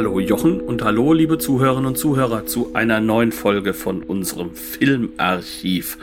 Hallo 0.00 0.18
Jochen 0.18 0.62
und 0.62 0.82
hallo 0.82 1.12
liebe 1.12 1.36
Zuhörerinnen 1.36 1.84
und 1.84 1.98
Zuhörer 1.98 2.46
zu 2.46 2.74
einer 2.74 3.00
neuen 3.00 3.32
Folge 3.32 3.74
von 3.74 4.02
unserem 4.02 4.54
Filmarchiv. 4.54 5.98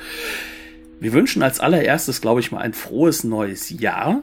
Wir 0.99 1.13
wünschen 1.13 1.41
als 1.41 1.59
allererstes, 1.59 2.21
glaube 2.21 2.39
ich 2.39 2.51
mal, 2.51 2.59
ein 2.59 2.73
frohes 2.73 3.23
neues 3.23 3.71
Jahr, 3.71 4.21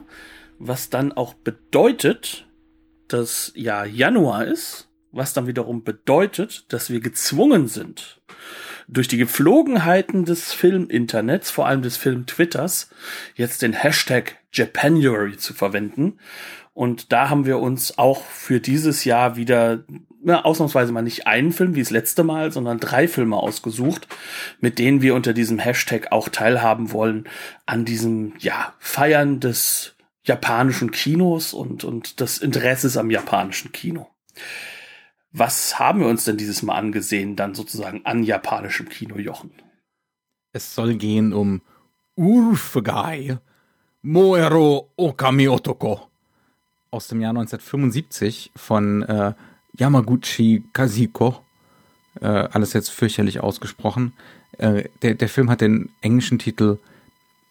was 0.59 0.89
dann 0.89 1.11
auch 1.11 1.33
bedeutet, 1.33 2.47
dass 3.09 3.51
ja 3.53 3.83
Januar 3.83 4.45
ist, 4.45 4.87
was 5.11 5.33
dann 5.33 5.45
wiederum 5.45 5.83
bedeutet, 5.83 6.71
dass 6.71 6.89
wir 6.89 7.01
gezwungen 7.01 7.67
sind, 7.67 8.21
durch 8.87 9.09
die 9.09 9.17
Gepflogenheiten 9.17 10.23
des 10.23 10.53
Filminternets, 10.53 11.51
vor 11.51 11.67
allem 11.67 11.81
des 11.81 11.97
Film-Twitters, 11.97 12.91
jetzt 13.35 13.61
den 13.61 13.73
Hashtag 13.73 14.37
Japanuary 14.53 15.35
zu 15.35 15.53
verwenden. 15.53 16.17
Und 16.75 17.13
da 17.13 17.29
haben 17.29 17.45
wir 17.45 17.59
uns 17.59 17.97
auch 17.97 18.21
für 18.21 18.59
dieses 18.59 19.05
Jahr 19.05 19.37
wieder 19.37 19.85
na, 20.21 20.43
ausnahmsweise 20.43 20.91
mal 20.91 21.03
nicht 21.03 21.25
einen 21.25 21.53
Film 21.53 21.73
wie 21.73 21.79
das 21.79 21.89
letzte 21.89 22.25
Mal, 22.25 22.51
sondern 22.51 22.81
drei 22.81 23.07
Filme 23.07 23.37
ausgesucht, 23.37 24.09
mit 24.59 24.77
denen 24.77 25.01
wir 25.01 25.15
unter 25.15 25.33
diesem 25.33 25.57
Hashtag 25.57 26.11
auch 26.11 26.27
teilhaben 26.27 26.91
wollen 26.91 27.29
an 27.65 27.85
diesem, 27.85 28.33
ja, 28.39 28.73
Feiern 28.79 29.39
des 29.39 29.95
japanischen 30.25 30.91
Kinos 30.91 31.53
und, 31.53 31.85
und 31.85 32.19
des 32.19 32.39
Interesses 32.39 32.97
am 32.97 33.09
japanischen 33.09 33.71
Kino. 33.71 34.09
Was 35.31 35.79
haben 35.79 36.01
wir 36.01 36.07
uns 36.07 36.25
denn 36.25 36.35
dieses 36.35 36.61
Mal 36.61 36.75
angesehen, 36.75 37.37
dann 37.37 37.55
sozusagen 37.55 38.01
an 38.03 38.23
japanischem 38.23 38.89
Kino, 38.89 39.17
Jochen? 39.17 39.51
Es 40.51 40.75
soll 40.75 40.95
gehen 40.95 41.31
um 41.31 41.61
Urfugai 42.15 43.37
Moero 44.01 44.91
Okami 44.97 45.47
Otoko 45.47 46.09
aus 46.95 47.07
dem 47.07 47.21
Jahr 47.21 47.31
1975 47.31 48.51
von 48.55 49.03
äh, 49.03 49.33
Yamaguchi 49.77 50.63
Kaziko. 50.71 51.41
Äh, 52.21 52.25
alles 52.25 52.71
jetzt 52.73 52.89
fürchterlich 52.89 53.41
ausgesprochen. 53.41 54.13
Äh, 54.57 54.85
der, 55.01 55.15
der 55.15 55.27
Film 55.27 55.49
hat 55.49 55.59
den 55.59 55.89
englischen 56.01 56.39
Titel, 56.39 56.79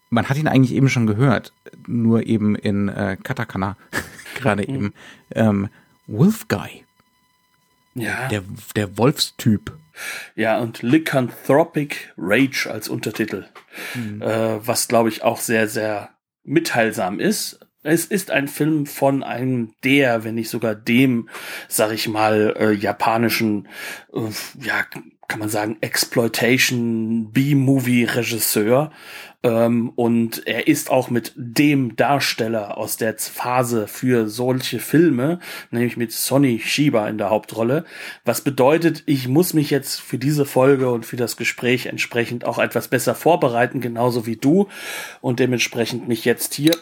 man 0.08 0.28
hat 0.28 0.38
ihn 0.38 0.48
eigentlich 0.48 0.72
eben 0.72 0.88
schon 0.88 1.06
gehört, 1.06 1.52
nur 1.86 2.26
eben 2.26 2.56
in 2.56 2.88
äh, 2.88 3.18
Katakana, 3.22 3.76
gerade 4.34 4.62
mhm. 4.62 4.74
eben. 4.74 4.94
Ähm, 5.32 5.68
Wolf 6.06 6.48
Guy. 6.48 6.84
Ja. 7.94 8.28
Der, 8.28 8.42
der 8.74 8.96
Wolfstyp. 8.96 9.76
Ja, 10.34 10.58
und 10.58 10.82
Lycanthropic 10.82 12.12
Rage 12.16 12.68
als 12.70 12.88
Untertitel. 12.88 13.46
Mhm. 13.94 14.22
Äh, 14.22 14.66
was, 14.66 14.88
glaube 14.88 15.10
ich, 15.10 15.22
auch 15.22 15.38
sehr, 15.38 15.68
sehr 15.68 16.10
mitteilsam 16.42 17.20
ist. 17.20 17.60
Es 17.86 18.06
ist 18.06 18.30
ein 18.30 18.48
Film 18.48 18.86
von 18.86 19.22
einem 19.22 19.74
der, 19.84 20.24
wenn 20.24 20.36
nicht 20.36 20.48
sogar 20.48 20.74
dem, 20.74 21.28
sag 21.68 21.92
ich 21.92 22.08
mal, 22.08 22.54
äh, 22.58 22.72
japanischen, 22.72 23.68
äh, 24.14 24.20
ja, 24.64 24.86
kann 25.28 25.38
man 25.38 25.50
sagen, 25.50 25.76
Exploitation 25.82 27.30
B-Movie-Regisseur. 27.30 28.90
Ähm, 29.42 29.92
und 29.96 30.46
er 30.46 30.66
ist 30.66 30.90
auch 30.90 31.10
mit 31.10 31.34
dem 31.36 31.94
Darsteller 31.94 32.78
aus 32.78 32.96
der 32.96 33.18
Phase 33.18 33.86
für 33.86 34.30
solche 34.30 34.78
Filme, 34.78 35.38
nämlich 35.70 35.98
mit 35.98 36.10
Sonny 36.10 36.60
Shiba 36.64 37.06
in 37.06 37.18
der 37.18 37.28
Hauptrolle. 37.28 37.84
Was 38.24 38.40
bedeutet, 38.40 39.02
ich 39.04 39.28
muss 39.28 39.52
mich 39.52 39.68
jetzt 39.68 40.00
für 40.00 40.16
diese 40.16 40.46
Folge 40.46 40.90
und 40.90 41.04
für 41.04 41.16
das 41.16 41.36
Gespräch 41.36 41.84
entsprechend 41.84 42.46
auch 42.46 42.58
etwas 42.58 42.88
besser 42.88 43.14
vorbereiten, 43.14 43.82
genauso 43.82 44.24
wie 44.24 44.36
du. 44.36 44.68
Und 45.20 45.38
dementsprechend 45.38 46.08
mich 46.08 46.24
jetzt 46.24 46.54
hier 46.54 46.72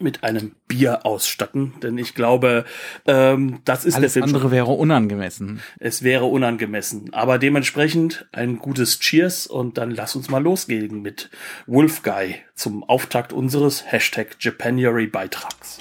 mit 0.00 0.24
einem 0.24 0.52
Bier 0.66 1.04
ausstatten, 1.06 1.74
denn 1.82 1.98
ich 1.98 2.14
glaube, 2.14 2.64
ähm, 3.06 3.60
das 3.64 3.84
ist 3.84 3.94
Alles 3.94 4.14
der 4.14 4.22
Film. 4.22 4.34
andere 4.34 4.50
wäre 4.50 4.72
unangemessen. 4.72 5.60
Es 5.78 6.02
wäre 6.02 6.26
unangemessen, 6.26 7.12
aber 7.12 7.38
dementsprechend 7.38 8.26
ein 8.32 8.58
gutes 8.58 9.00
Cheers 9.00 9.46
und 9.46 9.78
dann 9.78 9.90
lass 9.90 10.16
uns 10.16 10.28
mal 10.30 10.42
losgehen 10.42 11.02
mit 11.02 11.30
Wolf 11.66 12.02
Guy 12.02 12.36
zum 12.54 12.84
Auftakt 12.84 13.32
unseres 13.32 13.84
Hashtag 13.90 14.36
Japanuary 14.40 15.06
Beitrags. 15.06 15.80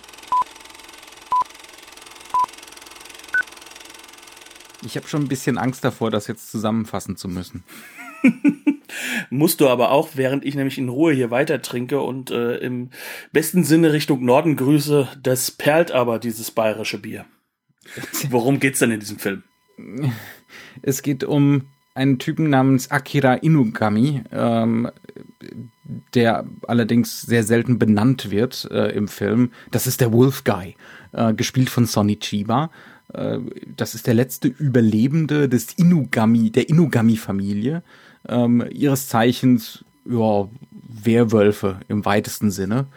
Ich 4.86 4.96
habe 4.96 5.08
schon 5.08 5.24
ein 5.24 5.28
bisschen 5.28 5.58
Angst 5.58 5.84
davor, 5.84 6.12
das 6.12 6.28
jetzt 6.28 6.52
zusammenfassen 6.52 7.18
zu 7.18 7.28
müssen. 7.28 7.64
Musst 9.30 9.62
du 9.62 9.68
aber 9.68 9.92
auch, 9.92 10.10
während 10.16 10.46
ich 10.46 10.56
nämlich 10.56 10.78
in 10.78 10.90
Ruhe 10.90 11.14
hier 11.14 11.32
weiter 11.32 11.62
trinke 11.62 12.02
und 12.02 12.32
äh, 12.32 12.58
im 12.58 12.90
besten 13.32 13.64
Sinne 13.64 13.94
Richtung 13.94 14.24
Norden 14.24 14.56
grüße, 14.56 15.08
das 15.22 15.52
perlt 15.52 15.92
aber 15.92 16.20
dieses 16.20 16.52
bayerische 16.52 16.98
Bier. 16.98 17.26
Worum 18.30 18.60
geht's 18.60 18.80
denn 18.80 18.92
in 18.92 19.00
diesem 19.00 19.20
Film? 19.20 19.44
Es 20.82 21.02
geht 21.02 21.24
um 21.24 21.68
einen 21.94 22.20
Typen 22.20 22.50
namens 22.50 22.92
Akira 22.92 23.34
Inugami, 23.34 24.24
ähm, 24.32 24.90
der 26.14 26.46
allerdings 26.68 27.22
sehr 27.22 27.44
selten 27.44 27.80
benannt 27.80 28.30
wird 28.30 28.68
äh, 28.72 28.92
im 28.92 29.08
Film. 29.08 29.52
Das 29.72 29.88
ist 29.88 30.00
der 30.02 30.14
Wolf 30.14 30.44
Guy, 30.44 30.76
äh, 31.14 31.34
gespielt 31.34 31.70
von 31.70 31.86
Sonny 31.86 32.18
Chiba. 32.20 32.70
Äh, 33.14 33.40
das 33.76 33.96
ist 33.96 34.06
der 34.06 34.14
letzte 34.14 34.48
Überlebende 34.48 35.50
des 35.50 35.74
Inugami, 35.74 36.52
der 36.52 36.70
Inugami-Familie 36.70 37.84
ähm, 38.28 38.66
ihres 38.72 39.08
Zeichens 39.08 39.84
ja, 40.06 40.48
Werwölfe 40.72 41.78
im 41.88 42.06
weitesten 42.06 42.52
Sinne. 42.52 42.88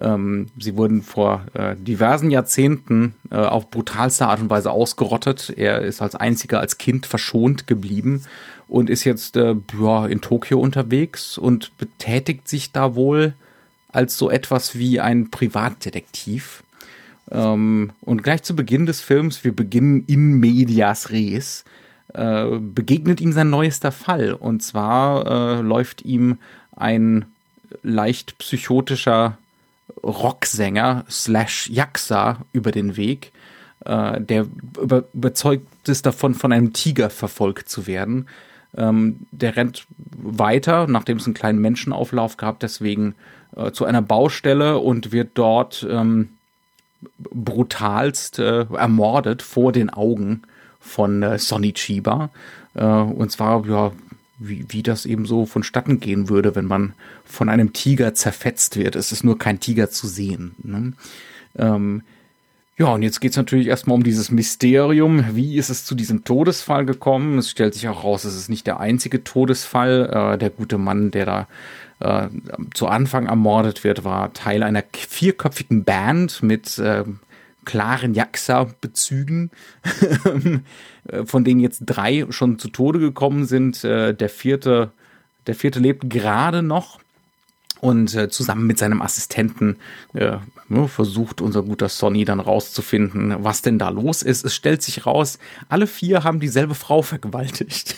Ähm, 0.00 0.46
sie 0.58 0.76
wurden 0.76 1.02
vor 1.02 1.44
äh, 1.54 1.76
diversen 1.76 2.30
Jahrzehnten 2.30 3.14
äh, 3.30 3.36
auf 3.36 3.70
brutalste 3.70 4.26
Art 4.26 4.40
und 4.40 4.50
Weise 4.50 4.70
ausgerottet. 4.70 5.52
Er 5.56 5.82
ist 5.82 6.00
als 6.00 6.14
einziger 6.14 6.60
als 6.60 6.78
Kind 6.78 7.06
verschont 7.06 7.66
geblieben 7.66 8.22
und 8.68 8.88
ist 8.88 9.04
jetzt 9.04 9.36
äh, 9.36 9.56
ja, 9.80 10.06
in 10.06 10.20
Tokio 10.20 10.58
unterwegs 10.60 11.36
und 11.36 11.76
betätigt 11.76 12.48
sich 12.48 12.72
da 12.72 12.94
wohl 12.94 13.34
als 13.92 14.16
so 14.16 14.30
etwas 14.30 14.78
wie 14.78 15.00
ein 15.00 15.30
Privatdetektiv. 15.30 16.62
Ähm, 17.30 17.90
und 18.00 18.22
gleich 18.22 18.42
zu 18.42 18.56
Beginn 18.56 18.86
des 18.86 19.00
Films, 19.00 19.44
wir 19.44 19.54
beginnen 19.54 20.04
in 20.06 20.38
medias 20.38 21.10
res, 21.10 21.64
äh, 22.14 22.58
begegnet 22.58 23.20
ihm 23.20 23.32
sein 23.32 23.50
neuester 23.50 23.92
Fall. 23.92 24.32
Und 24.32 24.62
zwar 24.62 25.26
äh, 25.26 25.60
läuft 25.60 26.02
ihm 26.02 26.38
ein 26.76 27.26
leicht 27.82 28.38
psychotischer 28.38 29.38
Rocksänger 30.02 31.04
slash 31.10 31.68
Jaxa 31.70 32.38
über 32.52 32.72
den 32.72 32.96
Weg, 32.96 33.32
äh, 33.84 34.20
der 34.20 34.46
über, 34.80 35.04
überzeugt 35.12 35.66
ist 35.88 36.06
davon, 36.06 36.34
von 36.34 36.52
einem 36.52 36.72
Tiger 36.72 37.10
verfolgt 37.10 37.68
zu 37.68 37.86
werden. 37.86 38.26
Ähm, 38.76 39.20
der 39.30 39.56
rennt 39.56 39.86
weiter, 39.98 40.86
nachdem 40.86 41.18
es 41.18 41.26
einen 41.26 41.34
kleinen 41.34 41.60
Menschenauflauf 41.60 42.36
gab, 42.36 42.60
deswegen 42.60 43.14
äh, 43.56 43.72
zu 43.72 43.84
einer 43.84 44.02
Baustelle 44.02 44.78
und 44.78 45.12
wird 45.12 45.30
dort 45.34 45.86
ähm, 45.90 46.30
brutalst 47.32 48.38
äh, 48.38 48.66
ermordet 48.72 49.42
vor 49.42 49.72
den 49.72 49.90
Augen 49.90 50.42
von 50.80 51.22
äh, 51.22 51.38
Sonny 51.38 51.72
Chiba. 51.72 52.30
Äh, 52.74 52.84
und 52.84 53.30
zwar, 53.30 53.64
ja, 53.66 53.92
wie, 54.38 54.64
wie 54.68 54.82
das 54.82 55.06
eben 55.06 55.26
so 55.26 55.46
vonstatten 55.46 56.00
gehen 56.00 56.28
würde, 56.28 56.56
wenn 56.56 56.64
man 56.64 56.94
von 57.24 57.48
einem 57.48 57.72
Tiger 57.72 58.14
zerfetzt 58.14 58.76
wird. 58.76 58.96
Es 58.96 59.12
ist 59.12 59.22
nur 59.22 59.38
kein 59.38 59.60
Tiger 59.60 59.90
zu 59.90 60.08
sehen. 60.08 60.54
Ne? 60.62 60.94
Ähm, 61.56 62.02
ja, 62.78 62.86
und 62.86 63.02
jetzt 63.02 63.20
geht's 63.20 63.36
natürlich 63.36 63.66
erstmal 63.66 63.96
um 63.96 64.02
dieses 64.02 64.30
Mysterium. 64.30 65.36
Wie 65.36 65.56
ist 65.56 65.68
es 65.68 65.84
zu 65.84 65.94
diesem 65.94 66.24
Todesfall 66.24 66.86
gekommen? 66.86 67.36
Es 67.36 67.50
stellt 67.50 67.74
sich 67.74 67.86
auch 67.88 68.04
raus, 68.04 68.24
es 68.24 68.34
ist 68.34 68.48
nicht 68.48 68.66
der 68.66 68.80
einzige 68.80 69.22
Todesfall. 69.22 70.08
Äh, 70.34 70.38
der 70.38 70.48
gute 70.48 70.78
Mann, 70.78 71.10
der 71.10 71.26
da 71.26 71.48
äh, 72.00 72.28
zu 72.72 72.86
Anfang 72.86 73.26
ermordet 73.26 73.84
wird, 73.84 74.04
war 74.04 74.32
Teil 74.32 74.62
einer 74.62 74.82
vierköpfigen 74.92 75.84
Band 75.84 76.42
mit 76.42 76.78
äh, 76.78 77.04
klaren 77.70 78.14
Jaxa-Bezügen, 78.14 79.52
von 81.24 81.44
denen 81.44 81.60
jetzt 81.60 81.82
drei 81.86 82.26
schon 82.30 82.58
zu 82.58 82.68
Tode 82.68 82.98
gekommen 82.98 83.44
sind. 83.44 83.84
Äh, 83.84 84.12
der 84.12 84.28
vierte, 84.28 84.90
der 85.46 85.54
vierte 85.54 85.78
lebt 85.78 86.10
gerade 86.10 86.62
noch 86.62 86.98
und 87.80 88.12
äh, 88.16 88.28
zusammen 88.28 88.66
mit 88.66 88.78
seinem 88.78 89.02
Assistenten 89.02 89.76
äh, 90.14 90.38
ne, 90.68 90.88
versucht 90.88 91.40
unser 91.40 91.62
guter 91.62 91.88
Sonny 91.88 92.24
dann 92.24 92.40
rauszufinden, 92.40 93.36
was 93.38 93.62
denn 93.62 93.78
da 93.78 93.88
los 93.90 94.22
ist. 94.22 94.44
Es 94.44 94.54
stellt 94.54 94.82
sich 94.82 95.06
raus, 95.06 95.38
alle 95.68 95.86
vier 95.86 96.24
haben 96.24 96.40
dieselbe 96.40 96.74
Frau 96.74 97.02
vergewaltigt. 97.02 97.96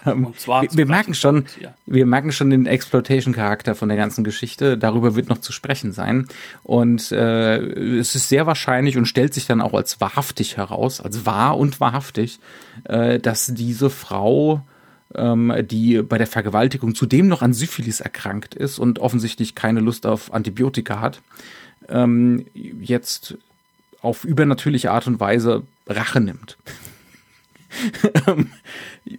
Ähm, 0.06 0.34
wir, 0.46 0.68
wir 0.70 0.86
merken 0.86 1.14
schon, 1.14 1.46
ja. 1.60 1.74
wir 1.86 2.06
merken 2.06 2.32
schon 2.32 2.50
den 2.50 2.66
Exploitation-Charakter 2.66 3.74
von 3.74 3.88
der 3.88 3.96
ganzen 3.96 4.24
Geschichte. 4.24 4.76
Darüber 4.76 5.14
wird 5.14 5.28
noch 5.28 5.38
zu 5.38 5.52
sprechen 5.52 5.92
sein. 5.92 6.26
Und 6.62 7.10
äh, 7.12 7.58
es 7.58 8.14
ist 8.14 8.28
sehr 8.28 8.46
wahrscheinlich 8.46 8.96
und 8.96 9.06
stellt 9.06 9.34
sich 9.34 9.46
dann 9.46 9.60
auch 9.60 9.74
als 9.74 10.00
wahrhaftig 10.00 10.56
heraus, 10.56 11.00
als 11.00 11.26
wahr 11.26 11.56
und 11.58 11.80
wahrhaftig, 11.80 12.38
äh, 12.84 13.18
dass 13.18 13.46
diese 13.54 13.90
Frau 13.90 14.62
ähm, 15.14 15.52
die 15.62 16.02
bei 16.02 16.18
der 16.18 16.26
Vergewaltigung 16.26 16.94
zudem 16.94 17.28
noch 17.28 17.42
an 17.42 17.52
Syphilis 17.52 18.00
erkrankt 18.00 18.54
ist 18.54 18.78
und 18.78 18.98
offensichtlich 18.98 19.54
keine 19.54 19.80
Lust 19.80 20.06
auf 20.06 20.32
Antibiotika 20.32 21.00
hat, 21.00 21.20
ähm, 21.88 22.46
jetzt 22.54 23.36
auf 24.00 24.24
übernatürliche 24.24 24.90
Art 24.90 25.06
und 25.06 25.20
Weise 25.20 25.62
Rache 25.86 26.20
nimmt. 26.20 26.56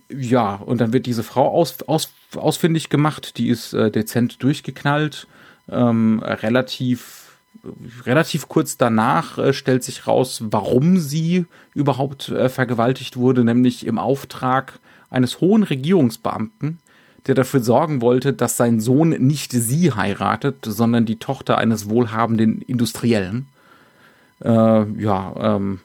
Ja, 0.09 0.55
und 0.55 0.81
dann 0.81 0.93
wird 0.93 1.05
diese 1.05 1.23
Frau 1.23 1.47
aus, 1.47 1.83
aus, 1.83 2.11
ausfindig 2.35 2.89
gemacht, 2.89 3.37
die 3.37 3.49
ist 3.49 3.73
äh, 3.73 3.91
dezent 3.91 4.41
durchgeknallt, 4.41 5.27
ähm, 5.69 6.21
relativ 6.23 7.25
relativ 8.05 8.47
kurz 8.47 8.77
danach 8.77 9.37
äh, 9.37 9.53
stellt 9.53 9.83
sich 9.83 10.07
raus, 10.07 10.43
warum 10.49 10.97
sie 10.97 11.45
überhaupt 11.73 12.29
äh, 12.29 12.49
vergewaltigt 12.49 13.17
wurde, 13.17 13.43
nämlich 13.43 13.85
im 13.85 13.97
Auftrag 13.97 14.79
eines 15.09 15.41
hohen 15.41 15.63
Regierungsbeamten, 15.63 16.79
der 17.27 17.35
dafür 17.35 17.61
sorgen 17.61 18.01
wollte, 18.01 18.33
dass 18.33 18.57
sein 18.57 18.79
Sohn 18.79 19.09
nicht 19.09 19.51
sie 19.51 19.93
heiratet, 19.93 20.65
sondern 20.65 21.05
die 21.05 21.17
Tochter 21.17 21.57
eines 21.57 21.89
wohlhabenden 21.89 22.61
Industriellen. 22.61 23.47
Äh, 24.43 24.49
ja, 24.49 25.33
ähm, 25.37 25.79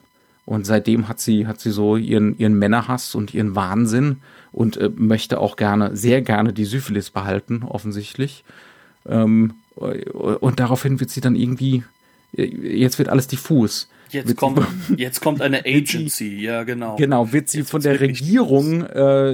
und 0.45 0.65
seitdem 0.65 1.07
hat 1.07 1.19
sie, 1.19 1.47
hat 1.47 1.59
sie 1.59 1.71
so 1.71 1.97
ihren, 1.97 2.37
ihren 2.37 2.57
Männerhass 2.57 3.15
und 3.15 3.33
ihren 3.33 3.55
Wahnsinn 3.55 4.17
und 4.51 4.77
äh, 4.77 4.89
möchte 4.95 5.39
auch 5.39 5.55
gerne, 5.55 5.95
sehr 5.95 6.21
gerne 6.21 6.53
die 6.53 6.65
Syphilis 6.65 7.09
behalten, 7.09 7.63
offensichtlich. 7.63 8.43
Ähm, 9.07 9.53
und 9.75 10.59
daraufhin 10.59 10.99
wird 10.99 11.09
sie 11.09 11.21
dann 11.21 11.35
irgendwie, 11.35 11.83
jetzt 12.33 12.99
wird 12.99 13.09
alles 13.09 13.27
diffus. 13.27 13.87
Jetzt 14.09 14.35
kommt, 14.35 14.59
jetzt 14.97 15.21
kommt 15.21 15.41
eine 15.41 15.65
Agency, 15.65 16.41
ja 16.41 16.63
genau. 16.63 16.97
Genau, 16.97 17.31
wird 17.31 17.47
sie 17.47 17.59
jetzt 17.59 17.71
von 17.71 17.81
der 17.81 17.99
Regierung 17.99 18.85
äh, 18.85 19.31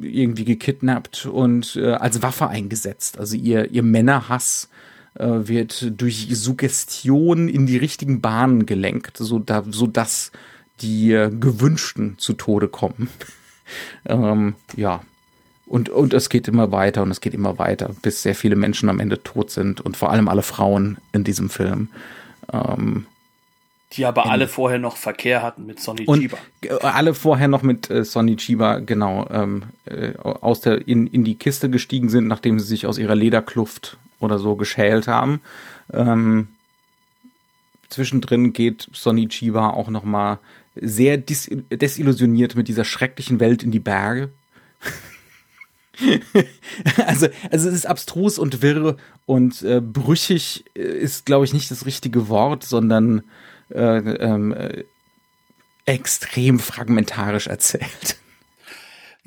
irgendwie 0.00 0.44
gekidnappt 0.44 1.26
und 1.26 1.76
äh, 1.76 1.92
als 1.92 2.22
Waffe 2.22 2.48
eingesetzt. 2.48 3.18
Also 3.18 3.36
ihr, 3.36 3.70
ihr 3.70 3.82
Männerhass 3.82 4.70
äh, 4.70 4.76
wird 5.18 6.00
durch 6.00 6.28
Suggestion 6.32 7.48
in 7.48 7.66
die 7.66 7.76
richtigen 7.76 8.20
Bahnen 8.20 8.66
gelenkt, 8.66 9.16
so, 9.16 9.38
da, 9.38 9.64
so 9.68 9.86
dass 9.86 10.32
die 10.80 11.12
äh, 11.12 11.30
Gewünschten 11.30 12.18
zu 12.18 12.34
Tode 12.34 12.68
kommen. 12.68 13.08
ähm, 14.06 14.54
ja. 14.76 15.02
Und, 15.66 15.88
und 15.88 16.14
es 16.14 16.28
geht 16.28 16.46
immer 16.46 16.70
weiter 16.70 17.02
und 17.02 17.10
es 17.10 17.20
geht 17.20 17.34
immer 17.34 17.58
weiter, 17.58 17.90
bis 18.00 18.22
sehr 18.22 18.36
viele 18.36 18.54
Menschen 18.54 18.88
am 18.88 19.00
Ende 19.00 19.22
tot 19.22 19.50
sind 19.50 19.80
und 19.80 19.96
vor 19.96 20.10
allem 20.10 20.28
alle 20.28 20.42
Frauen 20.42 20.98
in 21.12 21.24
diesem 21.24 21.50
Film. 21.50 21.88
Ähm, 22.52 23.06
die 23.92 24.04
aber 24.04 24.30
alle 24.30 24.46
vorher 24.46 24.78
noch 24.78 24.96
Verkehr 24.96 25.42
hatten 25.42 25.66
mit 25.66 25.80
Sonny 25.80 26.04
und 26.06 26.20
Chiba. 26.20 26.38
Alle 26.82 27.14
vorher 27.14 27.48
noch 27.48 27.62
mit 27.62 27.90
äh, 27.90 28.04
Sonny 28.04 28.36
Chiba, 28.36 28.78
genau, 28.78 29.26
ähm, 29.30 29.64
äh, 29.86 30.12
aus 30.18 30.60
der, 30.60 30.86
in, 30.86 31.06
in 31.06 31.24
die 31.24 31.36
Kiste 31.36 31.70
gestiegen 31.70 32.08
sind, 32.08 32.26
nachdem 32.28 32.60
sie 32.60 32.66
sich 32.66 32.86
aus 32.86 32.98
ihrer 32.98 33.14
Lederkluft 33.14 33.96
oder 34.20 34.38
so 34.38 34.56
geschält 34.56 35.08
haben. 35.08 35.40
Ähm, 35.92 36.48
zwischendrin 37.88 38.52
geht 38.52 38.88
Sonny 38.92 39.28
Chiba 39.28 39.70
auch 39.70 39.88
noch 39.88 40.04
mal 40.04 40.38
sehr 40.74 41.16
dis 41.16 41.48
desillusioniert 41.70 42.54
mit 42.54 42.68
dieser 42.68 42.84
schrecklichen 42.84 43.40
Welt 43.40 43.62
in 43.62 43.70
die 43.70 43.80
Berge. 43.80 44.30
also, 47.06 47.28
also 47.50 47.68
es 47.68 47.74
ist 47.74 47.86
abstrus 47.86 48.38
und 48.38 48.60
wirr 48.60 48.96
und 49.24 49.62
äh, 49.62 49.80
brüchig 49.80 50.64
ist, 50.74 51.24
glaube 51.24 51.46
ich, 51.46 51.54
nicht 51.54 51.70
das 51.70 51.86
richtige 51.86 52.28
Wort, 52.28 52.64
sondern 52.64 53.22
äh, 53.70 53.98
ähm, 53.98 54.52
äh, 54.52 54.84
extrem 55.86 56.58
fragmentarisch 56.58 57.46
erzählt. 57.46 58.18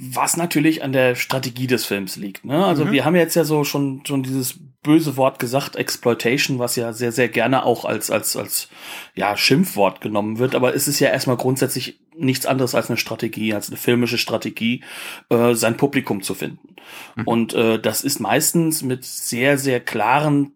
Was 0.02 0.38
natürlich 0.38 0.82
an 0.82 0.94
der 0.94 1.16
Strategie 1.16 1.68
des 1.68 1.86
Films 1.86 2.16
liegt. 2.16 2.46
Ne? 2.46 2.66
Also 2.66 2.86
mhm. 2.86 2.92
wir 2.94 3.04
haben 3.04 3.18
jetzt 3.18 3.36
ja 3.36 3.44
so 3.44 3.66
schon 3.66 4.02
schon 4.06 4.24
dieses 4.24 4.58
böse 4.82 5.18
Wort 5.18 5.40
gesagt, 5.40 5.76
Exploitation, 5.76 6.58
was 6.58 6.78
ja 6.78 6.94
sehr 6.94 7.12
sehr 7.12 7.28
gerne 7.28 7.66
auch 7.66 7.84
als 7.84 8.10
als 8.10 8.38
als 8.38 8.70
ja 9.14 9.36
Schimpfwort 9.36 10.00
genommen 10.00 10.40
wird. 10.40 10.56
Aber 10.56 10.74
es 10.74 10.88
ist 10.88 11.02
ja 11.02 11.10
erstmal 11.10 11.36
grundsätzlich 11.36 12.00
nichts 12.16 12.46
anderes 12.46 12.76
als 12.76 12.90
eine 12.90 12.96
Strategie, 12.96 13.54
als 13.54 13.68
eine 13.68 13.78
filmische 13.78 14.18
Strategie, 14.18 14.86
äh, 15.30 15.54
sein 15.54 15.76
Publikum 15.76 16.22
zu 16.22 16.34
finden. 16.34 16.76
Mhm. 17.18 17.28
Und 17.28 17.54
äh, 17.54 17.78
das 17.78 18.02
ist 18.02 18.22
meistens 18.22 18.82
mit 18.82 19.04
sehr 19.04 19.58
sehr 19.58 19.82
klaren 19.82 20.54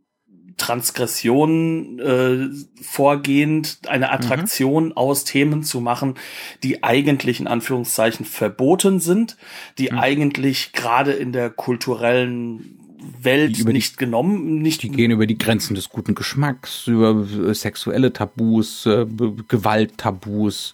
Transgression 0.57 1.99
äh, 1.99 2.49
vorgehend 2.81 3.79
eine 3.87 4.07
mhm. 4.07 4.13
Attraktion 4.13 4.85
mhm. 4.87 4.97
aus 4.97 5.23
Themen 5.23 5.63
zu 5.63 5.81
machen, 5.81 6.15
die 6.63 6.83
eigentlich 6.83 7.39
in 7.39 7.47
Anführungszeichen 7.47 8.25
verboten 8.25 8.99
sind, 8.99 9.37
die 9.77 9.91
mhm. 9.91 9.99
eigentlich 9.99 10.73
gerade 10.73 11.13
in 11.13 11.31
der 11.31 11.49
kulturellen 11.49 12.79
Welt 13.21 13.57
die 13.57 13.65
nicht 13.65 13.93
die, 13.93 13.97
genommen, 13.97 14.61
nicht. 14.61 14.83
Die 14.83 14.89
gehen 14.89 15.11
über 15.11 15.27
die 15.27 15.37
Grenzen 15.37 15.75
des 15.75 15.89
guten 15.89 16.15
Geschmacks, 16.15 16.87
über 16.87 17.25
äh, 17.49 17.53
sexuelle 17.53 18.13
Tabus, 18.13 18.85
äh, 18.85 19.05
Gewalttabus, 19.47 20.73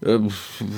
äh, 0.00 0.18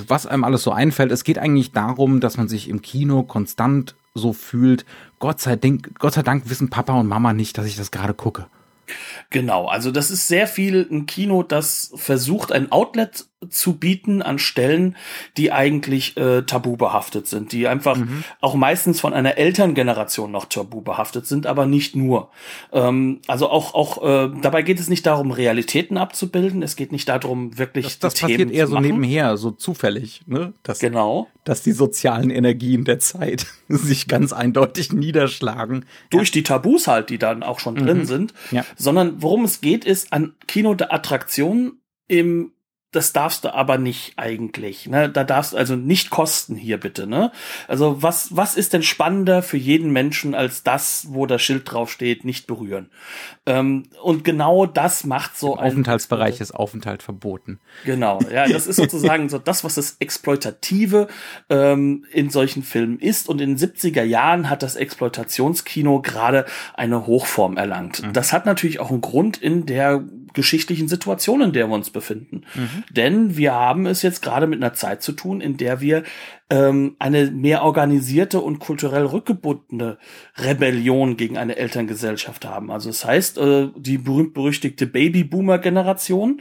was 0.08 0.26
einem 0.26 0.44
alles 0.44 0.62
so 0.62 0.72
einfällt. 0.72 1.12
Es 1.12 1.24
geht 1.24 1.38
eigentlich 1.38 1.72
darum, 1.72 2.20
dass 2.20 2.36
man 2.36 2.48
sich 2.48 2.68
im 2.68 2.82
Kino 2.82 3.22
konstant 3.22 3.94
so 4.14 4.32
fühlt, 4.32 4.84
Gott 5.19 5.40
sei 5.40 5.56
Dank, 5.56 5.99
Gott 5.99 6.14
sei 6.14 6.22
Dank 6.22 6.49
wissen 6.49 6.70
Papa 6.70 6.94
und 6.94 7.06
Mama 7.06 7.32
nicht, 7.32 7.58
dass 7.58 7.66
ich 7.66 7.76
das 7.76 7.90
gerade 7.90 8.14
gucke. 8.14 8.46
Genau, 9.31 9.66
also 9.66 9.90
das 9.90 10.10
ist 10.10 10.28
sehr 10.28 10.46
viel 10.46 10.87
ein 10.90 11.06
Kino, 11.06 11.43
das 11.43 11.93
versucht, 11.96 12.52
ein 12.52 12.72
Outlet 12.72 13.26
zu 13.50 13.75
bieten 13.75 14.20
an 14.20 14.40
Stellen, 14.40 14.96
die 15.37 15.52
eigentlich 15.52 16.17
äh, 16.17 16.43
tabu 16.43 16.76
behaftet 16.76 17.29
sind, 17.29 17.52
die 17.52 17.69
einfach 17.69 17.96
mhm. 17.96 18.25
auch 18.40 18.56
meistens 18.56 19.00
von 19.00 19.14
einer 19.14 19.38
Elterngeneration 19.38 20.32
noch 20.32 20.46
tabu 20.46 20.81
behaftet 20.81 21.26
sind, 21.26 21.46
aber 21.46 21.64
nicht 21.64 21.94
nur. 21.94 22.31
Ähm, 22.73 23.20
also 23.29 23.49
auch 23.49 23.75
auch 23.75 24.02
äh, 24.02 24.31
dabei 24.43 24.62
geht 24.62 24.81
es 24.81 24.88
nicht 24.88 25.06
darum, 25.06 25.31
Realitäten 25.31 25.99
abzubilden. 25.99 26.62
Es 26.62 26.75
geht 26.75 26.90
nicht 26.90 27.08
darum, 27.08 27.56
wirklich 27.56 27.87
das, 27.87 27.99
das 28.00 28.14
passiert 28.14 28.38
Themen 28.40 28.50
eher 28.50 28.67
so 28.67 28.81
nebenher, 28.81 29.37
so 29.37 29.52
zufällig, 29.52 30.23
ne? 30.26 30.52
Dass, 30.64 30.81
genau, 30.81 31.29
dass 31.44 31.62
die 31.62 31.72
sozialen 31.72 32.31
Energien 32.31 32.84
der 32.84 32.98
Zeit 32.98 33.46
sich 33.69 34.08
ganz 34.08 34.32
eindeutig 34.32 34.93
niederschlagen 34.93 35.84
durch 36.10 36.31
ja. 36.31 36.32
die 36.32 36.43
Tabus 36.43 36.89
halt, 36.89 37.08
die 37.08 37.19
dann 37.19 37.44
auch 37.44 37.60
schon 37.60 37.74
mhm. 37.74 37.86
drin 37.86 38.06
sind. 38.06 38.34
Ja. 38.51 38.65
Sondern 38.77 39.22
worum 39.22 39.44
es 39.44 39.60
geht, 39.60 39.84
ist 39.84 40.12
an 40.12 40.34
Kino 40.48 40.74
der 40.74 40.93
Attraktion 40.93 41.79
im 42.08 42.53
das 42.90 43.12
darfst 43.12 43.44
du 43.44 43.54
aber 43.54 43.76
nicht 43.76 44.14
eigentlich. 44.16 44.86
Ne? 44.86 45.10
Da 45.10 45.22
darfst 45.22 45.52
du 45.52 45.58
also 45.58 45.76
nicht 45.76 46.08
kosten 46.08 46.56
hier 46.56 46.78
bitte. 46.78 47.06
Ne? 47.06 47.32
Also 47.66 48.02
was 48.02 48.34
was 48.34 48.54
ist 48.54 48.72
denn 48.72 48.82
spannender 48.82 49.42
für 49.42 49.58
jeden 49.58 49.92
Menschen 49.92 50.34
als 50.34 50.62
das, 50.62 51.06
wo 51.10 51.26
das 51.26 51.42
Schild 51.42 51.70
drauf 51.70 51.92
steht, 51.92 52.24
nicht 52.24 52.46
berühren? 52.46 52.88
Ähm, 53.44 53.84
und 54.02 54.24
genau 54.24 54.64
das 54.64 55.04
macht 55.04 55.36
so 55.36 55.52
Im 55.54 55.58
Aufenthaltsbereich 55.60 56.40
ist 56.40 56.52
Aufenthalt 56.52 57.02
verboten. 57.02 57.60
Genau, 57.84 58.20
ja, 58.32 58.48
das 58.48 58.66
ist 58.66 58.76
sozusagen 58.76 59.28
so 59.28 59.38
das, 59.38 59.64
was 59.64 59.74
das 59.74 59.96
exploitative 60.00 61.08
ähm, 61.50 62.06
in 62.10 62.30
solchen 62.30 62.62
Filmen 62.62 62.98
ist. 62.98 63.28
Und 63.28 63.42
in 63.42 63.56
den 63.56 63.58
70er 63.58 64.02
Jahren 64.02 64.48
hat 64.48 64.62
das 64.62 64.76
Exploitationskino 64.76 66.00
gerade 66.00 66.46
eine 66.72 67.06
Hochform 67.06 67.58
erlangt. 67.58 68.02
Mhm. 68.02 68.14
Das 68.14 68.32
hat 68.32 68.46
natürlich 68.46 68.80
auch 68.80 68.90
einen 68.90 69.02
Grund 69.02 69.36
in 69.36 69.66
der 69.66 70.04
geschichtlichen 70.32 70.88
Situation, 70.88 71.40
in 71.40 71.52
der 71.52 71.68
wir 71.68 71.74
uns 71.74 71.90
befinden. 71.90 72.44
Mhm. 72.54 72.78
Denn 72.91 73.37
wir 73.37 73.55
haben 73.55 73.87
es 73.87 74.03
jetzt 74.03 74.23
gerade 74.23 74.47
mit 74.47 74.63
einer 74.63 74.75
Zeit 74.75 75.03
zu 75.03 75.13
tun, 75.13 75.41
in 75.41 75.56
der 75.56 75.81
wir 75.81 76.03
ähm, 76.51 76.97
eine 76.99 77.31
mehr 77.31 77.63
organisierte 77.63 78.41
und 78.41 78.58
kulturell 78.58 79.05
rückgebundene 79.05 79.99
Rebellion 80.37 81.17
gegen 81.17 81.37
eine 81.37 81.56
Elterngesellschaft 81.56 82.47
haben. 82.47 82.70
Also 82.70 82.89
das 82.89 83.05
heißt, 83.05 83.39
äh, 83.39 83.69
die 83.77 83.99
berühmt-berüchtigte 83.99 84.87
Babyboomer-Generation 84.87 86.41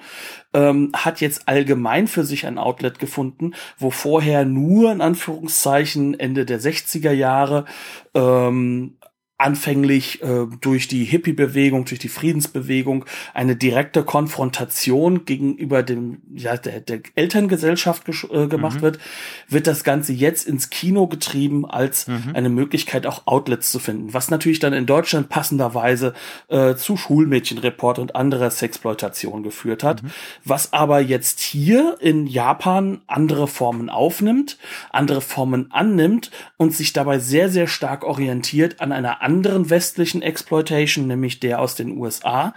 ähm, 0.54 0.92
hat 0.96 1.20
jetzt 1.20 1.48
allgemein 1.48 2.08
für 2.08 2.24
sich 2.24 2.46
ein 2.46 2.58
Outlet 2.58 3.00
gefunden, 3.00 3.54
wo 3.78 3.90
vorher 3.90 4.46
nur 4.46 4.92
in 4.92 5.02
Anführungszeichen 5.02 6.18
Ende 6.18 6.46
der 6.46 6.62
60er 6.62 7.12
Jahre 7.12 7.66
ähm, 8.14 8.98
anfänglich 9.38 10.24
äh, 10.24 10.48
durch 10.62 10.88
die 10.88 11.04
Hippie-Bewegung, 11.04 11.86
durch 11.86 12.00
die 12.00 12.10
Friedensbewegung 12.10 13.06
eine 13.36 13.56
direkte 13.56 14.04
Konfrontation 14.04 15.26
gegenüber 15.26 15.84
dem 15.84 16.22
ja 16.34 16.58
der, 16.58 16.80
der 16.82 17.02
Elterngesellschaft 17.14 18.10
äh, 18.10 18.48
gemacht 18.48 18.78
mhm. 18.78 18.82
wird, 18.82 19.00
wird 19.48 19.68
das 19.68 19.84
Ganze 19.84 20.14
jetzt 20.14 20.48
ins 20.48 20.72
Kino 20.72 21.06
getrieben 21.06 21.70
als 21.70 22.08
mhm. 22.08 22.32
eine 22.34 22.50
Möglichkeit 22.50 23.06
auch 23.06 23.28
Outlets 23.28 23.72
zu 23.72 23.78
finden, 23.78 24.12
was 24.12 24.32
natürlich 24.32 24.58
dann 24.58 24.74
in 24.74 24.88
Deutschland 24.88 25.30
passenderweise 25.30 26.14
äh, 26.48 26.74
zu 26.74 26.98
Schulmädchenreport 26.98 28.00
und 28.00 28.16
anderer 28.16 28.50
Sexploitation 28.50 29.44
geführt 29.44 29.84
hat, 29.84 30.02
mhm. 30.02 30.10
was 30.46 30.74
aber 30.74 31.00
jetzt 31.00 31.42
hier 31.42 31.98
in 32.00 32.26
Japan 32.26 33.02
andere 33.06 33.48
Formen 33.48 33.92
aufnimmt, 33.92 34.58
andere 34.90 35.22
Formen 35.22 35.72
annimmt 35.72 36.32
und 36.58 36.74
sich 36.74 36.92
dabei 36.92 37.20
sehr 37.20 37.50
sehr 37.50 37.68
stark 37.68 38.04
orientiert 38.04 38.82
an 38.82 38.92
einer 38.92 39.22
anderen 39.28 39.70
westlichen 39.70 40.22
Exploitation, 40.22 41.06
nämlich 41.06 41.42
der 41.42 41.60
aus 41.60 41.76
den 41.76 41.98
USA. 41.98 42.54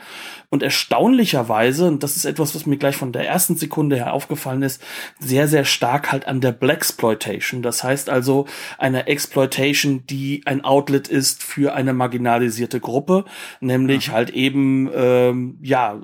Und 0.50 0.62
erstaunlicherweise, 0.62 1.88
und 1.88 2.04
das 2.04 2.14
ist 2.14 2.24
etwas, 2.24 2.54
was 2.54 2.64
mir 2.64 2.76
gleich 2.76 2.94
von 2.94 3.12
der 3.12 3.26
ersten 3.26 3.56
Sekunde 3.56 3.96
her 3.96 4.12
aufgefallen 4.12 4.62
ist, 4.62 4.80
sehr, 5.18 5.48
sehr 5.48 5.64
stark 5.64 6.12
halt 6.12 6.28
an 6.28 6.40
der 6.40 6.52
Blaxploitation. 6.52 7.62
Das 7.62 7.82
heißt 7.82 8.08
also 8.08 8.46
eine 8.78 9.08
Exploitation, 9.08 10.06
die 10.06 10.42
ein 10.44 10.64
Outlet 10.64 11.08
ist 11.08 11.42
für 11.42 11.74
eine 11.74 11.92
marginalisierte 11.92 12.78
Gruppe, 12.78 13.24
nämlich 13.60 14.08
Aha. 14.08 14.14
halt 14.14 14.30
eben, 14.30 14.88
ähm, 14.94 15.58
ja, 15.62 16.00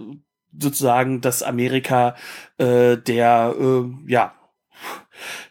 sozusagen 0.58 1.20
das 1.20 1.44
Amerika 1.44 2.16
äh, 2.58 2.96
der, 2.96 3.54
äh, 3.56 4.10
ja, 4.10 4.34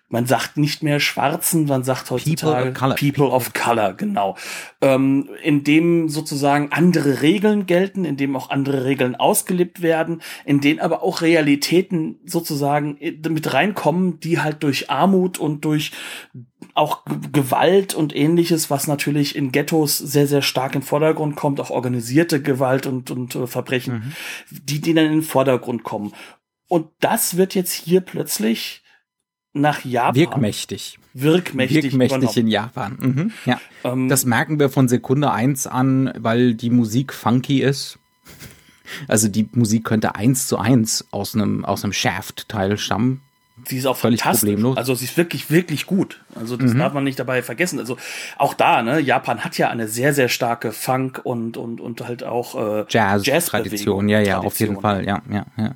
man 0.07 0.27
sagt 0.27 0.57
nicht 0.57 0.83
mehr 0.83 0.99
Schwarzen, 0.99 1.65
man 1.65 1.83
sagt 1.83 2.11
heutzutage 2.11 2.71
People 2.71 2.71
of 2.71 2.73
Color, 2.77 2.95
People 2.95 3.27
of 3.27 3.53
Color 3.53 3.93
genau. 3.93 4.37
Ähm, 4.81 5.29
in 5.41 5.63
dem 5.63 6.09
sozusagen 6.09 6.71
andere 6.71 7.21
Regeln 7.21 7.65
gelten, 7.65 8.05
in 8.05 8.15
dem 8.15 8.35
auch 8.35 8.49
andere 8.51 8.85
Regeln 8.85 9.15
ausgelebt 9.15 9.81
werden, 9.81 10.21
in 10.45 10.61
denen 10.61 10.79
aber 10.79 11.01
auch 11.01 11.21
Realitäten 11.21 12.19
sozusagen 12.25 12.97
mit 12.99 13.53
reinkommen, 13.53 14.19
die 14.19 14.39
halt 14.39 14.61
durch 14.61 14.89
Armut 14.91 15.39
und 15.39 15.65
durch 15.65 15.91
auch 16.75 17.03
Gewalt 17.31 17.93
und 17.95 18.15
ähnliches, 18.15 18.69
was 18.69 18.85
natürlich 18.85 19.35
in 19.35 19.51
Ghettos 19.51 19.97
sehr, 19.97 20.27
sehr 20.27 20.41
stark 20.41 20.75
in 20.75 20.81
den 20.81 20.87
Vordergrund 20.87 21.35
kommt, 21.35 21.59
auch 21.59 21.69
organisierte 21.69 22.41
Gewalt 22.41 22.85
und, 22.85 23.09
und 23.11 23.33
äh, 23.35 23.47
Verbrechen, 23.47 23.93
mhm. 23.93 24.11
die, 24.51 24.81
die 24.81 24.93
dann 24.93 25.05
in 25.05 25.11
den 25.13 25.21
Vordergrund 25.23 25.83
kommen. 25.83 26.13
Und 26.67 26.89
das 26.99 27.37
wird 27.37 27.55
jetzt 27.55 27.71
hier 27.71 28.01
plötzlich 28.01 28.83
nach 29.55 29.83
Japan. 29.83 30.15
Wirkmächtig. 30.15 30.99
Wirkmächtig. 31.13 31.83
Wirkmächtig 31.83 32.19
übernommen. 32.19 32.37
in 32.37 32.47
Japan. 32.47 32.97
Mhm. 32.99 33.31
Ja. 33.45 33.59
Ähm, 33.83 34.09
das 34.09 34.25
merken 34.25 34.59
wir 34.59 34.69
von 34.69 34.87
Sekunde 34.87 35.31
eins 35.31 35.65
an, 35.65 36.13
weil 36.17 36.53
die 36.53 36.69
Musik 36.69 37.13
funky 37.13 37.61
ist. 37.61 37.97
Also 39.07 39.27
die 39.27 39.49
Musik 39.53 39.85
könnte 39.85 40.15
eins 40.15 40.47
zu 40.47 40.59
eins 40.59 41.05
aus 41.11 41.33
einem, 41.33 41.65
aus 41.65 41.83
einem 41.83 41.93
Shaft-Teil 41.93 42.77
stammen. 42.77 43.21
Sie 43.67 43.77
ist 43.77 43.85
auch 43.85 43.95
völlig 43.95 44.21
problemlos. 44.21 44.77
Also 44.77 44.93
sie 44.93 45.05
ist 45.05 45.17
wirklich, 45.17 45.49
wirklich 45.49 45.85
gut. 45.85 46.21
Also 46.35 46.57
das 46.57 46.73
mhm. 46.73 46.79
darf 46.79 46.93
man 46.93 47.05
nicht 47.05 47.17
dabei 47.17 47.41
vergessen. 47.41 47.79
Also 47.79 47.97
auch 48.37 48.53
da, 48.53 48.83
ne, 48.83 48.99
Japan 48.99 49.43
hat 49.43 49.57
ja 49.57 49.69
eine 49.69 49.87
sehr, 49.87 50.13
sehr 50.13 50.27
starke 50.27 50.73
Funk 50.73 51.21
und, 51.23 51.55
und, 51.55 51.79
und 51.79 52.01
halt 52.05 52.23
auch 52.23 52.55
äh, 52.55 52.85
Jazz-Tradition. 52.89 54.09
Jazz 54.09 54.27
ja, 54.27 54.33
ja, 54.33 54.39
auf 54.39 54.59
jeden 54.59 54.81
Fall. 54.81 55.05
Ja, 55.05 55.21
ja, 55.31 55.45
ja. 55.57 55.75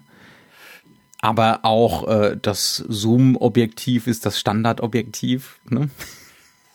Aber 1.21 1.59
auch 1.63 2.07
äh, 2.07 2.38
das 2.41 2.77
Zoom-Objektiv 2.88 4.07
ist 4.07 4.25
das 4.25 4.39
Standardobjektiv. 4.39 5.59
Ne? 5.69 5.89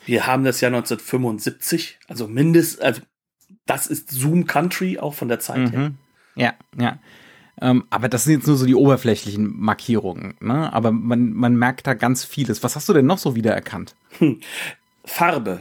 Wir 0.04 0.26
haben 0.26 0.44
das 0.44 0.60
Jahr 0.60 0.70
1975, 0.70 1.98
also 2.08 2.28
mindest, 2.28 2.82
also 2.82 3.00
das 3.64 3.86
ist 3.86 4.10
Zoom 4.10 4.46
Country 4.46 4.98
auch 4.98 5.14
von 5.14 5.28
der 5.28 5.40
Zeit 5.40 5.58
mhm. 5.58 5.70
her. 5.70 5.90
Ja, 6.36 6.54
ja. 6.78 6.98
Ähm, 7.60 7.84
aber 7.88 8.08
das 8.08 8.24
sind 8.24 8.34
jetzt 8.34 8.46
nur 8.46 8.56
so 8.56 8.66
die 8.66 8.74
oberflächlichen 8.74 9.58
Markierungen. 9.58 10.34
Ne? 10.40 10.72
Aber 10.72 10.90
man, 10.90 11.32
man 11.32 11.56
merkt 11.56 11.86
da 11.86 11.94
ganz 11.94 12.24
vieles. 12.24 12.62
Was 12.62 12.76
hast 12.76 12.88
du 12.88 12.92
denn 12.92 13.06
noch 13.06 13.18
so 13.18 13.36
wiedererkannt? 13.36 13.94
Hm. 14.18 14.40
Farbe 15.04 15.60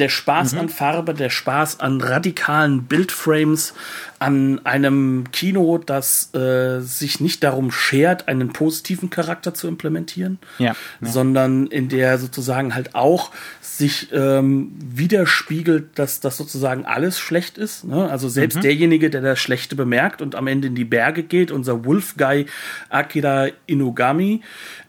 der 0.00 0.08
Spaß 0.08 0.54
mhm. 0.54 0.60
an 0.60 0.68
Farbe, 0.68 1.14
der 1.14 1.30
Spaß 1.30 1.80
an 1.80 2.00
radikalen 2.00 2.84
Bildframes, 2.84 3.74
an 4.20 4.60
einem 4.64 5.24
Kino, 5.32 5.78
das 5.78 6.34
äh, 6.34 6.80
sich 6.80 7.20
nicht 7.20 7.42
darum 7.42 7.70
schert, 7.70 8.28
einen 8.28 8.52
positiven 8.52 9.08
Charakter 9.08 9.54
zu 9.54 9.66
implementieren, 9.66 10.38
ja, 10.58 10.76
ja. 11.00 11.08
sondern 11.08 11.66
in 11.68 11.88
der 11.88 12.18
sozusagen 12.18 12.74
halt 12.74 12.94
auch 12.94 13.30
sich 13.62 14.08
ähm, 14.12 14.72
widerspiegelt, 14.78 15.98
dass 15.98 16.20
das 16.20 16.36
sozusagen 16.36 16.84
alles 16.84 17.18
schlecht 17.18 17.56
ist. 17.56 17.84
Ne? 17.84 18.10
Also 18.10 18.28
selbst 18.28 18.56
mhm. 18.56 18.60
derjenige, 18.60 19.08
der 19.08 19.22
das 19.22 19.38
Schlechte 19.38 19.74
bemerkt 19.74 20.20
und 20.20 20.34
am 20.34 20.46
Ende 20.48 20.68
in 20.68 20.74
die 20.74 20.84
Berge 20.84 21.22
geht, 21.22 21.50
unser 21.50 21.86
Wolf 21.86 22.16
Guy 22.18 22.44
Akira 22.90 23.48
Inugami, 23.64 24.42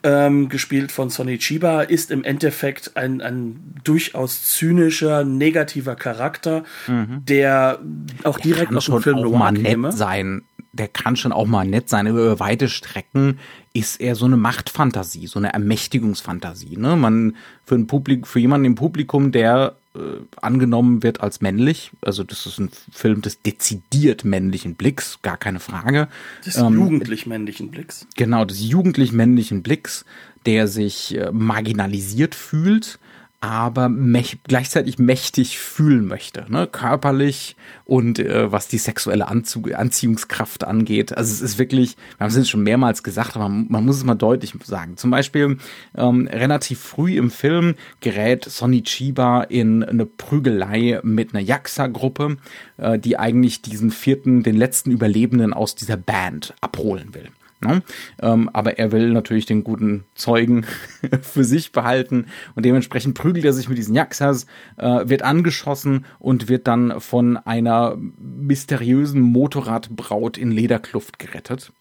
ähm, 0.04 0.50
gespielt 0.50 0.92
von 0.92 1.10
Sonny 1.10 1.38
Chiba, 1.38 1.84
ist 1.84 2.12
im 2.12 2.26
Endeffekt 2.26 2.98
ein, 2.98 3.22
ein 3.22 3.76
durchaus 3.86 4.44
zynischer, 4.44 5.24
negativer 5.24 5.96
Charakter, 5.96 6.66
mhm. 6.88 7.24
der 7.26 7.80
auch 8.24 8.40
direkt 8.40 8.76
aus 8.76 8.86
dem 8.86 9.02
Film 9.02 9.21
auch 9.26 9.38
mal 9.38 9.52
nett 9.52 9.66
käme. 9.66 9.92
sein. 9.92 10.44
Der 10.74 10.88
kann 10.88 11.16
schon 11.18 11.32
auch 11.34 11.48
mal 11.48 11.68
nett 11.68 11.90
sein. 11.90 12.08
Über 12.08 12.40
weite 12.40 12.70
Strecken 12.70 13.40
ist 13.74 14.00
er 14.00 14.16
so 14.16 14.26
eine 14.26 14.38
Machtfantasie, 14.38 15.28
so 15.28 15.40
eine 15.40 15.54
Ermächtigungsfantasie. 15.54 16.78
Ne? 16.78 16.96
Man 16.96 17.36
für 17.66 17.76
ein 17.76 17.88
Publikum, 17.88 18.24
für 18.26 18.40
jemanden 18.40 18.66
im 18.66 18.76
Publikum, 18.76 19.32
der 19.32 19.76
äh, 19.94 20.00
angenommen 20.42 21.04
wird 21.04 21.20
als 21.20 21.42
männlich. 21.42 21.92
Also 22.02 22.24
das 22.24 22.46
ist 22.46 22.60
ein 22.60 22.70
Film 22.92 23.22
des 23.22 23.42
dezidiert 23.42 24.24
männlichen 24.24 24.76
Blicks, 24.76 25.20
gar 25.22 25.36
keine 25.36 25.60
Frage. 25.60 26.08
Des 26.46 26.58
ähm, 26.58 26.74
jugendlich 26.76 27.26
männlichen 27.26 27.72
Blicks. 27.72 28.08
Genau, 28.16 28.46
des 28.46 28.62
jugendlich 28.62 29.12
männlichen 29.12 29.64
Blicks, 29.64 30.06
der 30.46 30.70
sich 30.70 31.18
äh, 31.18 31.32
marginalisiert 31.34 32.36
fühlt, 32.36 33.00
aber 33.42 33.90
mäch 33.90 34.38
gleichzeitig 34.48 35.00
mächtig 35.00 35.58
fühlen 35.58 36.06
möchte, 36.06 36.46
ne? 36.48 36.68
körperlich 36.68 37.56
und 37.86 38.20
äh, 38.20 38.52
was 38.52 38.68
die 38.68 38.78
sexuelle 38.78 39.28
Anzug 39.28 39.74
Anziehungskraft 39.74 40.64
angeht. 40.64 41.18
Also 41.18 41.34
es 41.34 41.42
ist 41.42 41.58
wirklich, 41.58 41.98
wir 42.18 42.26
haben 42.26 42.30
es 42.30 42.38
jetzt 42.38 42.52
schon 42.52 42.62
mehrmals 42.62 43.02
gesagt, 43.02 43.36
aber 43.36 43.50
man, 43.50 43.84
muss 43.84 43.98
es 43.98 44.04
mal 44.04 44.14
deutlich 44.14 44.54
sagen. 44.64 44.96
Zum 44.96 45.10
Beispiel 45.10 45.58
ähm, 45.96 46.28
relativ 46.28 46.80
früh 46.80 47.18
im 47.18 47.32
Film 47.32 47.74
gerät 48.00 48.46
Sonny 48.46 48.84
Chiba 48.84 49.42
in 49.42 49.84
eine 49.84 50.06
Prügelei 50.06 51.00
mit 51.02 51.34
einer 51.34 51.44
Yakuza-Gruppe, 51.44 52.38
äh, 52.78 53.00
die 53.00 53.18
eigentlich 53.18 53.64
diesen 53.64 53.90
vierten, 53.90 54.44
den 54.44 54.56
letzten 54.56 54.92
Überlebenden 54.92 55.52
aus 55.52 55.74
dieser 55.74 55.98
Band 55.98 56.54
abholen 56.62 57.16
will. 57.16 57.30
Ne? 57.64 57.84
Ähm, 58.20 58.50
aber 58.54 58.80
er 58.80 58.92
will 58.92 59.12
natürlich 59.12 59.46
den 59.46 59.64
guten 59.64 60.06
Zeugen 60.16 60.66
für 61.22 61.44
sich 61.44 61.72
behalten 61.72 62.26
und 62.56 62.66
dementsprechend 62.66 63.16
prügelt 63.18 63.46
er 63.46 63.54
sich 63.54 63.70
mit 63.70 63.78
diesen 63.78 63.96
Jaxas, 63.96 64.48
äh, 64.78 65.08
wird 65.08 65.22
angeschossen 65.22 66.06
und 66.18 66.50
wird 66.50 66.68
dann 66.68 67.00
von 67.00 67.38
einer 67.38 67.98
mysteriösen 68.18 69.22
Motorradbraut 69.22 70.38
in 70.38 70.52
Lederkluft 70.52 71.20
gerettet. 71.20 71.72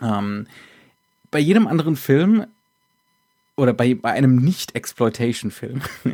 Ähm, 0.00 0.46
bei 1.30 1.40
jedem 1.40 1.66
anderen 1.66 1.96
Film 1.96 2.46
oder 3.56 3.72
bei, 3.72 3.94
bei 3.94 4.10
einem 4.10 4.36
Nicht-Exploitation-Film 4.36 5.80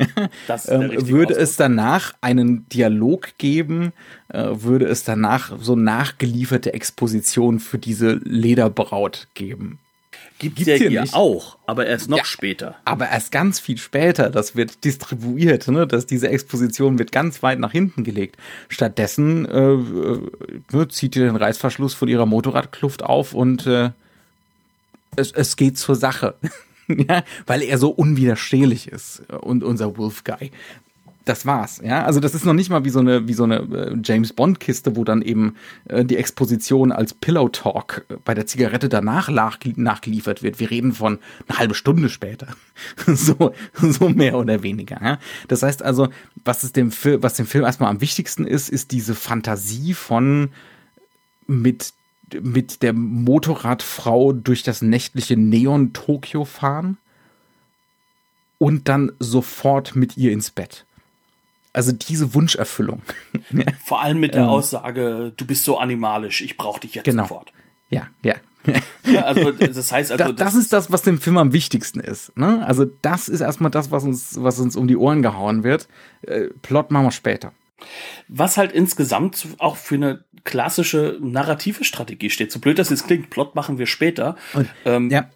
ähm, 0.67 1.09
würde 1.09 1.33
es 1.33 1.55
danach 1.55 2.13
einen 2.21 2.67
Dialog 2.69 3.29
geben, 3.37 3.93
äh, 4.29 4.49
würde 4.51 4.85
es 4.85 5.03
danach 5.03 5.57
so 5.59 5.75
nachgelieferte 5.75 6.73
Exposition 6.73 7.59
für 7.59 7.79
diese 7.79 8.13
Lederbraut 8.23 9.27
geben. 9.33 9.79
Gibt 10.37 10.59
es 10.59 10.65
ja 10.65 10.75
hier 10.75 11.01
nicht. 11.01 11.13
auch, 11.13 11.59
aber 11.67 11.85
erst 11.85 12.09
noch 12.09 12.17
ja, 12.17 12.25
später. 12.25 12.75
Aber 12.83 13.09
erst 13.09 13.31
ganz 13.31 13.59
viel 13.59 13.77
später, 13.77 14.31
das 14.31 14.55
wird 14.55 14.83
distribuiert, 14.83 15.67
ne? 15.67 15.85
dass 15.85 16.07
diese 16.07 16.29
Exposition 16.29 16.97
wird 16.97 17.11
ganz 17.11 17.43
weit 17.43 17.59
nach 17.59 17.71
hinten 17.71 18.03
gelegt. 18.03 18.37
Stattdessen 18.67 19.45
äh, 19.45 19.73
äh, 19.73 20.19
ne, 20.71 20.87
zieht 20.87 21.15
ihr 21.15 21.25
den 21.25 21.35
Reißverschluss 21.35 21.93
von 21.93 22.07
ihrer 22.07 22.25
Motorradkluft 22.25 23.03
auf 23.03 23.35
und 23.35 23.67
äh, 23.67 23.91
es, 25.15 25.31
es 25.31 25.57
geht 25.57 25.77
zur 25.77 25.95
Sache. 25.95 26.33
ja, 27.09 27.23
weil 27.45 27.61
er 27.61 27.77
so 27.77 27.89
unwiderstehlich 27.89 28.87
ist 28.87 29.23
und 29.41 29.63
unser 29.63 29.97
Wolf 29.97 30.23
Guy. 30.23 30.51
Das 31.23 31.45
war's, 31.45 31.79
ja. 31.83 32.03
Also 32.03 32.19
das 32.19 32.33
ist 32.33 32.45
noch 32.45 32.53
nicht 32.53 32.71
mal 32.71 32.83
wie 32.83 32.89
so 32.89 32.99
eine 32.99 33.27
wie 33.27 33.33
so 33.33 33.43
eine 33.43 33.59
äh, 33.59 33.95
James 34.03 34.33
Bond 34.33 34.59
Kiste, 34.59 34.95
wo 34.95 35.03
dann 35.03 35.21
eben 35.21 35.55
äh, 35.85 36.03
die 36.03 36.17
Exposition 36.17 36.91
als 36.91 37.13
Pillow 37.13 37.47
Talk 37.49 38.05
bei 38.25 38.33
der 38.33 38.47
Zigarette 38.47 38.89
danach 38.89 39.29
nachgeliefert 39.29 40.41
wird. 40.41 40.59
Wir 40.59 40.71
reden 40.71 40.93
von 40.93 41.19
eine 41.47 41.59
halbe 41.59 41.75
Stunde 41.75 42.09
später, 42.09 42.47
so 43.05 43.53
so 43.79 44.09
mehr 44.09 44.35
oder 44.35 44.63
weniger. 44.63 44.99
Ja? 44.99 45.19
Das 45.47 45.61
heißt 45.61 45.83
also, 45.83 46.09
was 46.43 46.63
es 46.63 46.73
dem 46.73 46.91
Film, 46.91 47.21
was 47.21 47.35
dem 47.35 47.45
Film 47.45 47.65
erstmal 47.65 47.91
am 47.91 48.01
wichtigsten 48.01 48.47
ist, 48.47 48.69
ist 48.69 48.91
diese 48.91 49.13
Fantasie 49.13 49.93
von 49.93 50.49
mit 51.45 51.93
mit 52.41 52.81
der 52.81 52.93
Motorradfrau 52.93 54.33
durch 54.33 54.63
das 54.63 54.81
nächtliche 54.81 55.37
Neon 55.37 55.93
Tokio 55.93 56.45
fahren 56.45 56.97
und 58.57 58.87
dann 58.87 59.11
sofort 59.19 59.95
mit 59.95 60.17
ihr 60.17 60.31
ins 60.31 60.51
Bett. 60.51 60.85
Also 61.73 61.91
diese 61.91 62.33
Wunscherfüllung. 62.33 63.01
Vor 63.85 64.01
allem 64.01 64.19
mit 64.19 64.33
der 64.33 64.43
ähm, 64.43 64.49
Aussage, 64.49 65.33
du 65.35 65.45
bist 65.45 65.63
so 65.63 65.77
animalisch, 65.77 66.41
ich 66.41 66.57
brauche 66.57 66.81
dich 66.81 66.95
jetzt 66.95 67.05
genau. 67.05 67.23
sofort. 67.23 67.51
Ja, 67.89 68.07
ja. 68.23 68.35
ja, 69.05 69.21
also 69.23 69.51
das 69.51 69.91
heißt 69.91 70.11
also. 70.11 70.23
Das, 70.25 70.35
das, 70.35 70.55
ist 70.55 70.73
das, 70.73 70.91
was 70.91 71.01
dem 71.01 71.19
Film 71.19 71.37
am 71.37 71.53
wichtigsten 71.53 71.99
ist. 71.99 72.37
Ne? 72.37 72.65
Also 72.65 72.85
das 73.01 73.29
ist 73.29 73.41
erstmal 73.41 73.71
das, 73.71 73.89
was 73.89 74.03
uns, 74.03 74.43
was 74.43 74.59
uns 74.59 74.75
um 74.75 74.87
die 74.87 74.97
Ohren 74.97 75.21
gehauen 75.21 75.63
wird. 75.63 75.87
Äh, 76.21 76.49
Plot 76.61 76.91
machen 76.91 77.05
wir 77.05 77.11
später. 77.11 77.53
Was 78.27 78.57
halt 78.57 78.71
insgesamt 78.71 79.47
auch 79.57 79.77
für 79.77 79.95
eine 79.95 80.23
klassische 80.43 81.17
narrative 81.21 81.83
Strategie 81.83 82.29
steht. 82.29 82.51
So 82.51 82.59
blöd 82.59 82.79
das 82.79 82.89
jetzt 82.89 83.07
klingt, 83.07 83.29
Plot 83.29 83.55
machen 83.55 83.77
wir 83.77 83.85
später. 83.85 84.35
Und, 84.53 84.69
ähm, 84.85 85.09
ja, 85.09 85.29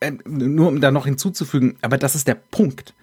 äh, 0.00 0.12
nur 0.24 0.68
um 0.68 0.80
da 0.80 0.90
noch 0.90 1.04
hinzuzufügen, 1.04 1.76
aber 1.82 1.98
das 1.98 2.14
ist 2.14 2.26
der 2.26 2.34
Punkt. 2.34 2.94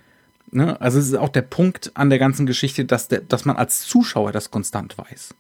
Ne? 0.52 0.80
Also 0.82 1.00
es 1.00 1.08
ist 1.08 1.16
auch 1.16 1.30
der 1.30 1.42
Punkt 1.42 1.92
an 1.94 2.10
der 2.10 2.20
ganzen 2.20 2.46
Geschichte, 2.46 2.86
dass, 2.86 3.08
der, 3.08 3.22
dass 3.22 3.46
man 3.46 3.58
als 3.58 3.82
Zuschauer 3.82 4.32
das 4.32 4.52
konstant 4.52 4.98
weiß. 4.98 5.36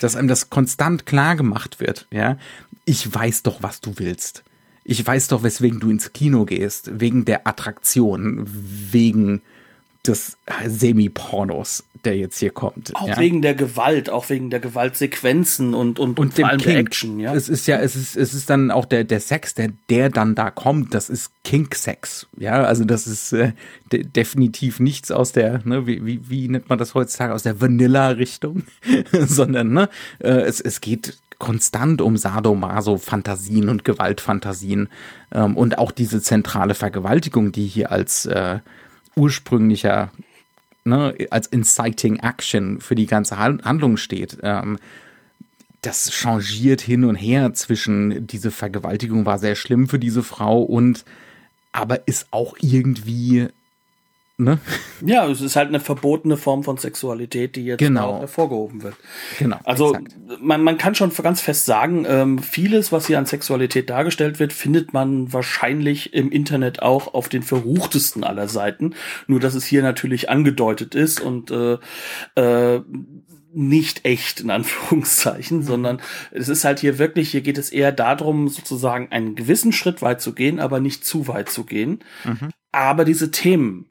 Dass 0.00 0.16
einem 0.16 0.28
das 0.28 0.50
konstant 0.50 1.06
klar 1.06 1.36
gemacht 1.36 1.78
wird. 1.78 2.06
Ja, 2.10 2.38
ich 2.84 3.12
weiß 3.12 3.42
doch, 3.42 3.62
was 3.62 3.80
du 3.80 3.94
willst. 3.96 4.42
Ich 4.82 5.06
weiß 5.06 5.28
doch, 5.28 5.42
weswegen 5.42 5.78
du 5.78 5.90
ins 5.90 6.12
Kino 6.12 6.46
gehst. 6.46 7.00
Wegen 7.00 7.26
der 7.26 7.46
Attraktion, 7.46 8.44
wegen 8.46 9.42
des 10.06 10.38
Semi-Pornos, 10.66 11.84
der 12.04 12.16
jetzt 12.16 12.38
hier 12.38 12.50
kommt. 12.50 12.96
Auch 12.96 13.08
ja? 13.08 13.18
wegen 13.18 13.42
der 13.42 13.54
Gewalt, 13.54 14.08
auch 14.08 14.30
wegen 14.30 14.48
der 14.48 14.60
Gewaltsequenzen 14.60 15.74
und 15.74 15.98
und, 15.98 16.18
und 16.18 16.34
vor 16.34 16.48
allem 16.48 16.58
Kink. 16.58 16.72
der 16.72 16.80
Action. 16.80 17.20
Ja, 17.20 17.34
es 17.34 17.48
ist 17.48 17.66
ja, 17.66 17.78
es 17.78 17.96
ist 17.96 18.16
es 18.16 18.32
ist 18.32 18.48
dann 18.48 18.70
auch 18.70 18.86
der 18.86 19.04
der 19.04 19.20
Sex, 19.20 19.54
der 19.54 19.72
der 19.90 20.08
dann 20.08 20.34
da 20.34 20.50
kommt. 20.50 20.94
Das 20.94 21.10
ist 21.10 21.32
Kink-Sex. 21.44 22.28
Ja, 22.38 22.62
also 22.62 22.84
das 22.84 23.06
ist 23.06 23.32
äh, 23.32 23.52
de 23.92 24.04
definitiv 24.04 24.80
nichts 24.80 25.10
aus 25.10 25.32
der, 25.32 25.60
ne, 25.64 25.86
wie, 25.86 26.04
wie 26.06 26.30
wie 26.30 26.48
nennt 26.48 26.70
man 26.70 26.78
das 26.78 26.94
heutzutage 26.94 27.34
aus 27.34 27.42
der 27.42 27.60
Vanilla-Richtung, 27.60 28.64
sondern 29.12 29.72
ne, 29.72 29.90
äh, 30.20 30.30
es 30.30 30.60
es 30.60 30.80
geht 30.80 31.18
konstant 31.38 32.00
um 32.02 32.16
Sadomaso-Fantasien 32.16 33.68
und 33.68 33.84
Gewaltfantasien 33.84 34.88
ähm, 35.32 35.56
und 35.56 35.78
auch 35.78 35.90
diese 35.90 36.22
zentrale 36.22 36.74
Vergewaltigung, 36.74 37.50
die 37.50 37.66
hier 37.66 37.90
als 37.90 38.26
äh, 38.26 38.60
ursprünglicher, 39.16 40.10
ne, 40.84 41.14
als 41.30 41.46
Inciting 41.46 42.16
Action 42.16 42.80
für 42.80 42.94
die 42.94 43.06
ganze 43.06 43.38
Handlung 43.38 43.96
steht. 43.96 44.38
Ähm, 44.42 44.78
das 45.82 46.12
changiert 46.12 46.80
hin 46.80 47.04
und 47.04 47.14
her 47.14 47.54
zwischen 47.54 48.26
diese 48.26 48.50
Vergewaltigung 48.50 49.24
war 49.24 49.38
sehr 49.38 49.54
schlimm 49.54 49.88
für 49.88 49.98
diese 49.98 50.22
Frau 50.22 50.62
und 50.62 51.04
aber 51.72 52.06
ist 52.06 52.26
auch 52.32 52.56
irgendwie 52.60 53.48
Ne? 54.40 54.58
Ja, 55.04 55.28
es 55.28 55.42
ist 55.42 55.54
halt 55.54 55.68
eine 55.68 55.80
verbotene 55.80 56.38
Form 56.38 56.64
von 56.64 56.78
Sexualität, 56.78 57.56
die 57.56 57.66
jetzt 57.66 57.78
genau. 57.78 58.20
hervorgehoben 58.20 58.82
wird. 58.82 58.94
Genau. 59.38 59.58
Also 59.64 59.98
man, 60.40 60.62
man 60.62 60.78
kann 60.78 60.94
schon 60.94 61.12
ganz 61.22 61.42
fest 61.42 61.66
sagen, 61.66 62.06
ähm, 62.08 62.38
vieles, 62.38 62.90
was 62.90 63.06
hier 63.06 63.18
an 63.18 63.26
Sexualität 63.26 63.90
dargestellt 63.90 64.40
wird, 64.40 64.54
findet 64.54 64.94
man 64.94 65.30
wahrscheinlich 65.32 66.14
im 66.14 66.32
Internet 66.32 66.80
auch 66.80 67.12
auf 67.12 67.28
den 67.28 67.42
verruchtesten 67.42 68.24
aller 68.24 68.48
Seiten. 68.48 68.94
Nur 69.26 69.40
dass 69.40 69.54
es 69.54 69.66
hier 69.66 69.82
natürlich 69.82 70.30
angedeutet 70.30 70.94
ist 70.94 71.20
und 71.20 71.50
äh, 71.50 71.76
äh, 72.36 72.80
nicht 73.52 74.06
echt, 74.06 74.40
in 74.40 74.50
Anführungszeichen, 74.50 75.62
sondern 75.62 76.00
es 76.30 76.48
ist 76.48 76.64
halt 76.64 76.80
hier 76.80 76.98
wirklich, 76.98 77.30
hier 77.30 77.42
geht 77.42 77.58
es 77.58 77.70
eher 77.70 77.92
darum, 77.92 78.48
sozusagen 78.48 79.08
einen 79.10 79.34
gewissen 79.34 79.72
Schritt 79.72 80.00
weit 80.00 80.22
zu 80.22 80.32
gehen, 80.34 80.60
aber 80.60 80.80
nicht 80.80 81.04
zu 81.04 81.28
weit 81.28 81.50
zu 81.50 81.64
gehen. 81.64 82.00
Mhm. 82.24 82.50
Aber 82.72 83.04
diese 83.04 83.30
Themen, 83.30 83.89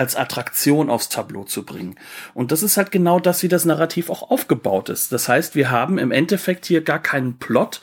als 0.00 0.16
Attraktion 0.16 0.88
aufs 0.88 1.10
Tableau 1.10 1.44
zu 1.44 1.62
bringen. 1.62 1.96
Und 2.32 2.52
das 2.52 2.62
ist 2.62 2.78
halt 2.78 2.90
genau 2.90 3.20
das, 3.20 3.42
wie 3.42 3.48
das 3.48 3.66
Narrativ 3.66 4.08
auch 4.08 4.30
aufgebaut 4.30 4.88
ist. 4.88 5.12
Das 5.12 5.28
heißt, 5.28 5.54
wir 5.54 5.70
haben 5.70 5.98
im 5.98 6.10
Endeffekt 6.10 6.64
hier 6.64 6.80
gar 6.80 7.00
keinen 7.00 7.36
Plot, 7.36 7.82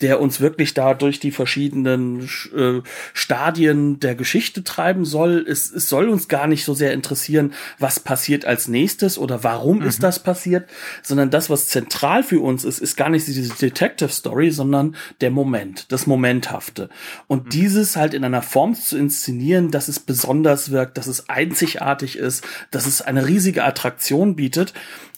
der 0.00 0.20
uns 0.20 0.40
wirklich 0.40 0.74
da 0.74 0.94
durch 0.94 1.20
die 1.20 1.30
verschiedenen 1.30 2.28
äh, 2.56 2.80
Stadien 3.14 4.00
der 4.00 4.14
Geschichte 4.14 4.64
treiben 4.64 5.04
soll. 5.04 5.44
Es, 5.48 5.70
es 5.70 5.88
soll 5.88 6.08
uns 6.08 6.28
gar 6.28 6.46
nicht 6.46 6.64
so 6.64 6.74
sehr 6.74 6.92
interessieren, 6.92 7.52
was 7.78 8.00
passiert 8.00 8.44
als 8.44 8.68
nächstes 8.68 9.18
oder 9.18 9.44
warum 9.44 9.78
mhm. 9.78 9.86
ist 9.86 10.02
das 10.02 10.22
passiert, 10.22 10.68
sondern 11.02 11.30
das, 11.30 11.50
was 11.50 11.68
zentral 11.68 12.22
für 12.22 12.40
uns 12.40 12.64
ist, 12.64 12.78
ist 12.78 12.96
gar 12.96 13.08
nicht 13.08 13.26
diese 13.26 13.54
Detective 13.54 14.10
Story, 14.10 14.50
sondern 14.50 14.96
der 15.20 15.30
Moment, 15.30 15.90
das 15.92 16.06
Momenthafte. 16.06 16.88
Und 17.26 17.46
mhm. 17.46 17.50
dieses 17.50 17.96
halt 17.96 18.14
in 18.14 18.24
einer 18.24 18.42
Form 18.42 18.74
zu 18.74 18.96
inszenieren, 18.96 19.70
dass 19.70 19.88
es 19.88 20.00
besonders 20.00 20.70
wirkt, 20.70 20.98
dass 20.98 21.06
es 21.06 21.28
einzigartig 21.28 22.16
ist, 22.16 22.44
dass 22.70 22.86
es 22.86 23.02
eine 23.02 23.26
riesige 23.26 23.64
Attraktion 23.64 24.36
bietet 24.36 24.72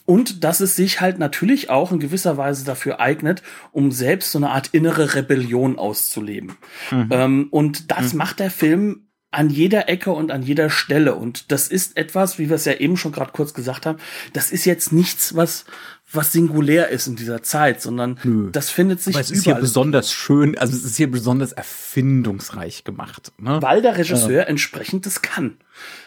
und 0.09 0.43
dass 0.43 0.59
es 0.59 0.75
sich 0.75 1.01
halt 1.01 1.19
natürlich 1.19 1.69
auch 1.69 1.91
in 1.91 1.99
gewisser 1.99 2.35
Weise 2.35 2.65
dafür 2.65 2.99
eignet, 2.99 3.43
um 3.71 3.91
selbst 3.91 4.31
so 4.31 4.39
eine 4.39 4.49
Art 4.49 4.69
innere 4.71 5.13
Rebellion 5.13 5.77
auszuleben. 5.77 6.57
Mhm. 6.89 7.09
Ähm, 7.11 7.47
und 7.51 7.91
das 7.91 8.13
mhm. 8.13 8.17
macht 8.17 8.39
der 8.39 8.49
Film 8.49 9.11
an 9.29 9.51
jeder 9.51 9.87
Ecke 9.87 10.09
und 10.09 10.31
an 10.31 10.41
jeder 10.41 10.71
Stelle. 10.71 11.13
Und 11.13 11.51
das 11.51 11.67
ist 11.67 11.95
etwas, 11.95 12.39
wie 12.39 12.49
wir 12.49 12.55
es 12.55 12.65
ja 12.65 12.73
eben 12.73 12.97
schon 12.97 13.11
gerade 13.11 13.33
kurz 13.33 13.53
gesagt 13.53 13.85
haben, 13.85 13.99
das 14.33 14.49
ist 14.51 14.65
jetzt 14.65 14.91
nichts, 14.91 15.35
was, 15.35 15.65
was 16.11 16.31
singulär 16.31 16.89
ist 16.89 17.07
in 17.07 17.15
dieser 17.15 17.43
Zeit, 17.43 17.81
sondern 17.81 18.19
Nö. 18.23 18.49
das 18.51 18.69
findet 18.69 19.01
sich 19.01 19.15
Aber 19.15 19.21
es 19.21 19.29
ist 19.29 19.43
hier 19.43 19.55
besonders 19.55 20.11
schön, 20.11 20.57
also 20.57 20.75
es 20.75 20.83
ist 20.83 20.97
hier 20.97 21.09
besonders 21.09 21.51
erfindungsreich 21.51 22.83
gemacht. 22.83 23.31
Ne? 23.37 23.61
Weil 23.61 23.81
der 23.81 23.97
Regisseur 23.97 24.47
äh. 24.47 24.49
entsprechend 24.49 25.05
das 25.05 25.21
kann. 25.21 25.57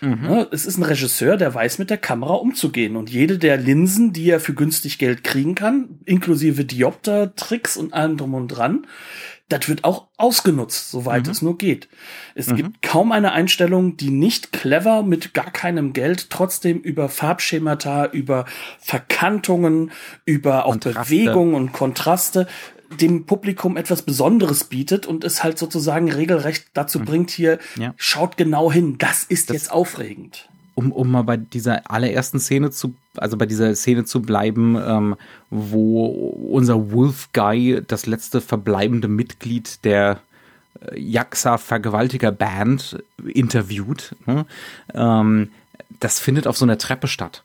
Mhm. 0.01 0.23
Ne? 0.23 0.49
Es 0.51 0.67
ist 0.67 0.77
ein 0.77 0.83
Regisseur, 0.83 1.37
der 1.37 1.55
weiß, 1.55 1.79
mit 1.79 1.89
der 1.91 1.99
Kamera 1.99 2.35
umzugehen. 2.35 2.97
Und 2.97 3.11
jede 3.11 3.39
der 3.39 3.57
Linsen, 3.57 4.13
die 4.13 4.29
er 4.29 4.41
für 4.41 4.55
günstig 4.55 4.99
Geld 4.99 5.23
kriegen 5.23 5.55
kann, 5.55 6.01
inklusive 6.05 6.65
Diopter-Tricks 6.65 7.77
und 7.77 7.95
allem 7.95 8.17
drum 8.17 8.35
und 8.35 8.49
dran, 8.49 8.87
das 9.49 9.69
wird 9.69 9.85
auch 9.85 10.09
ausgenutzt, 10.17 10.91
soweit 10.91 11.27
mhm. 11.27 11.31
es 11.31 11.43
nur 11.43 11.59
geht. 11.59 11.89
Es 12.35 12.49
mhm. 12.49 12.57
gibt 12.57 12.83
kaum 12.83 13.13
eine 13.13 13.33
Einstellung, 13.33 13.97
die 13.97 14.11
nicht 14.11 14.53
clever 14.53 15.03
mit 15.03 15.35
gar 15.35 15.51
keinem 15.51 15.93
Geld 15.93 16.31
trotzdem 16.31 16.79
über 16.79 17.09
Farbschemata, 17.09 18.07
über 18.07 18.47
Verkantungen, 18.79 19.91
über 20.25 20.65
auch 20.65 20.73
Kontraste. 20.73 21.01
Bewegungen 21.03 21.55
und 21.55 21.73
Kontraste 21.73 22.47
dem 23.01 23.27
Publikum 23.27 23.77
etwas 23.77 24.03
Besonderes 24.03 24.65
bietet 24.65 25.07
und 25.07 25.25
es 25.25 25.43
halt 25.43 25.59
sozusagen 25.59 26.11
regelrecht 26.13 26.69
dazu 26.75 27.01
mhm. 27.01 27.05
bringt, 27.05 27.31
hier 27.31 27.59
ja. 27.77 27.95
schaut 27.97 28.37
genau 28.37 28.71
hin, 28.71 28.99
das 28.99 29.25
ist 29.25 29.51
das, 29.51 29.55
jetzt 29.55 29.73
aufregend. 29.73 30.49
Um, 30.75 30.93
um 30.93 31.11
mal 31.11 31.23
bei 31.23 31.37
dieser 31.37 31.91
allerersten 31.91 32.39
Szene 32.39 32.71
zu, 32.71 32.95
also 33.17 33.37
bei 33.37 33.47
dieser 33.47 33.75
Szene 33.75 34.05
zu 34.05 34.23
bleiben, 34.23 34.77
ähm, 34.77 35.17
wo 35.51 36.07
unser 36.51 36.93
Wolf 36.93 37.31
Guy, 37.33 37.83
das 37.87 38.07
letzte 38.07 38.41
verbleibende 38.41 39.09
Mitglied 39.09 39.85
der 39.85 40.21
äh, 40.81 41.01
Jaxa-Vergewaltiger-Band, 41.01 43.03
interviewt. 43.25 44.15
Ne? 44.27 44.47
Ähm, 44.95 45.51
das 46.01 46.21
findet 46.21 46.47
auf 46.47 46.57
so 46.57 46.65
einer 46.65 46.79
Treppe 46.79 47.09
statt. 47.09 47.43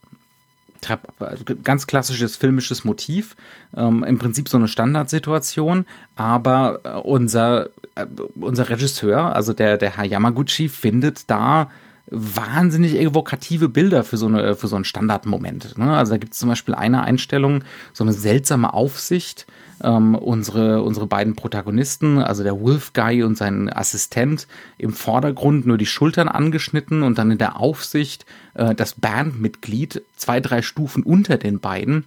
Also 1.19 1.43
ganz 1.63 1.87
klassisches 1.87 2.37
filmisches 2.37 2.85
Motiv, 2.85 3.35
ähm, 3.75 4.03
im 4.03 4.19
Prinzip 4.19 4.47
so 4.47 4.57
eine 4.57 4.67
Standardsituation, 4.67 5.85
aber 6.15 6.79
äh, 6.83 6.89
unser, 6.99 7.69
äh, 7.95 8.05
unser 8.35 8.69
Regisseur, 8.69 9.35
also 9.35 9.53
der, 9.53 9.77
der 9.77 9.97
Herr 9.97 10.05
Yamaguchi, 10.05 10.69
findet 10.69 11.29
da 11.29 11.71
wahnsinnig 12.09 12.95
evokative 12.95 13.69
Bilder 13.69 14.03
für 14.03 14.17
so, 14.17 14.27
eine, 14.27 14.55
für 14.55 14.67
so 14.67 14.75
einen 14.75 14.85
Standardmoment. 14.85 15.77
Ne? 15.77 15.95
Also 15.95 16.13
da 16.13 16.17
gibt 16.17 16.33
es 16.33 16.39
zum 16.39 16.49
Beispiel 16.49 16.73
eine 16.73 17.03
Einstellung, 17.03 17.63
so 17.93 18.03
eine 18.03 18.13
seltsame 18.13 18.73
Aufsicht, 18.73 19.45
ähm, 19.83 20.15
unsere, 20.15 20.81
unsere 20.81 21.05
beiden 21.05 21.35
Protagonisten, 21.35 22.19
also 22.19 22.43
der 22.43 22.59
Wolf 22.59 22.93
Guy 22.93 23.23
und 23.23 23.37
sein 23.37 23.71
Assistent, 23.71 24.47
im 24.77 24.93
Vordergrund 24.93 25.67
nur 25.67 25.77
die 25.77 25.85
Schultern 25.85 26.29
angeschnitten 26.29 27.03
und 27.03 27.17
dann 27.17 27.31
in 27.31 27.37
der 27.37 27.59
Aufsicht 27.59 28.25
äh, 28.53 28.73
das 28.73 28.93
Bandmitglied 28.93 30.01
zwei, 30.15 30.39
drei 30.39 30.61
Stufen 30.61 31.03
unter 31.03 31.37
den 31.37 31.59
beiden. 31.59 32.05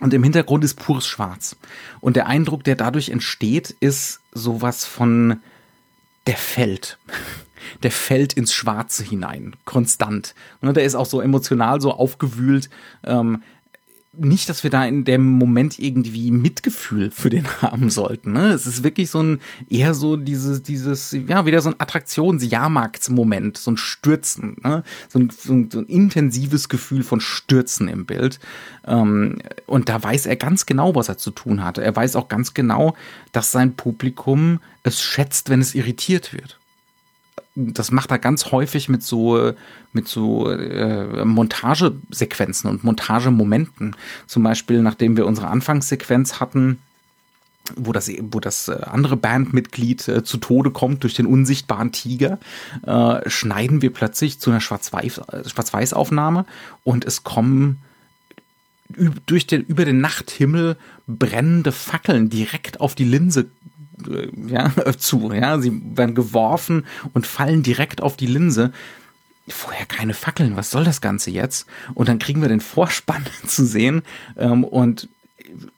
Und 0.00 0.12
im 0.12 0.22
Hintergrund 0.22 0.62
ist 0.62 0.74
pures 0.74 1.06
Schwarz. 1.06 1.56
Und 2.00 2.16
der 2.16 2.26
Eindruck, 2.26 2.64
der 2.64 2.74
dadurch 2.74 3.08
entsteht, 3.08 3.74
ist 3.80 4.20
sowas 4.32 4.84
von 4.84 5.38
der 6.26 6.36
fällt. 6.36 6.98
Der 7.82 7.90
fällt 7.90 8.32
ins 8.32 8.54
Schwarze 8.54 9.04
hinein, 9.04 9.54
konstant. 9.64 10.34
Und 10.60 10.76
der 10.76 10.84
ist 10.84 10.94
auch 10.94 11.06
so 11.06 11.20
emotional 11.20 11.80
so 11.80 11.92
aufgewühlt. 11.92 12.70
Ähm, 13.04 13.42
nicht, 14.18 14.48
dass 14.48 14.62
wir 14.62 14.70
da 14.70 14.84
in 14.84 15.04
dem 15.04 15.24
Moment 15.24 15.78
irgendwie 15.78 16.30
Mitgefühl 16.30 17.10
für 17.10 17.30
den 17.30 17.46
haben 17.62 17.90
sollten. 17.90 18.32
Ne? 18.32 18.48
Es 18.48 18.66
ist 18.66 18.82
wirklich 18.82 19.10
so 19.10 19.22
ein, 19.22 19.40
eher 19.68 19.94
so 19.94 20.16
dieses, 20.16 20.62
dieses, 20.62 21.12
ja, 21.12 21.46
wieder 21.46 21.60
so 21.60 21.70
ein 21.70 21.76
Attraktions-Jahrmarktsmoment, 21.78 23.56
so 23.56 23.72
ein 23.72 23.76
Stürzen, 23.76 24.56
ne? 24.62 24.82
so, 25.08 25.18
ein, 25.18 25.30
so, 25.30 25.52
ein, 25.52 25.70
so 25.70 25.78
ein 25.78 25.86
intensives 25.86 26.68
Gefühl 26.68 27.02
von 27.02 27.20
Stürzen 27.20 27.88
im 27.88 28.06
Bild. 28.06 28.40
Ähm, 28.86 29.38
und 29.66 29.88
da 29.88 30.02
weiß 30.02 30.26
er 30.26 30.36
ganz 30.36 30.66
genau, 30.66 30.94
was 30.94 31.08
er 31.08 31.18
zu 31.18 31.30
tun 31.30 31.64
hat. 31.64 31.78
Er 31.78 31.94
weiß 31.94 32.16
auch 32.16 32.28
ganz 32.28 32.54
genau, 32.54 32.96
dass 33.32 33.52
sein 33.52 33.74
Publikum 33.74 34.60
es 34.82 35.02
schätzt, 35.02 35.50
wenn 35.50 35.60
es 35.60 35.74
irritiert 35.74 36.32
wird 36.32 36.58
das 37.56 37.90
macht 37.90 38.10
er 38.10 38.18
ganz 38.18 38.52
häufig 38.52 38.88
mit 38.88 39.02
so 39.02 39.52
mit 39.92 40.08
so 40.08 40.50
äh, 40.50 41.24
Montagesequenzen 41.24 42.68
und 42.68 42.84
Montagemomenten. 42.84 43.96
Zum 44.26 44.42
Beispiel, 44.42 44.82
nachdem 44.82 45.16
wir 45.16 45.26
unsere 45.26 45.48
Anfangssequenz 45.48 46.38
hatten, 46.38 46.78
wo 47.74 47.92
das, 47.92 48.10
wo 48.30 48.38
das 48.38 48.68
äh, 48.68 48.78
andere 48.84 49.16
Bandmitglied 49.16 50.06
äh, 50.08 50.22
zu 50.22 50.36
Tode 50.36 50.70
kommt 50.70 51.02
durch 51.02 51.14
den 51.14 51.26
unsichtbaren 51.26 51.90
Tiger, 51.92 52.38
äh, 52.86 53.28
schneiden 53.28 53.82
wir 53.82 53.92
plötzlich 53.92 54.38
zu 54.38 54.50
einer 54.50 54.60
Schwarz-Weiß-Aufnahme 54.60 56.46
und 56.84 57.04
es 57.04 57.24
kommen 57.24 57.82
durch 59.26 59.48
den, 59.48 59.62
über 59.64 59.84
den 59.84 60.00
Nachthimmel 60.00 60.76
brennende 61.08 61.72
Fackeln 61.72 62.30
direkt 62.30 62.80
auf 62.80 62.94
die 62.94 63.04
Linse 63.04 63.40
äh, 63.40 63.46
ja, 64.46 64.70
zu. 64.98 65.32
Ja, 65.32 65.58
sie 65.58 65.80
werden 65.94 66.14
geworfen 66.14 66.86
und 67.12 67.26
fallen 67.26 67.62
direkt 67.62 68.02
auf 68.02 68.16
die 68.16 68.26
Linse. 68.26 68.72
Vorher 69.48 69.86
keine 69.86 70.14
Fackeln, 70.14 70.56
was 70.56 70.70
soll 70.70 70.84
das 70.84 71.00
Ganze 71.00 71.30
jetzt? 71.30 71.66
Und 71.94 72.08
dann 72.08 72.18
kriegen 72.18 72.42
wir 72.42 72.48
den 72.48 72.60
Vorspann 72.60 73.24
zu 73.46 73.64
sehen 73.64 74.02
ähm, 74.36 74.64
und 74.64 75.08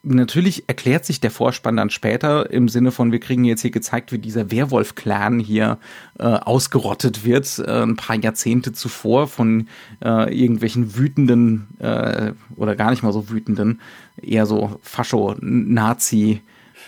natürlich 0.02 0.68
erklärt 0.68 1.04
sich 1.04 1.20
der 1.20 1.31
Vorspann 1.31 1.76
dann 1.76 1.90
später 1.90 2.50
im 2.50 2.68
Sinne 2.68 2.90
von, 2.90 3.12
wir 3.12 3.20
kriegen 3.20 3.44
jetzt 3.44 3.62
hier 3.62 3.70
gezeigt, 3.70 4.12
wie 4.12 4.18
dieser 4.18 4.50
Werwolf-Clan 4.50 5.38
hier 5.38 5.78
äh, 6.18 6.24
ausgerottet 6.24 7.24
wird, 7.24 7.59
äh, 7.59 7.83
ein 7.83 7.96
paar 7.96 8.16
Jahrzehnte 8.16 8.72
zuvor 8.72 9.28
von 9.28 9.68
äh, 10.02 10.35
irgendwelchen 10.35 10.96
wütenden 10.96 11.68
äh, 11.78 12.33
oder 12.57 12.76
gar 12.76 12.90
nicht 12.90 13.02
mal 13.02 13.12
so 13.12 13.28
wütenden, 13.28 13.81
eher 14.20 14.46
so 14.46 14.81
Fascho-Nazi- 14.83 16.33
äh, 16.33 16.40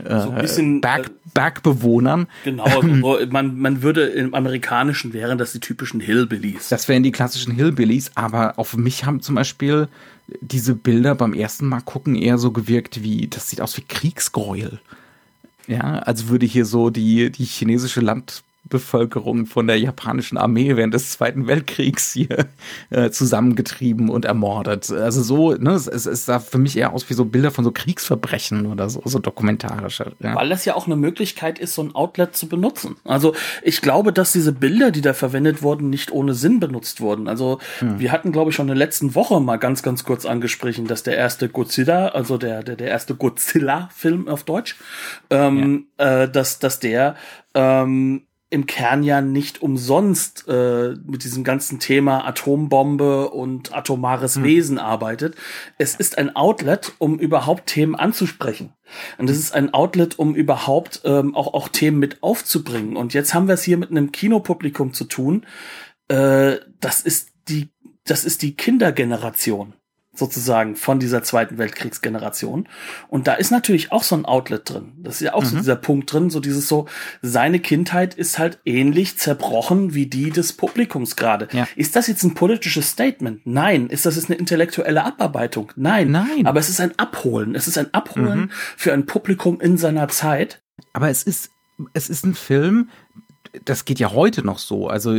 so 0.04 0.30
ein 0.30 0.40
bisschen 0.40 0.80
Berg, 0.80 1.06
äh, 1.06 1.10
Bergbewohnern. 1.34 2.26
Genau, 2.44 2.64
also 2.64 3.18
man, 3.30 3.58
man 3.58 3.82
würde 3.82 4.06
im 4.06 4.34
Amerikanischen 4.34 5.12
wären 5.12 5.38
das 5.38 5.52
die 5.52 5.60
typischen 5.60 6.00
Hillbillies. 6.00 6.68
Das 6.68 6.88
wären 6.88 7.02
die 7.02 7.12
klassischen 7.12 7.54
Hillbillies, 7.54 8.12
aber 8.14 8.58
auf 8.58 8.76
mich 8.76 9.04
haben 9.04 9.20
zum 9.20 9.34
Beispiel 9.34 9.88
diese 10.40 10.74
Bilder 10.74 11.14
beim 11.14 11.34
ersten 11.34 11.66
Mal 11.66 11.80
gucken 11.80 12.14
eher 12.14 12.38
so 12.38 12.52
gewirkt 12.52 13.02
wie, 13.02 13.26
das 13.28 13.48
sieht 13.50 13.60
aus 13.60 13.76
wie 13.76 13.82
Kriegsgräuel. 13.82 14.80
Ja, 15.66 16.00
als 16.00 16.28
würde 16.28 16.46
hier 16.46 16.64
so 16.64 16.90
die, 16.90 17.30
die 17.30 17.44
chinesische 17.44 18.00
Land, 18.00 18.42
Bevölkerung 18.68 19.46
von 19.46 19.66
der 19.66 19.78
japanischen 19.78 20.36
Armee 20.38 20.76
während 20.76 20.94
des 20.94 21.10
Zweiten 21.10 21.46
Weltkriegs 21.46 22.12
hier 22.12 22.46
äh, 22.90 23.10
zusammengetrieben 23.10 24.08
und 24.08 24.24
ermordet. 24.24 24.90
Also 24.90 25.22
so, 25.22 25.54
ne, 25.54 25.72
es, 25.72 25.86
es 25.86 26.26
sah 26.26 26.38
für 26.38 26.58
mich 26.58 26.76
eher 26.76 26.92
aus 26.92 27.08
wie 27.10 27.14
so 27.14 27.24
Bilder 27.24 27.50
von 27.50 27.64
so 27.64 27.72
Kriegsverbrechen 27.72 28.66
oder 28.66 28.88
so, 28.88 29.02
so 29.04 29.18
dokumentarische. 29.18 30.12
Ja. 30.20 30.36
Weil 30.36 30.48
das 30.48 30.64
ja 30.64 30.74
auch 30.74 30.86
eine 30.86 30.96
Möglichkeit 30.96 31.58
ist, 31.58 31.74
so 31.74 31.82
ein 31.82 31.94
Outlet 31.94 32.36
zu 32.36 32.48
benutzen. 32.48 32.96
Also 33.04 33.34
ich 33.62 33.80
glaube, 33.80 34.12
dass 34.12 34.32
diese 34.32 34.52
Bilder, 34.52 34.90
die 34.90 35.00
da 35.00 35.14
verwendet 35.14 35.62
wurden, 35.62 35.90
nicht 35.90 36.12
ohne 36.12 36.34
Sinn 36.34 36.60
benutzt 36.60 37.00
wurden. 37.00 37.28
Also 37.28 37.58
hm. 37.78 37.98
wir 37.98 38.12
hatten, 38.12 38.30
glaube 38.30 38.50
ich, 38.50 38.56
schon 38.56 38.64
in 38.64 38.74
der 38.74 38.76
letzten 38.76 39.14
Woche 39.14 39.40
mal 39.40 39.56
ganz, 39.56 39.82
ganz 39.82 40.04
kurz 40.04 40.26
angesprochen, 40.26 40.86
dass 40.86 41.02
der 41.02 41.16
erste 41.16 41.48
Godzilla, 41.48 42.08
also 42.08 42.38
der, 42.38 42.62
der, 42.62 42.76
der 42.76 42.88
erste 42.88 43.14
Godzilla-Film 43.14 44.28
auf 44.28 44.44
Deutsch, 44.44 44.76
ähm, 45.30 45.86
ja. 45.98 46.22
äh, 46.22 46.30
dass, 46.30 46.58
dass 46.58 46.78
der 46.78 47.16
ähm, 47.54 48.22
im 48.50 48.66
Kern 48.66 49.04
ja 49.04 49.20
nicht 49.20 49.62
umsonst 49.62 50.44
äh, 50.48 50.94
mit 51.06 51.22
diesem 51.22 51.44
ganzen 51.44 51.78
Thema 51.78 52.26
Atombombe 52.26 53.30
und 53.30 53.72
atomares 53.72 54.36
hm. 54.36 54.44
Wesen 54.44 54.78
arbeitet. 54.78 55.36
Es 55.78 55.94
ist 55.94 56.18
ein 56.18 56.34
Outlet, 56.34 56.92
um 56.98 57.18
überhaupt 57.18 57.66
Themen 57.66 57.94
anzusprechen. 57.94 58.72
Und 59.18 59.30
es 59.30 59.38
ist 59.38 59.54
ein 59.54 59.72
Outlet, 59.72 60.18
um 60.18 60.34
überhaupt 60.34 61.02
ähm, 61.04 61.36
auch, 61.36 61.54
auch 61.54 61.68
Themen 61.68 62.00
mit 62.00 62.24
aufzubringen. 62.24 62.96
Und 62.96 63.14
jetzt 63.14 63.34
haben 63.34 63.46
wir 63.46 63.54
es 63.54 63.62
hier 63.62 63.78
mit 63.78 63.92
einem 63.92 64.10
Kinopublikum 64.10 64.92
zu 64.92 65.04
tun. 65.04 65.46
Äh, 66.08 66.56
das 66.80 67.02
ist 67.02 67.30
die, 67.48 67.68
das 68.04 68.24
ist 68.24 68.42
die 68.42 68.56
Kindergeneration 68.56 69.74
sozusagen 70.20 70.76
von 70.76 71.00
dieser 71.00 71.24
zweiten 71.24 71.58
Weltkriegsgeneration. 71.58 72.68
Und 73.08 73.26
da 73.26 73.34
ist 73.34 73.50
natürlich 73.50 73.90
auch 73.90 74.04
so 74.04 74.14
ein 74.14 74.24
Outlet 74.24 74.70
drin. 74.70 74.92
Das 74.98 75.16
ist 75.16 75.22
ja 75.22 75.34
auch 75.34 75.42
mhm. 75.42 75.48
so 75.48 75.56
dieser 75.56 75.74
Punkt 75.74 76.12
drin, 76.12 76.30
so 76.30 76.38
dieses 76.38 76.68
so, 76.68 76.86
seine 77.22 77.58
Kindheit 77.58 78.14
ist 78.14 78.38
halt 78.38 78.60
ähnlich 78.64 79.18
zerbrochen 79.18 79.94
wie 79.94 80.06
die 80.06 80.30
des 80.30 80.52
Publikums 80.52 81.16
gerade. 81.16 81.48
Ja. 81.50 81.66
Ist 81.74 81.96
das 81.96 82.06
jetzt 82.06 82.22
ein 82.22 82.34
politisches 82.34 82.90
Statement? 82.90 83.40
Nein. 83.44 83.88
Ist 83.88 84.06
das 84.06 84.14
jetzt 84.14 84.30
eine 84.30 84.38
intellektuelle 84.38 85.04
Abarbeitung? 85.04 85.72
Nein. 85.74 86.12
Nein. 86.12 86.46
Aber 86.46 86.60
es 86.60 86.68
ist 86.68 86.80
ein 86.80 86.96
Abholen. 86.98 87.56
Es 87.56 87.66
ist 87.66 87.78
ein 87.78 87.92
Abholen 87.92 88.40
mhm. 88.40 88.50
für 88.76 88.92
ein 88.92 89.06
Publikum 89.06 89.60
in 89.60 89.76
seiner 89.76 90.06
Zeit. 90.08 90.62
Aber 90.92 91.08
es 91.08 91.24
ist, 91.24 91.50
es 91.94 92.08
ist 92.08 92.24
ein 92.24 92.34
Film, 92.34 92.90
das 93.64 93.84
geht 93.84 93.98
ja 93.98 94.12
heute 94.12 94.44
noch 94.44 94.58
so. 94.58 94.88
Also 94.88 95.14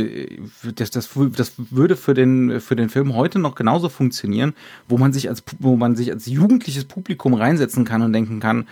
das, 0.74 0.90
das, 0.90 1.10
das 1.36 1.52
würde 1.56 1.96
für 1.96 2.14
den, 2.14 2.60
für 2.60 2.76
den 2.76 2.88
Film 2.88 3.14
heute 3.14 3.38
noch 3.38 3.54
genauso 3.54 3.88
funktionieren, 3.88 4.54
wo 4.88 4.98
man 4.98 5.12
sich 5.12 5.28
als, 5.28 5.42
wo 5.58 5.76
man 5.76 5.96
sich 5.96 6.10
als 6.10 6.26
jugendliches 6.26 6.84
Publikum 6.84 7.34
reinsetzen 7.34 7.84
kann 7.84 8.02
und 8.02 8.12
denken 8.12 8.40
kann, 8.40 8.66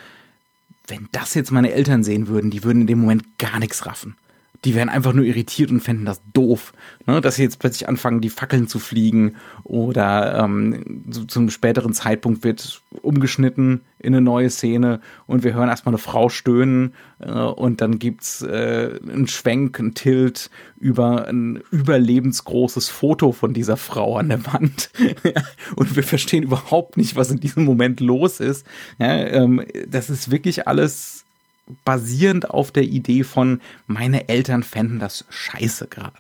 wenn 0.87 1.09
das 1.13 1.35
jetzt 1.35 1.53
meine 1.53 1.73
Eltern 1.73 2.03
sehen 2.03 2.29
würden, 2.29 2.51
die 2.51 2.65
würden 2.65 2.83
in 2.83 2.87
dem 2.87 3.01
Moment 3.01 3.39
gar 3.39 3.59
nichts 3.59 3.87
raffen 3.87 4.17
die 4.65 4.75
wären 4.75 4.91
einfach 4.91 5.15
nur 5.15 5.25
irritiert 5.25 5.71
und 5.71 5.81
fänden 5.81 6.05
das 6.05 6.21
doof, 6.33 6.73
ne? 7.07 7.21
dass 7.21 7.37
sie 7.37 7.43
jetzt 7.43 7.59
plötzlich 7.59 7.89
anfangen, 7.89 8.21
die 8.21 8.29
Fackeln 8.29 8.69
zu 8.69 8.79
fliegen 8.79 9.37
oder 9.65 10.39
ähm, 10.39 11.05
zu, 11.11 11.25
zum 11.25 11.49
späteren 11.49 11.95
Zeitpunkt 11.95 12.45
wird 12.45 12.83
umgeschnitten 13.03 13.81
in 13.99 14.15
eine 14.15 14.21
neue 14.21 14.51
Szene 14.51 15.01
und 15.27 15.45
wir 15.45 15.55
hören 15.55 15.69
erstmal 15.69 15.95
eine 15.95 15.99
Frau 15.99 16.29
stöhnen 16.29 16.95
äh, 17.21 17.31
und 17.31 17.81
dann 17.81 17.99
gibt's 17.99 18.43
äh, 18.43 18.99
einen 19.03 19.29
Schwenk, 19.29 19.79
einen 19.79 19.95
Tilt 19.95 20.51
über 20.79 21.27
ein 21.27 21.63
überlebensgroßes 21.71 22.91
Foto 22.91 23.33
von 23.33 23.55
dieser 23.55 23.79
Frau 23.79 24.19
an 24.19 24.29
der 24.29 24.45
Wand 24.47 24.91
und 25.77 25.97
wir 25.97 26.03
verstehen 26.03 26.43
überhaupt 26.43 26.99
nicht, 26.99 27.17
was 27.17 27.31
in 27.31 27.41
diesem 27.41 27.65
Moment 27.65 28.01
los 28.01 28.41
ist. 28.41 28.67
Ja, 28.99 29.17
ähm, 29.17 29.65
das 29.89 30.11
ist 30.11 30.31
wirklich 30.31 30.69
alles 30.69 31.25
basierend 31.85 32.51
auf 32.51 32.71
der 32.73 32.85
Idee 32.85 33.25
von, 33.25 33.61
meine 33.87 34.29
Eltern 34.29 34.63
fänden 34.63 34.99
das 34.99 35.25
scheiße 35.29 35.89
gerade. 35.89 36.17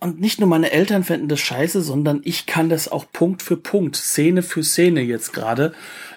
Und 0.00 0.18
nicht 0.18 0.40
nur 0.40 0.48
meine 0.48 0.72
Eltern 0.72 1.04
fänden 1.04 1.28
das 1.28 1.40
scheiße, 1.40 1.82
sondern 1.82 2.22
ich 2.24 2.46
kann 2.46 2.70
das 2.70 2.90
auch 2.90 3.04
Punkt 3.12 3.42
für 3.42 3.58
Punkt, 3.58 3.96
Szene 3.96 4.42
für 4.42 4.64
Szene 4.64 5.02
jetzt 5.02 5.34
gerade 5.34 5.74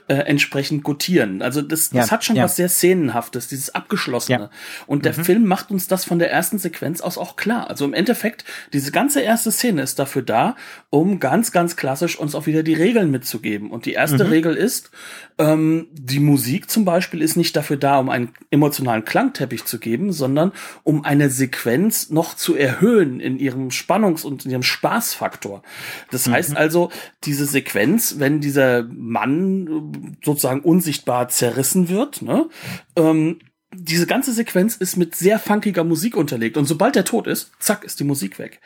äh, 0.08 0.16
entsprechend 0.16 0.84
gutieren. 0.84 1.42
Also 1.42 1.62
das, 1.62 1.90
das 1.90 2.08
ja, 2.08 2.12
hat 2.12 2.24
schon 2.24 2.36
ja. 2.36 2.44
was 2.44 2.56
sehr 2.56 2.70
Szenenhaftes, 2.70 3.48
dieses 3.48 3.74
Abgeschlossene. 3.74 4.38
Ja. 4.38 4.50
Und 4.86 5.06
der 5.06 5.18
mhm. 5.18 5.24
Film 5.24 5.46
macht 5.46 5.72
uns 5.72 5.88
das 5.88 6.04
von 6.06 6.20
der 6.20 6.32
ersten 6.32 6.58
Sequenz 6.58 7.02
aus 7.02 7.18
auch 7.18 7.36
klar. 7.36 7.70
Also 7.70 7.86
im 7.86 7.94
Endeffekt, 7.94 8.44
diese 8.74 8.92
ganze 8.92 9.22
erste 9.22 9.52
Szene 9.52 9.82
ist 9.82 10.00
dafür 10.00 10.22
da, 10.22 10.56
um 10.90 11.20
ganz, 11.20 11.52
ganz 11.52 11.76
klassisch 11.76 12.18
uns 12.20 12.36
auch 12.36 12.48
wieder 12.48 12.64
die 12.64 12.74
Regeln 12.74 13.12
mitzugeben. 13.12 13.72
Und 13.72 13.86
die 13.86 13.94
erste 13.94 14.26
mhm. 14.26 14.30
Regel 14.30 14.56
ist, 14.56 14.92
ähm, 15.38 15.88
die 15.94 16.20
Musik 16.20 16.70
zum 16.70 16.86
Beispiel 16.86 17.22
ist 17.22 17.38
nicht 17.38 17.56
dafür 17.56 17.78
da, 17.78 17.98
um 17.98 18.10
einen 18.10 18.30
emotionalen 18.52 19.06
Klangteppich 19.06 19.66
zu 19.66 19.80
geben, 19.80 20.12
sondern 20.12 20.52
um 20.84 21.06
eine 21.06 21.30
Sequenz 21.30 22.10
noch 22.10 22.36
zu 22.36 22.56
erhöhen 22.56 23.20
in 23.20 23.40
ihrem 23.40 23.70
Spannungs- 23.70 24.26
und 24.26 24.46
in 24.46 24.52
ihrem 24.52 24.64
Spaßfaktor. 24.64 25.64
Das 26.12 26.28
mhm. 26.28 26.34
heißt 26.34 26.58
also, 26.58 26.92
diese 27.24 27.46
Sequenz, 27.46 28.16
wenn 28.20 28.42
dieser 28.42 28.84
Mann 28.84 29.93
sozusagen 30.24 30.62
unsichtbar 30.62 31.30
zerrissen 31.30 31.90
wird, 31.90 32.22
ne, 32.22 32.50
ähm, 32.96 33.40
diese 33.76 34.06
ganze 34.06 34.34
Sequenz 34.34 34.76
ist 34.76 34.98
mit 34.98 35.16
sehr 35.16 35.40
funkiger 35.40 35.84
Musik 35.84 36.16
unterlegt 36.16 36.58
und 36.58 36.66
sobald 36.66 36.96
er 36.96 37.06
tot 37.06 37.28
ist, 37.28 37.52
zack, 37.60 37.84
ist 37.84 38.00
die 38.00 38.04
Musik 38.04 38.40
weg. 38.40 38.62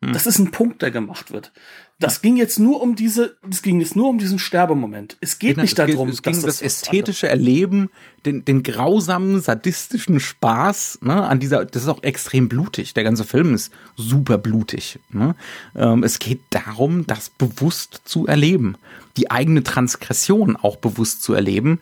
Mhm. 0.00 0.12
Das 0.12 0.26
ist 0.26 0.38
ein 0.38 0.50
Punkt, 0.50 0.82
der 0.82 0.90
gemacht 0.90 1.32
wird. 1.32 1.52
Das 2.00 2.22
ging 2.22 2.36
jetzt 2.36 2.60
nur 2.60 2.80
um 2.80 2.94
diese, 2.94 3.36
es 3.50 3.62
ging 3.62 3.80
jetzt 3.80 3.96
nur 3.96 4.08
um 4.08 4.18
diesen 4.18 4.38
Sterbemoment. 4.38 5.16
Es 5.20 5.40
geht 5.40 5.56
genau, 5.56 5.62
nicht 5.62 5.78
darum, 5.78 6.08
es 6.08 6.22
ging 6.22 6.34
um 6.34 6.42
das, 6.42 6.58
das 6.58 6.62
ästhetische 6.62 7.28
Erleben, 7.28 7.90
den, 8.24 8.44
den 8.44 8.62
grausamen, 8.62 9.40
sadistischen 9.40 10.20
Spaß, 10.20 11.00
ne, 11.02 11.26
an 11.26 11.40
dieser, 11.40 11.64
das 11.64 11.82
ist 11.82 11.88
auch 11.88 12.04
extrem 12.04 12.48
blutig. 12.48 12.94
Der 12.94 13.02
ganze 13.02 13.24
Film 13.24 13.52
ist 13.52 13.72
super 13.96 14.38
blutig. 14.38 15.00
Ne? 15.10 15.34
Ähm, 15.74 16.04
es 16.04 16.20
geht 16.20 16.40
darum, 16.50 17.04
das 17.06 17.30
bewusst 17.30 18.02
zu 18.04 18.28
erleben. 18.28 18.76
Die 19.18 19.30
eigene 19.30 19.62
Transgression 19.62 20.56
auch 20.56 20.76
bewusst 20.76 21.22
zu 21.22 21.34
erleben. 21.34 21.80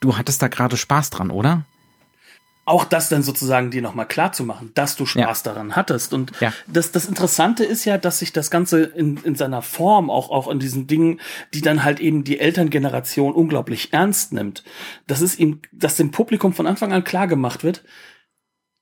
Du 0.00 0.16
hattest 0.16 0.42
da 0.42 0.48
gerade 0.48 0.76
Spaß 0.76 1.10
dran, 1.10 1.30
oder? 1.30 1.64
auch 2.68 2.84
das 2.84 3.08
dann 3.08 3.22
sozusagen 3.22 3.70
dir 3.70 3.80
nochmal 3.80 4.06
klar 4.06 4.32
zu 4.32 4.44
machen, 4.44 4.72
dass 4.74 4.94
du 4.94 5.06
Spaß 5.06 5.42
ja. 5.42 5.52
daran 5.52 5.74
hattest. 5.74 6.12
Und 6.12 6.32
ja. 6.40 6.52
das, 6.66 6.92
das 6.92 7.06
Interessante 7.06 7.64
ist 7.64 7.86
ja, 7.86 7.96
dass 7.96 8.18
sich 8.18 8.32
das 8.32 8.50
Ganze 8.50 8.82
in, 8.82 9.16
in 9.24 9.34
seiner 9.34 9.62
Form, 9.62 10.10
auch, 10.10 10.30
auch 10.30 10.48
in 10.48 10.58
diesen 10.58 10.86
Dingen, 10.86 11.18
die 11.54 11.62
dann 11.62 11.82
halt 11.82 11.98
eben 11.98 12.24
die 12.24 12.38
Elterngeneration 12.38 13.32
unglaublich 13.32 13.94
ernst 13.94 14.34
nimmt, 14.34 14.64
dass 15.06 15.22
es 15.22 15.38
ihm, 15.38 15.62
dass 15.72 15.96
dem 15.96 16.10
Publikum 16.10 16.52
von 16.52 16.66
Anfang 16.66 16.92
an 16.92 17.04
klar 17.04 17.26
gemacht 17.26 17.64
wird, 17.64 17.84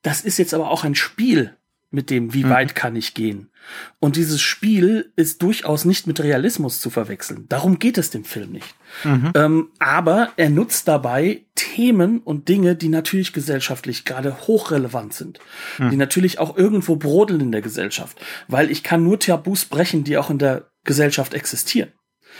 das 0.01 0.19
ist 0.19 0.37
jetzt 0.37 0.53
aber 0.53 0.69
auch 0.69 0.83
ein 0.83 0.95
Spiel. 0.95 1.55
mit 1.89 2.09
dem, 2.09 2.33
wie 2.33 2.43
mhm. 2.43 2.49
weit 2.49 2.75
kann 2.75 2.97
ich 2.97 3.13
gehen. 3.13 3.49
Und 3.99 4.15
dieses 4.15 4.41
Spiel 4.41 5.11
ist 5.15 5.41
durchaus 5.41 5.85
nicht 5.85 6.07
mit 6.07 6.19
Realismus 6.19 6.79
zu 6.79 6.89
verwechseln. 6.89 7.45
Darum 7.49 7.79
geht 7.79 7.97
es 7.97 8.09
dem 8.09 8.23
Film 8.23 8.51
nicht. 8.51 8.75
Mhm. 9.03 9.31
Ähm, 9.35 9.67
aber 9.79 10.31
er 10.37 10.49
nutzt 10.49 10.87
dabei 10.87 11.45
Themen 11.55 12.19
und 12.19 12.49
Dinge, 12.49 12.75
die 12.75 12.89
natürlich 12.89 13.33
gesellschaftlich 13.33 14.05
gerade 14.05 14.47
hochrelevant 14.47 15.13
sind. 15.13 15.39
Mhm. 15.77 15.89
Die 15.89 15.97
natürlich 15.97 16.39
auch 16.39 16.57
irgendwo 16.57 16.95
brodeln 16.95 17.41
in 17.41 17.51
der 17.51 17.61
Gesellschaft. 17.61 18.19
Weil 18.47 18.71
ich 18.71 18.83
kann 18.83 19.03
nur 19.03 19.19
Tabus 19.19 19.65
brechen, 19.65 20.03
die 20.03 20.17
auch 20.17 20.29
in 20.29 20.37
der 20.37 20.69
Gesellschaft 20.83 21.33
existieren. 21.33 21.91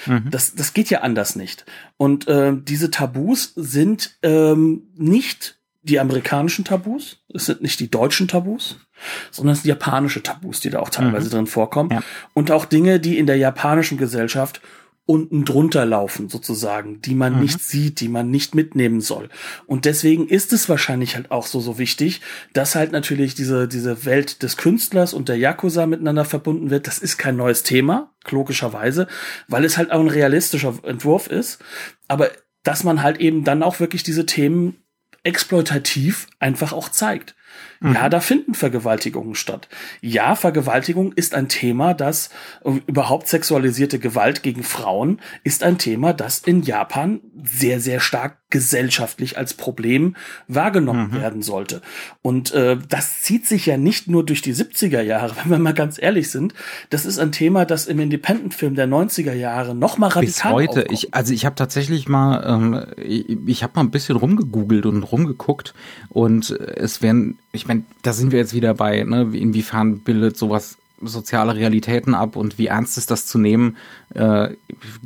Mhm. 0.06 0.30
Das, 0.30 0.56
das 0.56 0.74
geht 0.74 0.90
ja 0.90 1.02
anders 1.02 1.36
nicht. 1.36 1.66
Und 1.98 2.28
äh, 2.28 2.54
diese 2.56 2.92
Tabus 2.92 3.54
sind 3.56 4.18
ähm, 4.22 4.90
nicht 4.96 5.58
die 5.84 6.00
amerikanischen 6.00 6.66
Tabus, 6.66 7.24
es 7.34 7.46
sind 7.46 7.62
nicht 7.62 7.80
die 7.80 7.90
deutschen 7.90 8.28
Tabus, 8.28 8.78
sondern 9.32 9.54
es 9.54 9.62
sind 9.62 9.70
japanische 9.70 10.24
Tabus, 10.24 10.60
die 10.60 10.70
da 10.70 10.80
auch 10.80 10.90
teilweise 10.90 11.28
mhm. 11.28 11.32
drin 11.32 11.48
vorkommen. 11.48 11.92
Ja. 11.92 12.04
Und 12.34 12.52
auch 12.52 12.66
Dinge, 12.66 13.00
die 13.00 13.18
in 13.18 13.28
der 13.28 13.38
japanischen 13.38 13.98
Gesellschaft 13.98 14.62
unten 15.08 15.46
drunter 15.46 15.86
laufen, 15.86 16.28
sozusagen, 16.28 17.02
die 17.02 17.16
man 17.16 17.36
mhm. 17.36 17.42
nicht 17.42 17.62
sieht, 17.62 18.02
die 18.02 18.10
man 18.10 18.30
nicht 18.30 18.54
mitnehmen 18.54 19.00
soll. 19.00 19.30
Und 19.66 19.86
deswegen 19.86 20.28
ist 20.28 20.52
es 20.52 20.68
wahrscheinlich 20.68 21.16
halt 21.16 21.32
auch 21.32 21.48
so, 21.48 21.62
so 21.62 21.80
wichtig, 21.80 22.22
dass 22.52 22.76
halt 22.76 22.92
natürlich 22.92 23.34
diese, 23.34 23.70
diese 23.70 24.04
Welt 24.06 24.44
des 24.44 24.58
Künstlers 24.58 25.14
und 25.14 25.30
der 25.30 25.38
Yakuza 25.38 25.88
miteinander 25.88 26.26
verbunden 26.26 26.70
wird. 26.70 26.88
Das 26.88 27.00
ist 27.00 27.18
kein 27.18 27.38
neues 27.38 27.64
Thema, 27.64 28.12
logischerweise, 28.30 29.08
weil 29.48 29.64
es 29.64 29.78
halt 29.78 29.92
auch 29.92 30.02
ein 30.02 30.10
realistischer 30.10 30.78
Entwurf 30.84 31.28
ist. 31.28 31.60
Aber 32.10 32.30
dass 32.64 32.84
man 32.84 33.02
halt 33.02 33.18
eben 33.22 33.46
dann 33.46 33.64
auch 33.64 33.80
wirklich 33.80 34.04
diese 34.04 34.26
Themen 34.26 34.84
exploitativ 35.28 36.28
einfach 36.40 36.72
auch 36.72 36.90
zeigt. 36.90 37.36
Mhm. 37.80 37.94
Ja, 37.94 38.10
da 38.10 38.22
finden 38.22 38.54
Vergewaltigungen 38.54 39.36
statt. 39.36 39.68
Ja, 40.02 40.36
Vergewaltigung 40.36 41.12
ist 41.14 41.36
ein 41.36 41.50
Thema, 41.50 41.94
das 41.94 42.30
äh, 42.64 42.72
überhaupt 42.88 43.28
sexualisierte 43.28 44.00
Gewalt 44.00 44.42
gegen 44.42 44.64
Frauen 44.64 45.20
ist 45.44 45.64
ein 45.64 45.78
Thema, 45.78 46.14
das 46.14 46.40
in 46.40 46.62
Japan 46.64 47.20
sehr, 47.44 47.80
sehr 47.80 48.00
stark 48.00 48.47
gesellschaftlich 48.50 49.38
als 49.38 49.54
Problem 49.54 50.16
wahrgenommen 50.48 51.12
mhm. 51.12 51.16
werden 51.16 51.42
sollte. 51.42 51.82
Und 52.22 52.54
äh, 52.54 52.78
das 52.88 53.22
zieht 53.22 53.46
sich 53.46 53.66
ja 53.66 53.78
nicht 53.78 54.08
nur 54.08 54.26
durch 54.26 54.42
die 54.42 54.54
70er 54.54 55.02
Jahre, 55.02 55.36
wenn 55.44 55.52
wir 55.52 55.60
mal 55.60 55.74
ganz 55.74 56.02
ehrlich 56.02 56.32
sind. 56.32 56.54
Das 56.90 57.06
ist 57.06 57.20
ein 57.20 57.32
Thema, 57.32 57.66
das 57.66 57.88
im 57.88 58.00
Independent-Film 58.00 58.76
der 58.76 58.88
90er 58.88 59.34
Jahre 59.34 59.76
noch 59.76 59.98
mal 59.98 60.08
radikal 60.08 60.56
Bis 60.56 60.70
heute. 60.70 60.86
Ich, 60.92 61.14
also 61.14 61.34
ich 61.34 61.46
habe 61.46 61.56
tatsächlich 61.56 62.08
mal, 62.08 62.44
ähm, 62.46 62.86
ich, 62.98 63.30
ich 63.46 63.64
habe 63.64 63.74
mal 63.76 63.82
ein 63.82 63.92
bisschen 63.92 64.16
rumgegoogelt 64.16 64.86
und 64.86 65.04
rumgeguckt 65.04 65.74
und 66.10 66.52
es 66.52 67.02
werden, 67.02 67.38
ich 67.52 67.68
meine, 67.68 67.84
da 68.02 68.14
sind 68.14 68.32
wir 68.32 68.40
jetzt 68.40 68.54
wieder 68.54 68.74
bei, 68.74 69.04
ne, 69.04 69.30
inwiefern 69.34 70.00
bildet 70.00 70.38
sowas 70.38 70.78
soziale 71.02 71.56
Realitäten 71.56 72.16
ab 72.16 72.36
und 72.36 72.58
wie 72.58 72.68
ernst 72.68 72.98
ist 72.98 73.12
das 73.12 73.26
zu 73.28 73.38
nehmen? 73.38 73.78
Äh, 74.14 74.50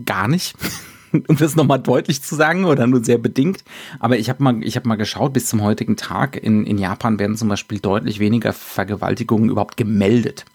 gar 0.06 0.28
nicht. 0.28 0.56
um 1.28 1.38
das 1.38 1.56
nochmal 1.56 1.80
deutlich 1.80 2.22
zu 2.22 2.36
sagen 2.36 2.66
oder 2.66 2.88
nur 2.88 3.04
sehr 3.04 3.18
bedingt. 3.18 3.64
Aber 4.00 4.18
ich 4.18 4.30
habe 4.30 4.44
mal, 4.44 4.64
ich 4.64 4.76
habe 4.76 4.88
mal 4.88 4.96
geschaut, 4.96 5.34
bis 5.34 5.48
zum 5.48 5.62
heutigen 5.62 5.98
Tag 5.98 6.42
in, 6.42 6.66
in 6.66 6.78
Japan 6.78 7.20
werden 7.20 7.38
zum 7.38 7.50
Beispiel 7.50 7.80
deutlich 7.80 8.20
weniger 8.20 8.54
Vergewaltigungen 8.54 9.50
überhaupt 9.50 9.78
gemeldet 9.78 10.46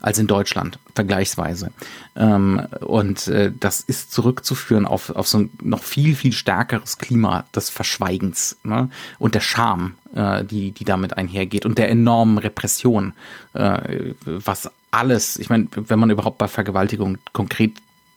als 0.00 0.18
in 0.18 0.26
Deutschland 0.26 0.78
vergleichsweise. 0.94 1.70
Ähm, 2.16 2.66
und 2.80 3.26
äh, 3.28 3.52
das 3.58 3.80
ist 3.80 4.12
zurückzuführen 4.12 4.86
auf, 4.86 5.10
auf 5.10 5.26
so 5.26 5.38
ein 5.38 5.50
noch 5.62 5.82
viel, 5.82 6.14
viel 6.14 6.32
stärkeres 6.32 6.98
Klima 6.98 7.44
des 7.54 7.70
Verschweigens 7.70 8.56
ne? 8.62 8.90
und 9.18 9.34
der 9.34 9.40
Scham, 9.40 9.94
äh, 10.14 10.44
die, 10.44 10.70
die 10.72 10.84
damit 10.84 11.16
einhergeht 11.16 11.66
und 11.66 11.78
der 11.78 11.90
enormen 11.90 12.38
Repression, 12.38 13.12
äh, 13.54 14.14
was 14.24 14.70
alles, 14.90 15.36
ich 15.38 15.50
meine, 15.50 15.66
wenn 15.74 15.98
man 15.98 16.10
überhaupt 16.10 16.38
bei 16.38 16.48
Vergewaltigung 16.48 17.18
konkret 17.32 17.72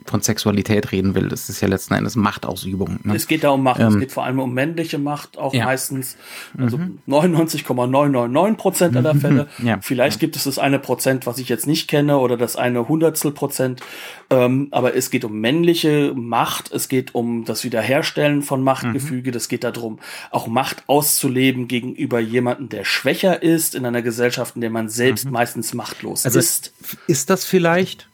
von 0.05 0.21
Sexualität 0.21 0.91
reden 0.91 1.15
will. 1.15 1.27
Das 1.27 1.49
ist 1.49 1.61
ja 1.61 1.67
letzten 1.67 1.93
Endes 1.93 2.15
Machtausübung. 2.15 2.99
Ne? 3.03 3.15
Es 3.15 3.27
geht 3.27 3.43
da 3.43 3.51
um 3.51 3.63
Macht, 3.63 3.79
ähm, 3.79 3.87
es 3.87 3.99
geht 3.99 4.11
vor 4.11 4.23
allem 4.23 4.39
um 4.39 4.53
männliche 4.53 4.97
Macht, 4.97 5.37
auch 5.37 5.53
ja. 5.53 5.65
meistens. 5.65 6.17
Also 6.57 6.77
mhm. 6.77 6.99
99,999 7.05 8.57
Prozent 8.57 8.97
aller 8.97 9.15
Fälle. 9.15 9.47
Ja. 9.61 9.79
Vielleicht 9.81 10.15
ja. 10.15 10.19
gibt 10.21 10.35
es 10.35 10.45
das 10.45 10.57
eine 10.57 10.79
Prozent, 10.79 11.27
was 11.27 11.37
ich 11.37 11.47
jetzt 11.49 11.67
nicht 11.67 11.87
kenne, 11.87 12.17
oder 12.17 12.35
das 12.35 12.55
eine 12.55 12.87
Hundertstel 12.87 13.31
Prozent. 13.31 13.81
Ähm, 14.29 14.69
aber 14.71 14.95
es 14.95 15.11
geht 15.11 15.23
um 15.23 15.39
männliche 15.39 16.13
Macht, 16.15 16.71
es 16.71 16.87
geht 16.87 17.13
um 17.13 17.45
das 17.45 17.63
Wiederherstellen 17.63 18.41
von 18.41 18.63
Machtgefüge, 18.63 19.29
mhm. 19.29 19.33
das 19.33 19.49
geht 19.49 19.63
darum, 19.63 19.99
auch 20.31 20.47
Macht 20.47 20.83
auszuleben 20.87 21.67
gegenüber 21.67 22.19
jemandem, 22.19 22.69
der 22.69 22.85
schwächer 22.85 23.43
ist, 23.43 23.75
in 23.75 23.85
einer 23.85 24.01
Gesellschaft, 24.01 24.55
in 24.55 24.61
der 24.61 24.69
man 24.69 24.89
selbst 24.89 25.25
mhm. 25.25 25.31
meistens 25.31 25.73
machtlos 25.73 26.25
also 26.25 26.39
ist. 26.39 26.73
Ist 27.07 27.29
das 27.29 27.45
vielleicht 27.45 28.07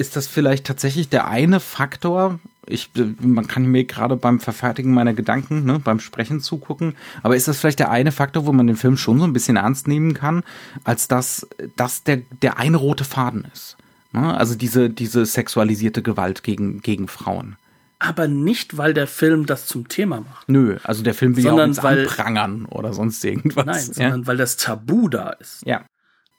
ist 0.00 0.16
das 0.16 0.26
vielleicht 0.26 0.66
tatsächlich 0.66 1.10
der 1.10 1.28
eine 1.28 1.60
Faktor? 1.60 2.40
Ich, 2.66 2.90
man 3.20 3.46
kann 3.46 3.66
mir 3.66 3.84
gerade 3.84 4.16
beim 4.16 4.40
Verfertigen 4.40 4.94
meiner 4.94 5.12
Gedanken, 5.12 5.64
ne, 5.64 5.78
beim 5.78 6.00
Sprechen 6.00 6.40
zugucken, 6.40 6.94
aber 7.22 7.36
ist 7.36 7.48
das 7.48 7.58
vielleicht 7.58 7.80
der 7.80 7.90
eine 7.90 8.10
Faktor, 8.10 8.46
wo 8.46 8.52
man 8.52 8.66
den 8.66 8.76
Film 8.76 8.96
schon 8.96 9.18
so 9.18 9.24
ein 9.24 9.34
bisschen 9.34 9.56
ernst 9.56 9.88
nehmen 9.88 10.14
kann, 10.14 10.42
als 10.84 11.06
dass 11.06 11.46
das 11.76 12.02
der, 12.02 12.22
der 12.40 12.58
eine 12.58 12.78
rote 12.78 13.04
Faden 13.04 13.46
ist? 13.52 13.76
Ne? 14.12 14.34
Also 14.34 14.54
diese, 14.54 14.88
diese 14.88 15.26
sexualisierte 15.26 16.02
Gewalt 16.02 16.42
gegen, 16.42 16.80
gegen 16.80 17.06
Frauen 17.06 17.56
aber 18.02 18.28
nicht, 18.28 18.78
weil 18.78 18.94
der 18.94 19.06
Film 19.06 19.44
das 19.44 19.66
zum 19.66 19.88
Thema 19.88 20.22
macht. 20.22 20.48
Nö, 20.48 20.78
also 20.84 21.02
der 21.02 21.12
Film 21.12 21.36
will 21.36 21.44
sondern 21.44 21.74
ja 21.74 21.80
auch 21.80 21.84
weil, 21.84 22.00
anprangern 22.06 22.64
oder 22.64 22.94
sonst 22.94 23.22
irgendwas. 23.22 23.66
Nein, 23.66 23.86
ja? 23.88 23.92
sondern 23.92 24.26
weil 24.26 24.38
das 24.38 24.56
Tabu 24.56 25.10
da 25.10 25.30
ist. 25.32 25.62
Ja. 25.66 25.84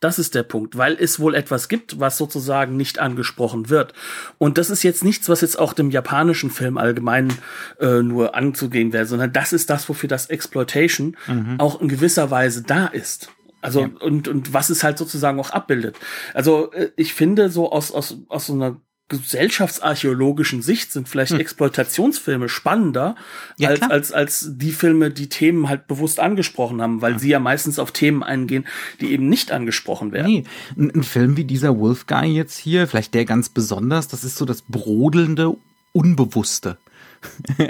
Das 0.01 0.19
ist 0.19 0.35
der 0.35 0.43
Punkt, 0.43 0.77
weil 0.77 0.97
es 0.99 1.19
wohl 1.19 1.35
etwas 1.35 1.69
gibt, 1.69 1.99
was 1.99 2.17
sozusagen 2.17 2.75
nicht 2.75 2.99
angesprochen 2.99 3.69
wird. 3.69 3.93
Und 4.39 4.57
das 4.57 4.71
ist 4.71 4.81
jetzt 4.83 5.03
nichts, 5.03 5.29
was 5.29 5.41
jetzt 5.41 5.59
auch 5.59 5.73
dem 5.73 5.91
japanischen 5.91 6.49
Film 6.49 6.77
allgemein 6.77 7.31
äh, 7.79 8.01
nur 8.01 8.35
anzugehen 8.35 8.93
wäre, 8.93 9.05
sondern 9.05 9.31
das 9.31 9.53
ist 9.53 9.69
das, 9.69 9.87
wofür 9.87 10.09
das 10.09 10.25
Exploitation 10.25 11.15
mhm. 11.27 11.59
auch 11.59 11.79
in 11.79 11.87
gewisser 11.87 12.31
Weise 12.31 12.63
da 12.63 12.87
ist. 12.87 13.29
Also 13.61 13.81
ja. 13.81 13.89
und 13.99 14.27
und 14.27 14.53
was 14.53 14.71
es 14.71 14.83
halt 14.83 14.97
sozusagen 14.97 15.39
auch 15.39 15.51
abbildet. 15.51 15.95
Also 16.33 16.71
äh, 16.71 16.89
ich 16.95 17.13
finde 17.13 17.49
so 17.49 17.71
aus 17.71 17.91
aus 17.91 18.17
aus 18.27 18.47
so 18.47 18.53
einer 18.53 18.81
gesellschaftsarchäologischen 19.12 20.62
Sicht 20.62 20.91
sind 20.91 21.10
vielleicht 21.10 21.34
hm. 21.34 21.39
Exploitationsfilme 21.39 22.50
spannender 22.50 23.15
ja, 23.58 23.69
als, 23.69 23.82
als, 23.82 24.12
als 24.12 24.50
die 24.54 24.71
Filme, 24.71 25.12
die 25.12 25.30
Themen 25.30 25.69
halt 25.69 25.88
bewusst 25.88 26.19
angesprochen 26.19 26.82
haben, 26.82 27.02
weil 27.02 27.13
ja. 27.13 27.19
sie 27.19 27.30
ja 27.30 27.39
meistens 27.39 27.78
auf 27.78 27.91
Themen 27.91 28.24
eingehen, 28.24 28.65
die 29.02 29.12
eben 29.12 29.28
nicht 29.28 29.52
angesprochen 29.52 30.12
werden. 30.12 30.28
Nee, 30.28 30.43
ein, 30.78 30.91
ein 30.95 31.04
Film 31.04 31.38
wie 31.38 31.43
dieser 31.43 31.78
Wolf 31.78 32.08
Guy 32.08 32.28
jetzt 32.28 32.58
hier, 32.58 32.88
vielleicht 32.88 33.13
der 33.13 33.26
ganz 33.26 33.50
besonders, 33.50 34.08
das 34.08 34.24
ist 34.24 34.38
so 34.38 34.45
das 34.45 34.62
brodelnde, 34.63 35.56
Unbewusste. 35.93 36.77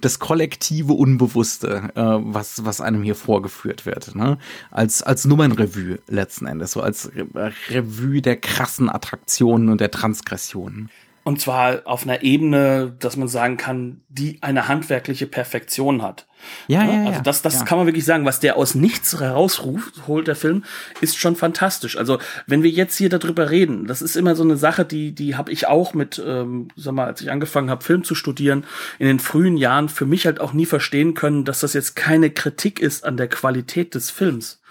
das 0.00 0.18
kollektive 0.18 0.92
Unbewusste, 0.92 1.90
äh, 1.94 2.00
was, 2.00 2.64
was 2.64 2.80
einem 2.80 3.02
hier 3.02 3.14
vorgeführt 3.14 3.86
wird. 3.86 4.14
Ne? 4.14 4.38
Als, 4.70 5.02
als 5.02 5.24
Nummernrevue 5.24 5.98
letzten 6.06 6.46
Endes, 6.46 6.72
so 6.72 6.80
als 6.80 7.10
Re 7.14 7.52
Revue 7.68 8.22
der 8.22 8.36
krassen 8.36 8.88
Attraktionen 8.88 9.68
und 9.68 9.80
der 9.80 9.90
Transgressionen. 9.90 10.90
Und 11.24 11.40
zwar 11.40 11.82
auf 11.84 12.02
einer 12.02 12.22
Ebene, 12.22 12.96
dass 12.98 13.16
man 13.16 13.28
sagen 13.28 13.56
kann, 13.56 14.00
die 14.08 14.38
eine 14.42 14.66
handwerkliche 14.66 15.26
Perfektion 15.26 16.02
hat. 16.02 16.26
Ja, 16.66 16.82
ja, 16.84 16.92
ja. 16.92 17.06
Also 17.06 17.22
das, 17.22 17.42
das 17.42 17.60
ja. 17.60 17.64
kann 17.64 17.78
man 17.78 17.86
wirklich 17.86 18.04
sagen. 18.04 18.24
Was 18.24 18.40
der 18.40 18.56
aus 18.56 18.74
nichts 18.74 19.18
herausruft, 19.20 20.08
holt 20.08 20.26
der 20.26 20.34
Film, 20.34 20.64
ist 21.00 21.16
schon 21.16 21.36
fantastisch. 21.36 21.96
Also 21.96 22.18
wenn 22.48 22.64
wir 22.64 22.70
jetzt 22.70 22.96
hier 22.96 23.08
darüber 23.08 23.50
reden, 23.50 23.86
das 23.86 24.02
ist 24.02 24.16
immer 24.16 24.34
so 24.34 24.42
eine 24.42 24.56
Sache, 24.56 24.84
die, 24.84 25.14
die 25.14 25.36
habe 25.36 25.52
ich 25.52 25.68
auch 25.68 25.94
mit, 25.94 26.20
ähm, 26.24 26.68
sag 26.74 26.94
mal, 26.94 27.06
als 27.06 27.20
ich 27.20 27.30
angefangen 27.30 27.70
habe, 27.70 27.84
Film 27.84 28.02
zu 28.02 28.16
studieren, 28.16 28.64
in 28.98 29.06
den 29.06 29.20
frühen 29.20 29.56
Jahren 29.56 29.88
für 29.88 30.06
mich 30.06 30.26
halt 30.26 30.40
auch 30.40 30.52
nie 30.52 30.66
verstehen 30.66 31.14
können, 31.14 31.44
dass 31.44 31.60
das 31.60 31.72
jetzt 31.72 31.94
keine 31.94 32.30
Kritik 32.30 32.80
ist 32.80 33.04
an 33.04 33.16
der 33.16 33.28
Qualität 33.28 33.94
des 33.94 34.10
Films 34.10 34.61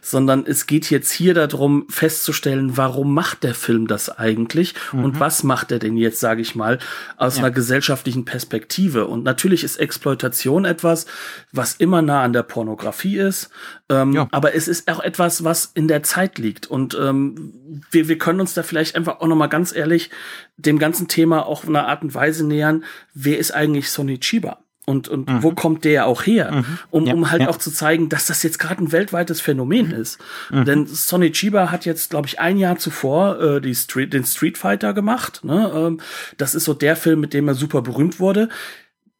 sondern 0.00 0.44
es 0.46 0.66
geht 0.66 0.90
jetzt 0.90 1.10
hier 1.10 1.34
darum 1.34 1.86
festzustellen, 1.88 2.76
warum 2.76 3.14
macht 3.14 3.42
der 3.44 3.54
Film 3.54 3.86
das 3.86 4.08
eigentlich 4.10 4.74
mhm. 4.92 5.04
und 5.04 5.20
was 5.20 5.42
macht 5.42 5.72
er 5.72 5.78
denn 5.78 5.96
jetzt, 5.96 6.20
sage 6.20 6.42
ich 6.42 6.54
mal, 6.54 6.78
aus 7.16 7.36
ja. 7.36 7.44
einer 7.44 7.50
gesellschaftlichen 7.50 8.24
Perspektive. 8.24 9.06
Und 9.06 9.24
natürlich 9.24 9.64
ist 9.64 9.76
Exploitation 9.76 10.64
etwas, 10.64 11.06
was 11.52 11.74
immer 11.74 12.02
nah 12.02 12.22
an 12.22 12.32
der 12.32 12.42
Pornografie 12.42 13.18
ist, 13.18 13.50
ähm, 13.88 14.12
ja. 14.12 14.28
aber 14.30 14.54
es 14.54 14.68
ist 14.68 14.90
auch 14.90 15.00
etwas, 15.00 15.44
was 15.44 15.70
in 15.74 15.88
der 15.88 16.02
Zeit 16.02 16.38
liegt. 16.38 16.66
Und 16.66 16.96
ähm, 17.00 17.82
wir, 17.90 18.08
wir 18.08 18.18
können 18.18 18.40
uns 18.40 18.54
da 18.54 18.62
vielleicht 18.62 18.96
einfach 18.96 19.20
auch 19.20 19.26
noch 19.26 19.36
mal 19.36 19.46
ganz 19.46 19.74
ehrlich 19.74 20.10
dem 20.56 20.78
ganzen 20.78 21.08
Thema 21.08 21.46
auch 21.46 21.64
in 21.64 21.74
einer 21.74 21.88
Art 21.88 22.02
und 22.02 22.14
Weise 22.14 22.46
nähern. 22.46 22.84
Wer 23.12 23.38
ist 23.38 23.52
eigentlich 23.52 23.90
Sonny 23.90 24.18
Chiba? 24.18 24.63
Und, 24.86 25.08
und 25.08 25.28
mhm. 25.28 25.42
wo 25.42 25.52
kommt 25.52 25.84
der 25.84 26.06
auch 26.06 26.26
her? 26.26 26.52
Mhm. 26.52 26.78
Um, 26.90 27.06
ja, 27.06 27.14
um 27.14 27.30
halt 27.30 27.42
ja. 27.42 27.48
auch 27.48 27.56
zu 27.56 27.70
zeigen, 27.70 28.10
dass 28.10 28.26
das 28.26 28.42
jetzt 28.42 28.58
gerade 28.58 28.82
ein 28.82 28.92
weltweites 28.92 29.40
Phänomen 29.40 29.88
mhm. 29.88 29.94
ist. 29.94 30.20
Mhm. 30.50 30.64
Denn 30.66 30.86
Sonny 30.86 31.32
Chiba 31.32 31.70
hat 31.70 31.86
jetzt, 31.86 32.10
glaube 32.10 32.26
ich, 32.26 32.38
ein 32.38 32.58
Jahr 32.58 32.76
zuvor 32.76 33.40
äh, 33.40 33.60
die 33.60 33.74
Street, 33.74 34.12
den 34.12 34.24
Street 34.24 34.58
Fighter 34.58 34.92
gemacht. 34.92 35.42
Ne? 35.42 35.72
Ähm, 35.74 36.00
das 36.36 36.54
ist 36.54 36.64
so 36.64 36.74
der 36.74 36.96
Film, 36.96 37.20
mit 37.20 37.32
dem 37.32 37.48
er 37.48 37.54
super 37.54 37.80
berühmt 37.80 38.20
wurde. 38.20 38.50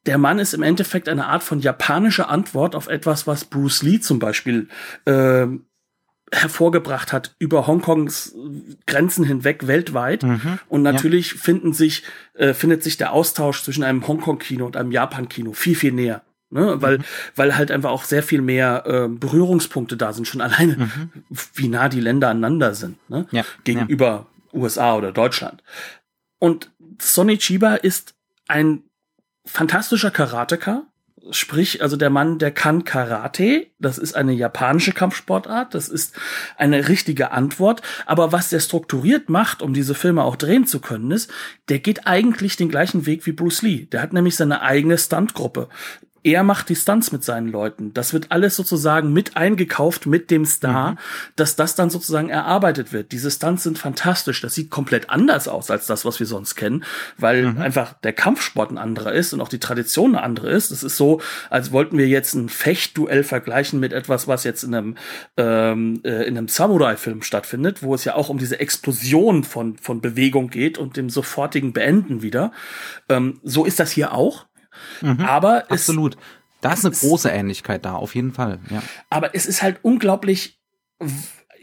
Der 0.05 0.19
Mann 0.19 0.39
ist 0.39 0.53
im 0.53 0.63
Endeffekt 0.63 1.09
eine 1.09 1.27
Art 1.27 1.43
von 1.43 1.61
japanischer 1.61 2.29
Antwort 2.29 2.75
auf 2.75 2.89
etwas, 2.89 3.27
was 3.27 3.47
Bruce 3.47 3.83
Lee 3.83 4.01
zum 4.01 4.19
Beispiel 4.19 4.69
äh, 5.07 5.47
hervorgebracht 6.35 7.13
hat 7.13 7.35
über 7.39 7.67
Hongkongs 7.67 8.35
Grenzen 8.87 9.25
hinweg 9.25 9.67
weltweit. 9.67 10.23
Mhm. 10.23 10.59
Und 10.69 10.83
natürlich 10.83 11.33
ja. 11.33 11.39
finden 11.39 11.73
sich, 11.73 12.03
äh, 12.35 12.55
findet 12.55 12.83
sich 12.83 12.97
der 12.97 13.13
Austausch 13.13 13.63
zwischen 13.63 13.85
einem 13.85 14.07
Hongkong-Kino 14.07 14.67
und 14.67 14.77
einem 14.77 14.93
Japan-Kino 14.93 15.53
viel, 15.53 15.77
viel 15.77 15.93
näher. 15.93 16.23
Ne? 16.51 16.81
Weil, 16.81 16.99
mhm. 16.99 17.05
weil 17.35 17.57
halt 17.57 17.71
einfach 17.71 17.91
auch 17.91 18.05
sehr 18.05 18.23
viel 18.23 18.41
mehr 18.41 18.85
äh, 18.87 19.09
Berührungspunkte 19.09 19.97
da 19.97 20.13
sind, 20.13 20.29
schon 20.29 20.41
alleine, 20.41 20.77
mhm. 20.77 21.11
wie 21.55 21.69
nah 21.69 21.89
die 21.89 22.01
Länder 22.01 22.29
aneinander 22.29 22.75
sind, 22.75 22.97
ne? 23.11 23.27
Ja. 23.33 23.45
gegenüber 23.65 24.27
ja. 24.53 24.61
USA 24.61 24.95
oder 24.95 25.11
Deutschland. 25.11 25.63
Und 26.39 26.71
Sonny 27.01 27.39
Chiba 27.39 27.75
ist 27.75 28.15
ein 28.47 28.85
fantastischer 29.45 30.11
Karateka, 30.11 30.87
sprich, 31.31 31.83
also 31.83 31.97
der 31.97 32.11
Mann, 32.11 32.39
der 32.39 32.51
kann 32.51 32.85
Karate, 32.85 33.67
das 33.79 33.99
ist 33.99 34.15
eine 34.15 34.33
japanische 34.33 34.93
Kampfsportart, 34.93 35.75
das 35.75 35.89
ist 35.89 36.15
eine 36.57 36.89
richtige 36.89 37.31
Antwort, 37.31 37.83
aber 38.07 38.33
was 38.33 38.51
der 38.51 38.61
strukturiert 38.61 39.29
macht, 39.29 39.63
um 39.63 39.75
diese 39.75 39.95
Filme 39.95 40.23
auch 40.23 40.37
drehen 40.37 40.67
zu 40.67 40.81
können, 40.81 41.11
ist, 41.11 41.31
der 41.69 41.79
geht 41.79 42.07
eigentlich 42.07 42.57
den 42.57 42.69
gleichen 42.69 43.07
Weg 43.07 43.27
wie 43.27 43.33
Bruce 43.33 43.63
Lee. 43.63 43.87
Der 43.87 44.03
hat 44.03 44.13
nämlich 44.13 44.37
seine 44.37 44.63
eigene 44.63 44.99
Stuntgruppe 44.99 45.69
er 46.25 46.43
macht 46.43 46.71
die 46.71 46.75
Stunts 46.75 47.13
mit 47.13 47.23
seinen 47.23 47.49
Leuten. 47.49 47.93
Das 47.93 48.15
wird 48.15 48.33
alles 48.33 48.57
sozusagen 48.57 49.13
mit 49.13 49.37
eingekauft 49.37 50.07
mit 50.07 50.31
dem 50.31 50.47
Star, 50.47 50.93
mhm. 50.93 50.99
dass 51.37 51.55
das 51.55 51.75
dann 51.75 51.91
sozusagen 51.91 52.31
erarbeitet 52.31 52.95
wird. 52.95 53.13
Diese 53.13 53.31
Stunts 53.31 53.63
sind 53.63 53.79
fantastisch. 53.79 54.41
Das 54.41 54.55
sieht 54.55 54.71
komplett 54.71 55.11
anders 55.11 55.49
aus 55.49 55.71
als 55.71 55.87
das, 55.87 56.07
was 56.07 56.19
wir 56.19 56.27
sonst 56.27 56.55
kennen, 56.55 56.85
weil 57.19 57.53
mhm. 57.53 57.61
einfach 57.61 57.93
der 58.01 58.15
Kampfsport 58.15 58.71
ein 58.71 58.79
anderer 58.79 59.13
ist 59.13 59.35
und 59.35 59.43
auch 59.43 59.51
die 59.51 59.59
Tradition 59.59 60.15
eine 60.15 60.25
andere 60.25 60.51
ist. 60.51 60.71
Es 60.71 60.83
ist 60.83 60.97
so, 60.97 61.21
als 61.51 61.73
wollten 61.73 61.99
wir 61.99 62.09
jetzt 62.09 62.33
ein 62.33 62.49
Fechtduell 62.49 63.23
vergleichen 63.23 63.79
mit 63.79 63.93
etwas, 63.93 64.27
was 64.27 64.45
jetzt 64.45 64.65
in 64.65 64.75
einem, 64.75 64.97
ähm, 65.37 66.01
äh, 66.05 66.27
in 66.27 66.39
einem 66.39 66.49
Samurai-Film 66.49 67.21
stattfindet, 67.21 67.83
wo 67.83 67.95
es 67.95 68.05
ja 68.05 68.15
auch 68.15 68.31
um 68.31 68.39
diese 68.39 68.59
Explosion 68.61 69.45
von, 69.45 69.77
von 69.77 70.01
Bewegung 70.01 70.49
geht 70.49 70.79
und 70.79 70.97
dem 70.97 71.11
sofortigen 71.11 71.75
Beenden 71.75 72.23
wieder. 72.23 72.51
Ähm, 73.11 73.41
so 73.43 73.67
ist 73.67 73.79
das 73.79 73.91
hier 73.91 74.15
auch. 74.15 74.47
Mhm, 75.01 75.21
aber 75.21 75.71
absolut. 75.71 76.15
Es, 76.15 76.21
da 76.61 76.73
ist 76.73 76.85
eine 76.87 76.95
große 76.95 77.29
Ähnlichkeit 77.29 77.85
da, 77.85 77.93
auf 77.95 78.15
jeden 78.15 78.33
Fall. 78.33 78.59
Ja. 78.71 78.83
Aber 79.11 79.35
es 79.35 79.45
ist 79.45 79.63
halt 79.63 79.79
unglaublich, 79.83 80.59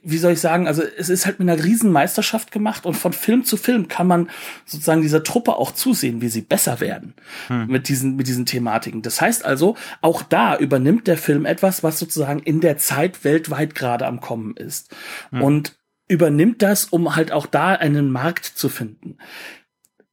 wie 0.03 0.17
soll 0.17 0.33
ich 0.33 0.41
sagen, 0.41 0.67
also 0.67 0.83
es 0.83 1.09
ist 1.09 1.25
halt 1.25 1.39
mit 1.39 1.49
einer 1.49 1.63
riesen 1.63 1.91
Meisterschaft 1.91 2.51
gemacht 2.51 2.85
und 2.85 2.95
von 2.95 3.13
Film 3.13 3.43
zu 3.43 3.57
Film 3.57 3.87
kann 3.87 4.07
man 4.07 4.29
sozusagen 4.65 5.01
dieser 5.01 5.23
Truppe 5.23 5.55
auch 5.55 5.71
zusehen, 5.71 6.21
wie 6.21 6.29
sie 6.29 6.41
besser 6.41 6.79
werden 6.79 7.15
hm. 7.47 7.67
mit 7.67 7.87
diesen 7.87 8.15
mit 8.15 8.27
diesen 8.27 8.45
Thematiken. 8.45 9.01
Das 9.01 9.21
heißt 9.21 9.43
also, 9.43 9.75
auch 10.01 10.23
da 10.23 10.57
übernimmt 10.57 11.07
der 11.07 11.17
Film 11.17 11.45
etwas, 11.45 11.83
was 11.83 11.99
sozusagen 11.99 12.39
in 12.39 12.61
der 12.61 12.77
Zeit 12.77 13.23
weltweit 13.23 13.73
gerade 13.73 14.05
am 14.05 14.21
kommen 14.21 14.55
ist 14.55 14.95
hm. 15.31 15.41
und 15.41 15.77
übernimmt 16.07 16.61
das, 16.61 16.85
um 16.85 17.15
halt 17.15 17.31
auch 17.31 17.45
da 17.45 17.73
einen 17.73 18.11
Markt 18.11 18.45
zu 18.45 18.69
finden. 18.69 19.17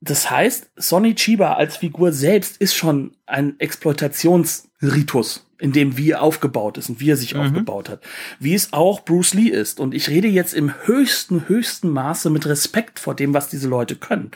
Das 0.01 0.31
heißt, 0.31 0.71
Sonny 0.77 1.15
Chiba 1.15 1.55
als 1.55 1.77
Figur 1.77 2.13
selbst 2.13 2.59
ist 2.59 2.75
schon 2.75 3.17
ein 3.27 3.59
Exploitationsritus, 3.59 5.47
in 5.59 5.73
dem 5.73 5.97
wie 5.97 6.11
er 6.11 6.23
aufgebaut 6.23 6.79
ist 6.79 6.89
und 6.89 7.01
wie 7.01 7.11
er 7.11 7.17
sich 7.17 7.35
mhm. 7.35 7.41
aufgebaut 7.41 7.89
hat. 7.89 8.03
Wie 8.39 8.55
es 8.55 8.73
auch 8.73 9.05
Bruce 9.05 9.35
Lee 9.35 9.49
ist. 9.49 9.81
Und 9.81 9.95
ich 9.95 10.09
rede 10.09 10.29
jetzt 10.29 10.55
im 10.55 10.73
höchsten, 10.85 11.49
höchsten 11.49 11.91
Maße 11.91 12.31
mit 12.31 12.47
Respekt 12.47 13.01
vor 13.01 13.15
dem, 13.15 13.35
was 13.35 13.49
diese 13.49 13.69
Leute 13.69 13.97
können. 13.97 14.31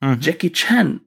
Mhm. 0.00 0.18
Jackie 0.20 0.52
Chan 0.52 1.00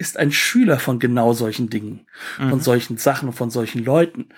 ist 0.00 0.16
ein 0.16 0.32
Schüler 0.32 0.78
von 0.78 0.98
genau 0.98 1.34
solchen 1.34 1.68
Dingen, 1.68 2.06
mhm. 2.38 2.48
von 2.48 2.60
solchen 2.60 2.96
Sachen, 2.96 3.34
von 3.34 3.50
solchen 3.50 3.84
Leuten. 3.84 4.30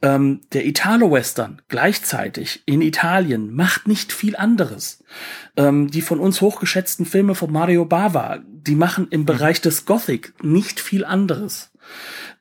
Ähm, 0.00 0.40
der 0.52 0.64
Italo-Western 0.64 1.60
gleichzeitig 1.68 2.62
in 2.64 2.80
Italien 2.80 3.54
macht 3.54 3.86
nicht 3.86 4.14
viel 4.14 4.34
anderes. 4.34 5.04
Ähm, 5.58 5.90
die 5.90 6.00
von 6.00 6.20
uns 6.20 6.40
hochgeschätzten 6.40 7.04
Filme 7.04 7.34
von 7.34 7.52
Mario 7.52 7.84
Bava, 7.84 8.38
die 8.46 8.74
machen 8.74 9.08
im 9.10 9.20
mhm. 9.20 9.26
Bereich 9.26 9.60
des 9.60 9.84
Gothic 9.84 10.32
nicht 10.42 10.80
viel 10.80 11.04
anderes. 11.04 11.69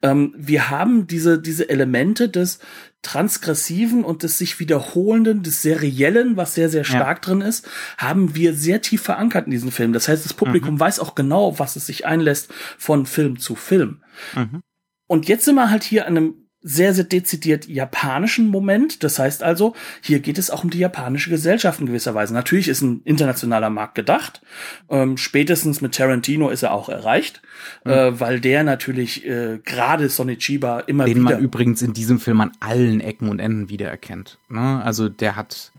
Ähm, 0.02 0.34
wir 0.38 0.70
haben 0.70 1.08
diese, 1.08 1.42
diese 1.42 1.70
Elemente 1.70 2.30
des, 2.30 2.60
Transgressiven 3.02 4.04
und 4.04 4.24
des 4.24 4.38
sich 4.38 4.60
wiederholenden, 4.60 5.42
des 5.42 5.62
Seriellen, 5.62 6.36
was 6.36 6.54
sehr, 6.54 6.70
sehr 6.70 6.84
stark 6.84 7.20
ja. 7.20 7.22
drin 7.22 7.42
ist, 7.42 7.68
haben 7.98 8.36
wir 8.36 8.54
sehr 8.54 8.82
tief 8.82 9.02
verankert 9.02 9.46
in 9.46 9.52
diesem 9.52 9.72
Film. 9.72 9.94
Das 9.94 10.10
heißt, 10.10 10.26
das 10.26 10.34
Publikum 10.34 10.76
mhm. 10.76 10.80
weiß 10.82 11.00
auch 11.00 11.16
genau, 11.16 11.60
was 11.60 11.78
es 11.78 11.86
sich 11.86 12.06
einlässt 12.06 12.54
von 12.78 13.06
Film 13.06 13.40
zu 13.40 13.56
Film. 13.56 14.04
Mhm. 14.36 14.62
Und 15.08 15.30
jetzt 15.30 15.46
sind 15.46 15.56
wir 15.56 15.72
halt 15.72 15.84
hier 15.84 16.08
an 16.08 16.18
einem 16.18 16.49
sehr, 16.62 16.94
sehr 16.94 17.06
dezidiert 17.06 17.68
japanischen 17.68 18.48
Moment. 18.48 19.04
Das 19.04 19.18
heißt 19.18 19.44
also, 19.44 19.76
hier 20.02 20.20
geht 20.20 20.38
es 20.38 20.50
auch 20.50 20.64
um 20.64 20.70
die 20.70 20.80
japanische 20.80 21.30
Gesellschaft 21.30 21.80
in 21.80 21.86
gewisser 21.86 22.16
Weise. 22.16 22.34
Natürlich 22.34 22.68
ist 22.68 22.82
ein 22.82 23.02
internationaler 23.06 23.70
Markt 23.70 23.96
gedacht. 23.96 24.42
Ähm, 24.90 25.16
spätestens 25.16 25.80
mit 25.82 25.96
Tarantino 25.96 26.50
ist 26.50 26.64
er 26.64 26.74
auch 26.74 26.90
erreicht, 26.90 27.42
mhm. 27.86 27.92
äh, 27.92 28.20
weil 28.20 28.42
der 28.42 28.64
natürlich 28.64 29.26
äh, 29.26 29.60
gerade 29.64 30.10
Sonichiba 30.10 30.82
immer 30.82 31.06
Den 31.06 31.16
wieder. 31.16 31.30
Den 31.30 31.36
man 31.36 31.44
übrigens 31.44 31.82
in 31.82 31.94
diesem 31.94 32.20
Film 32.20 32.42
an 32.42 32.52
allen 32.60 33.00
Ecken 33.00 33.30
und 33.30 33.40
Enden 33.40 33.70
wiedererkennt. 33.70 34.38
Ne? 34.50 34.84
Also 34.84 35.08
der 35.08 35.38
hat 35.38 35.72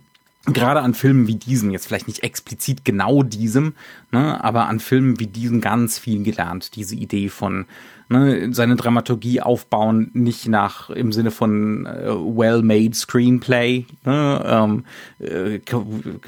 gerade 0.47 0.81
an 0.81 0.95
Filmen 0.95 1.27
wie 1.27 1.37
diesen, 1.37 1.71
jetzt 1.71 1.87
vielleicht 1.87 2.09
nicht 2.09 2.23
explizit 2.23 2.85
genau 2.85 3.23
diesem, 3.23 3.75
ne, 4.11 4.43
aber 4.43 4.69
an 4.69 4.81
Filmen 4.81 5.21
wie 5.21 5.27
diesen 5.27 5.61
ganz 5.61 5.99
viel 5.99 6.23
gelernt. 6.23 6.77
Diese 6.77 6.95
Idee 6.95 7.29
von 7.29 7.66
ne, 8.11 8.53
seine 8.53 8.77
Dramaturgie 8.77 9.40
aufbauen, 9.40 10.11
nicht 10.12 10.49
nach 10.49 10.90
im 10.90 11.12
Sinne 11.12 11.31
von 11.31 11.87
äh, 11.87 12.09
well-made 12.09 12.94
Screenplay, 12.94 13.87
ne, 14.05 14.44
ähm, 14.44 14.85
äh, 15.20 15.61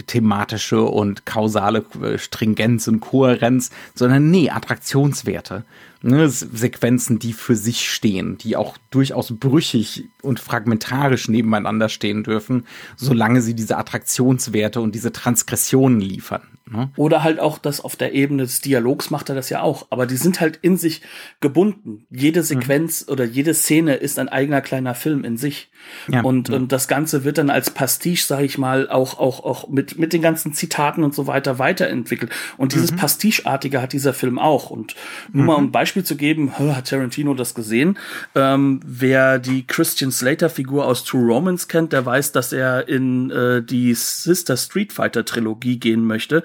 thematische 0.06 0.82
und 0.82 1.26
kausale 1.26 1.84
Stringenz 2.16 2.88
und 2.88 3.00
Kohärenz, 3.00 3.70
sondern 3.94 4.30
nee, 4.30 4.48
Attraktionswerte. 4.48 5.64
Ne, 6.02 6.28
Sequenzen, 6.28 7.18
die 7.18 7.32
für 7.32 7.54
sich 7.54 7.88
stehen, 7.88 8.36
die 8.38 8.56
auch 8.56 8.76
durchaus 8.90 9.32
brüchig 9.38 10.04
und 10.20 10.40
fragmentarisch 10.40 11.28
nebeneinander 11.28 11.88
stehen 11.88 12.24
dürfen, 12.24 12.66
solange 12.96 13.40
sie 13.40 13.54
diese 13.54 13.76
Attraktionswerte 13.76 14.80
und 14.80 14.94
diese 14.94 15.12
Transgressionen 15.12 16.00
liefern. 16.00 16.42
Ne? 16.72 16.90
Oder 16.96 17.22
halt 17.22 17.38
auch 17.38 17.58
das 17.58 17.80
auf 17.80 17.96
der 17.96 18.14
Ebene 18.14 18.44
des 18.44 18.60
Dialogs 18.60 19.10
macht 19.10 19.28
er 19.28 19.34
das 19.34 19.50
ja 19.50 19.60
auch. 19.60 19.86
Aber 19.90 20.06
die 20.06 20.16
sind 20.16 20.40
halt 20.40 20.58
in 20.62 20.76
sich 20.76 21.02
gebunden. 21.40 22.06
Jede 22.10 22.40
mhm. 22.40 22.44
Sequenz 22.44 23.06
mhm. 23.06 23.12
oder 23.12 23.24
jede 23.24 23.52
Szene 23.52 23.94
ist 23.94 24.18
ein 24.18 24.28
eigener 24.28 24.62
kleiner 24.62 24.94
Film 24.94 25.24
in 25.24 25.36
sich. 25.36 25.70
Ja. 26.08 26.22
Und, 26.22 26.48
ja. 26.48 26.56
und 26.56 26.72
das 26.72 26.88
Ganze 26.88 27.24
wird 27.24 27.38
dann 27.38 27.50
als 27.50 27.70
Pastiche, 27.70 28.24
sage 28.24 28.44
ich 28.44 28.56
mal, 28.56 28.88
auch, 28.88 29.18
auch, 29.18 29.44
auch 29.44 29.68
mit, 29.68 29.98
mit 29.98 30.12
den 30.12 30.22
ganzen 30.22 30.54
Zitaten 30.54 31.04
und 31.04 31.14
so 31.14 31.26
weiter 31.26 31.58
weiterentwickelt. 31.58 32.32
Und 32.56 32.72
dieses 32.72 32.92
mhm. 32.92 32.96
Pasticheartige 32.96 33.82
hat 33.82 33.92
dieser 33.92 34.14
Film 34.14 34.38
auch. 34.38 34.70
Und 34.70 34.94
nur 35.32 35.42
mhm. 35.42 35.46
mal 35.46 35.58
ein 35.58 35.72
Beispiel 35.72 35.91
zu 36.00 36.16
geben, 36.16 36.58
hat 36.58 36.88
Tarantino 36.88 37.34
das 37.34 37.54
gesehen? 37.54 37.98
Ähm, 38.34 38.80
wer 38.84 39.38
die 39.38 39.66
Christian 39.66 40.10
Slater-Figur 40.10 40.86
aus 40.86 41.04
True 41.04 41.26
Romance 41.26 41.68
kennt, 41.68 41.92
der 41.92 42.06
weiß, 42.06 42.32
dass 42.32 42.52
er 42.52 42.88
in 42.88 43.30
äh, 43.30 43.62
die 43.62 43.94
Sister 43.94 44.56
Street 44.56 44.92
Fighter 44.92 45.24
Trilogie 45.24 45.78
gehen 45.78 46.04
möchte. 46.04 46.42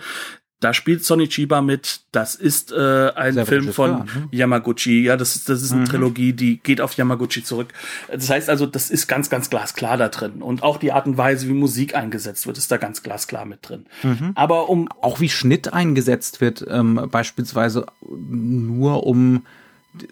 Da 0.60 0.74
spielt 0.74 1.06
Sonny 1.06 1.28
Chiba 1.28 1.62
mit. 1.62 2.02
Das 2.12 2.34
ist 2.34 2.72
äh, 2.72 3.12
ein 3.12 3.36
Sehr 3.36 3.46
Film 3.46 3.72
von 3.72 3.92
klar, 3.92 4.06
ne? 4.06 4.28
Yamaguchi. 4.32 5.04
Ja, 5.04 5.16
das 5.16 5.36
ist, 5.36 5.50
das 5.50 5.62
ist 5.62 5.72
eine 5.72 5.82
mhm. 5.82 5.86
Trilogie, 5.86 6.34
die 6.34 6.58
geht 6.58 6.82
auf 6.82 6.94
Yamaguchi 6.94 7.44
zurück. 7.44 7.74
Das 8.12 8.30
heißt 8.30 8.50
also, 8.50 8.66
das 8.66 8.90
ist 8.90 9.08
ganz, 9.08 9.30
ganz 9.30 9.52
glasklar 9.52 9.98
da 9.98 10.10
drin. 10.10 10.42
Und 10.42 10.64
auch 10.64 10.78
die 10.78 10.92
Art 10.92 11.06
und 11.06 11.18
Weise, 11.18 11.48
wie 11.48 11.54
Musik 11.54 11.96
eingesetzt 11.96 12.48
wird, 12.48 12.58
ist 12.58 12.72
da 12.72 12.78
ganz 12.78 13.04
glasklar 13.04 13.46
mit 13.46 13.70
drin. 13.70 13.86
Mhm. 14.02 14.32
Aber 14.34 14.70
um. 14.70 14.90
Auch 15.02 15.20
wie 15.20 15.30
Schnitt 15.30 15.74
eingesetzt 15.74 16.42
wird, 16.42 16.66
ähm, 16.68 17.08
beispielsweise 17.12 17.86
nur 18.02 19.06
um 19.06 19.46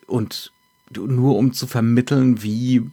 und 0.05 0.51
nur 0.95 1.37
um 1.37 1.53
zu 1.53 1.65
vermitteln, 1.65 2.43
wie 2.43 2.89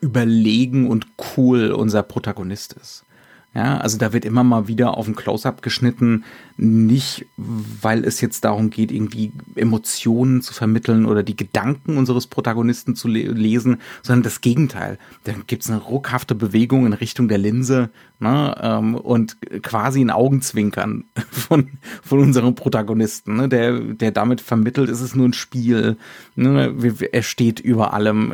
überlegen 0.00 0.88
und 0.88 1.06
cool 1.36 1.70
unser 1.70 2.02
Protagonist 2.02 2.72
ist. 2.72 3.04
Ja, 3.52 3.78
also 3.78 3.98
da 3.98 4.12
wird 4.12 4.24
immer 4.24 4.44
mal 4.44 4.68
wieder 4.68 4.96
auf 4.96 5.08
ein 5.08 5.16
Close-up 5.16 5.60
geschnitten, 5.60 6.22
nicht 6.56 7.26
weil 7.36 8.04
es 8.04 8.20
jetzt 8.20 8.44
darum 8.44 8.70
geht, 8.70 8.92
irgendwie 8.92 9.32
Emotionen 9.56 10.40
zu 10.40 10.54
vermitteln 10.54 11.04
oder 11.04 11.24
die 11.24 11.34
Gedanken 11.34 11.96
unseres 11.96 12.28
Protagonisten 12.28 12.94
zu 12.94 13.08
le 13.08 13.22
lesen, 13.32 13.80
sondern 14.02 14.22
das 14.22 14.40
Gegenteil. 14.40 14.98
Da 15.24 15.32
gibt's 15.48 15.68
eine 15.68 15.80
ruckhafte 15.80 16.36
Bewegung 16.36 16.86
in 16.86 16.92
Richtung 16.92 17.26
der 17.26 17.38
Linse 17.38 17.90
ne, 18.20 18.54
ähm, 18.60 18.94
und 18.94 19.36
quasi 19.62 20.00
ein 20.00 20.10
Augenzwinkern 20.10 21.02
von, 21.32 21.70
von 22.04 22.20
unserem 22.20 22.54
Protagonisten, 22.54 23.34
ne, 23.34 23.48
der, 23.48 23.80
der 23.80 24.12
damit 24.12 24.40
vermittelt, 24.40 24.88
ist 24.88 25.00
es 25.00 25.16
nur 25.16 25.26
ein 25.26 25.32
Spiel, 25.32 25.96
ne, 26.36 26.72
er 27.10 27.22
steht 27.24 27.58
über 27.58 27.94
allem, 27.94 28.32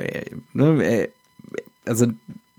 ne, 0.52 1.08
also 1.86 2.08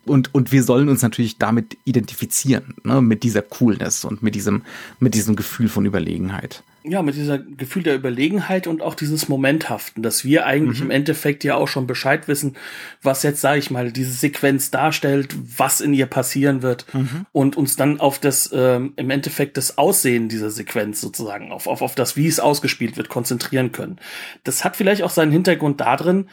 und, 0.09 0.33
und 0.33 0.51
wir 0.51 0.63
sollen 0.63 0.89
uns 0.89 1.01
natürlich 1.01 1.37
damit 1.37 1.77
identifizieren, 1.85 2.75
ne, 2.83 3.01
mit 3.01 3.23
dieser 3.23 3.41
Coolness 3.41 4.05
und 4.05 4.23
mit 4.23 4.35
diesem, 4.35 4.63
mit 4.99 5.13
diesem 5.13 5.35
Gefühl 5.35 5.69
von 5.69 5.85
Überlegenheit. 5.85 6.63
ja, 6.89 7.01
mit 7.01 7.15
dieser 7.15 7.37
Gefühl 7.37 7.83
der 7.83 7.95
Überlegenheit 7.95 8.67
und 8.67 8.81
auch 8.81 8.95
dieses 8.95 9.27
Momenthaften, 9.27 10.01
dass 10.01 10.23
wir 10.23 10.45
eigentlich 10.45 10.79
mhm. 10.79 10.85
im 10.85 10.91
Endeffekt 10.91 11.43
ja 11.43 11.55
auch 11.55 11.67
schon 11.67 11.87
Bescheid 11.87 12.27
wissen, 12.27 12.55
was 13.01 13.23
jetzt, 13.23 13.41
sage 13.41 13.59
ich 13.59 13.71
mal, 13.71 13.91
diese 13.91 14.13
Sequenz 14.13 14.71
darstellt, 14.71 15.35
was 15.57 15.81
in 15.81 15.93
ihr 15.93 16.05
passieren 16.05 16.61
wird 16.61 16.85
mhm. 16.93 17.25
und 17.31 17.57
uns 17.57 17.75
dann 17.75 17.99
auf 17.99 18.19
das, 18.19 18.49
ähm, 18.53 18.93
im 18.95 19.09
Endeffekt 19.09 19.57
das 19.57 19.77
Aussehen 19.77 20.29
dieser 20.29 20.49
Sequenz 20.49 21.01
sozusagen, 21.01 21.51
auf, 21.51 21.67
auf, 21.67 21.81
auf 21.81 21.95
das, 21.95 22.15
wie 22.15 22.27
es 22.27 22.39
ausgespielt 22.39 22.97
wird, 22.97 23.09
konzentrieren 23.09 23.71
können. 23.71 23.97
Das 24.43 24.63
hat 24.63 24.75
vielleicht 24.75 25.03
auch 25.03 25.11
seinen 25.11 25.31
Hintergrund 25.31 25.81
darin, 25.81 26.27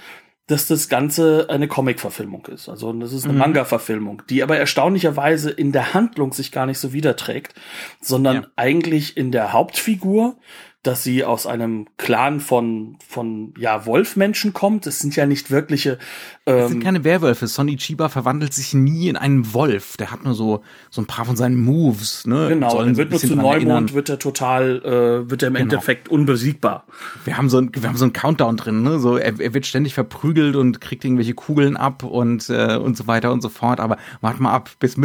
dass 0.46 0.66
das 0.66 0.88
Ganze 0.88 1.46
eine 1.48 1.68
Comic-Verfilmung 1.68 2.46
ist. 2.46 2.68
Also 2.68 2.92
das 2.92 3.12
ist 3.12 3.24
eine 3.24 3.32
mhm. 3.32 3.38
Manga-Verfilmung, 3.38 4.22
die 4.28 4.42
aber 4.42 4.58
erstaunlicherweise 4.58 5.50
in 5.50 5.72
der 5.72 5.94
Handlung 5.94 6.32
sich 6.32 6.52
gar 6.52 6.66
nicht 6.66 6.78
so 6.78 6.92
widerträgt, 6.92 7.54
sondern 8.00 8.36
ja. 8.36 8.46
eigentlich 8.56 9.16
in 9.16 9.32
der 9.32 9.52
Hauptfigur 9.52 10.36
dass 10.84 11.02
sie 11.02 11.24
aus 11.24 11.46
einem 11.46 11.86
Clan 11.96 12.40
von 12.40 12.96
von 13.06 13.54
ja 13.58 13.86
Wolfmenschen 13.86 14.52
kommt. 14.52 14.86
Es 14.86 14.98
sind 14.98 15.16
ja 15.16 15.26
nicht 15.26 15.50
wirkliche. 15.50 15.98
Ähm, 16.46 16.58
das 16.58 16.70
sind 16.70 16.84
keine 16.84 17.04
Werwölfe. 17.04 17.46
Sonny 17.46 17.76
Chiba 17.76 18.08
verwandelt 18.08 18.52
sich 18.52 18.74
nie 18.74 19.08
in 19.08 19.16
einen 19.16 19.54
Wolf. 19.54 19.96
Der 19.96 20.12
hat 20.12 20.24
nur 20.24 20.34
so 20.34 20.62
so 20.90 21.00
ein 21.00 21.06
paar 21.06 21.24
von 21.24 21.36
seinen 21.36 21.56
Moves. 21.56 22.26
Ne? 22.26 22.48
Genau. 22.50 22.70
Sollen 22.70 22.96
wird 22.96 23.10
nur 23.10 23.18
zu 23.18 23.34
Neumond 23.34 23.54
erinnern. 23.54 23.94
wird 23.94 24.10
er 24.10 24.18
total 24.18 24.82
äh, 24.84 25.30
wird 25.30 25.42
er 25.42 25.48
im 25.48 25.54
genau. 25.54 25.64
Endeffekt 25.64 26.08
unbesiegbar. 26.08 26.84
Wir 27.24 27.38
haben 27.38 27.48
so 27.48 27.58
ein 27.58 27.70
wir 27.74 27.88
haben 27.88 27.96
so 27.96 28.04
einen 28.04 28.12
Countdown 28.12 28.56
drin. 28.58 28.82
Ne? 28.82 28.98
So 28.98 29.16
er, 29.16 29.40
er 29.40 29.54
wird 29.54 29.66
ständig 29.66 29.94
verprügelt 29.94 30.54
und 30.54 30.82
kriegt 30.82 31.04
irgendwelche 31.04 31.34
Kugeln 31.34 31.76
ab 31.78 32.02
und 32.02 32.50
äh, 32.50 32.76
und 32.76 32.96
so 32.96 33.06
weiter 33.06 33.32
und 33.32 33.40
so 33.40 33.48
fort. 33.48 33.80
Aber 33.80 33.96
wart 34.20 34.38
mal 34.38 34.52
ab, 34.52 34.70
bis 34.78 34.96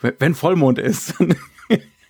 wenn 0.00 0.34
Vollmond 0.34 0.78
ist. 0.78 1.14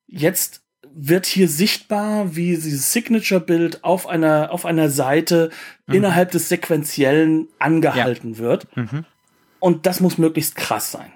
jetzt 0.07 0.63
wird 0.95 1.27
hier 1.27 1.49
sichtbar, 1.49 2.37
wie 2.37 2.55
dieses 2.55 2.93
Signature-Bild 2.93 3.85
auf 3.85 4.07
einer, 4.07 4.51
auf 4.53 4.65
einer 4.65 4.91
Seite 4.91 5.51
mhm. 5.87 5.95
innerhalb 5.95 6.31
des 6.31 6.49
Sequenziellen 6.49 7.49
angehalten 7.59 8.35
ja. 8.35 8.39
wird. 8.39 8.77
Mhm. 8.77 9.05
Und 9.61 9.87
das 9.87 10.01
muss 10.01 10.19
möglichst 10.19 10.57
krass 10.57 10.93
sein. 10.93 11.13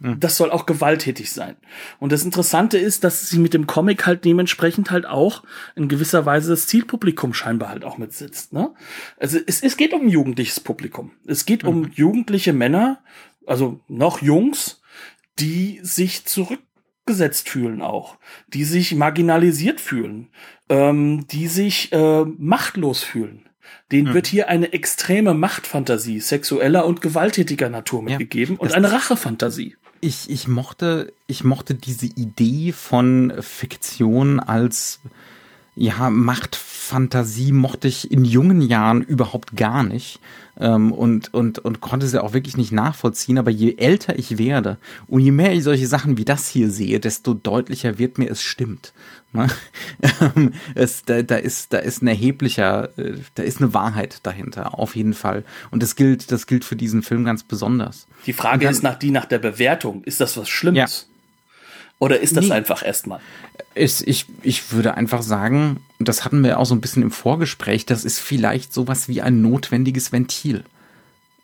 Hm. 0.00 0.20
Das 0.20 0.36
soll 0.36 0.50
auch 0.50 0.66
gewalttätig 0.66 1.32
sein. 1.32 1.56
Und 1.98 2.12
das 2.12 2.24
Interessante 2.24 2.78
ist, 2.78 3.04
dass 3.04 3.28
sie 3.28 3.38
mit 3.38 3.54
dem 3.54 3.66
Comic 3.66 4.06
halt 4.06 4.24
dementsprechend 4.24 4.90
halt 4.90 5.06
auch 5.06 5.42
in 5.76 5.88
gewisser 5.88 6.26
Weise 6.26 6.50
das 6.50 6.66
Zielpublikum 6.66 7.32
scheinbar 7.32 7.70
halt 7.70 7.84
auch 7.84 7.96
mitsitzt. 7.96 8.52
Ne? 8.52 8.74
Also 9.18 9.38
es, 9.46 9.62
es 9.62 9.76
geht 9.76 9.92
um 9.94 10.02
ein 10.02 10.08
jugendliches 10.08 10.60
Publikum. 10.60 11.12
Es 11.26 11.46
geht 11.46 11.62
mhm. 11.62 11.68
um 11.68 11.90
jugendliche 11.92 12.52
Männer, 12.52 13.02
also 13.46 13.80
noch 13.88 14.20
Jungs, 14.20 14.82
die 15.38 15.80
sich 15.82 16.26
zurückgesetzt 16.26 17.48
fühlen 17.48 17.80
auch, 17.82 18.18
die 18.48 18.64
sich 18.64 18.94
marginalisiert 18.94 19.80
fühlen, 19.80 20.28
ähm, 20.68 21.26
die 21.28 21.48
sich 21.48 21.92
äh, 21.92 22.24
machtlos 22.24 23.02
fühlen. 23.02 23.48
Den 23.92 24.08
hm. 24.08 24.14
wird 24.14 24.26
hier 24.26 24.48
eine 24.48 24.72
extreme 24.72 25.34
Machtfantasie 25.34 26.20
sexueller 26.20 26.86
und 26.86 27.00
gewalttätiger 27.00 27.68
Natur 27.68 28.02
mitgegeben 28.02 28.56
ja, 28.56 28.60
und 28.60 28.72
eine 28.72 28.92
Rachefantasie. 28.92 29.76
Ich, 30.00 30.28
ich 30.28 30.48
mochte, 30.48 31.12
ich 31.26 31.44
mochte 31.44 31.74
diese 31.74 32.06
Idee 32.06 32.72
von 32.72 33.32
Fiktion 33.40 34.40
als 34.40 35.00
ja, 35.76 36.08
Machtfantasie 36.10 37.52
mochte 37.52 37.88
ich 37.88 38.10
in 38.10 38.24
jungen 38.24 38.60
Jahren 38.62 39.02
überhaupt 39.02 39.56
gar 39.56 39.82
nicht 39.82 40.20
ähm, 40.58 40.92
und, 40.92 41.34
und, 41.34 41.58
und 41.58 41.80
konnte 41.80 42.06
sie 42.06 42.22
auch 42.22 42.32
wirklich 42.32 42.56
nicht 42.56 42.70
nachvollziehen. 42.70 43.38
Aber 43.38 43.50
je 43.50 43.74
älter 43.76 44.18
ich 44.18 44.38
werde 44.38 44.78
und 45.08 45.20
je 45.20 45.32
mehr 45.32 45.52
ich 45.52 45.64
solche 45.64 45.86
Sachen 45.86 46.16
wie 46.16 46.24
das 46.24 46.48
hier 46.48 46.70
sehe, 46.70 47.00
desto 47.00 47.34
deutlicher 47.34 47.98
wird 47.98 48.18
mir, 48.18 48.30
es 48.30 48.42
stimmt. 48.42 48.92
Ne? 49.32 49.48
Ähm, 50.36 50.52
es, 50.74 51.02
da, 51.04 51.22
da, 51.22 51.36
ist, 51.36 51.72
da 51.72 51.78
ist 51.78 52.02
ein 52.02 52.06
erheblicher, 52.06 52.96
äh, 52.98 53.14
da 53.34 53.42
ist 53.42 53.60
eine 53.60 53.74
Wahrheit 53.74 54.20
dahinter, 54.22 54.78
auf 54.78 54.96
jeden 54.96 55.14
Fall. 55.14 55.44
Und 55.70 55.82
das 55.82 55.96
gilt, 55.96 56.30
das 56.30 56.46
gilt 56.46 56.64
für 56.64 56.76
diesen 56.76 57.02
Film 57.02 57.24
ganz 57.24 57.42
besonders. 57.42 58.06
Die 58.26 58.32
Frage 58.32 58.66
dann, 58.66 58.72
ist 58.72 58.82
nach 58.82 58.96
die 58.96 59.10
nach 59.10 59.24
der 59.24 59.38
Bewertung. 59.38 60.04
Ist 60.04 60.20
das 60.20 60.36
was 60.36 60.48
Schlimmes? 60.48 61.06
Ja. 61.08 61.13
Oder 61.98 62.20
ist 62.20 62.36
das 62.36 62.46
nee, 62.46 62.52
einfach 62.52 62.84
erstmal? 62.84 63.20
Ich, 63.74 64.26
ich 64.42 64.72
würde 64.72 64.94
einfach 64.94 65.22
sagen, 65.22 65.80
das 65.98 66.24
hatten 66.24 66.42
wir 66.42 66.58
auch 66.58 66.66
so 66.66 66.74
ein 66.74 66.80
bisschen 66.80 67.02
im 67.02 67.10
Vorgespräch, 67.10 67.86
das 67.86 68.04
ist 68.04 68.18
vielleicht 68.18 68.74
sowas 68.74 69.08
wie 69.08 69.22
ein 69.22 69.40
notwendiges 69.40 70.12
Ventil. 70.12 70.64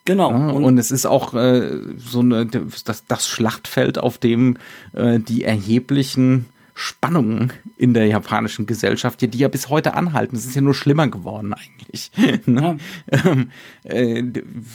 Genau. 0.04 0.30
Ja, 0.30 0.48
und, 0.48 0.64
und, 0.64 0.78
es 0.78 0.90
ist 0.90 1.06
auch 1.06 1.34
äh, 1.34 1.78
so 1.96 2.20
eine, 2.20 2.46
das, 2.46 3.04
das 3.06 3.28
Schlachtfeld, 3.28 3.98
auf 3.98 4.18
dem 4.18 4.56
äh, 4.92 5.18
die 5.18 5.44
erheblichen 5.44 6.46
Spannungen 6.74 7.52
in 7.76 7.92
der 7.92 8.06
japanischen 8.06 8.64
Gesellschaft, 8.64 9.20
die 9.20 9.38
ja 9.38 9.48
bis 9.48 9.68
heute 9.68 9.94
anhalten. 9.94 10.36
Es 10.36 10.46
ist 10.46 10.54
ja 10.54 10.62
nur 10.62 10.74
schlimmer 10.74 11.08
geworden 11.08 11.52
eigentlich. 11.52 12.10
ne? 12.46 12.78
ähm, 13.12 13.50
äh, 13.84 14.24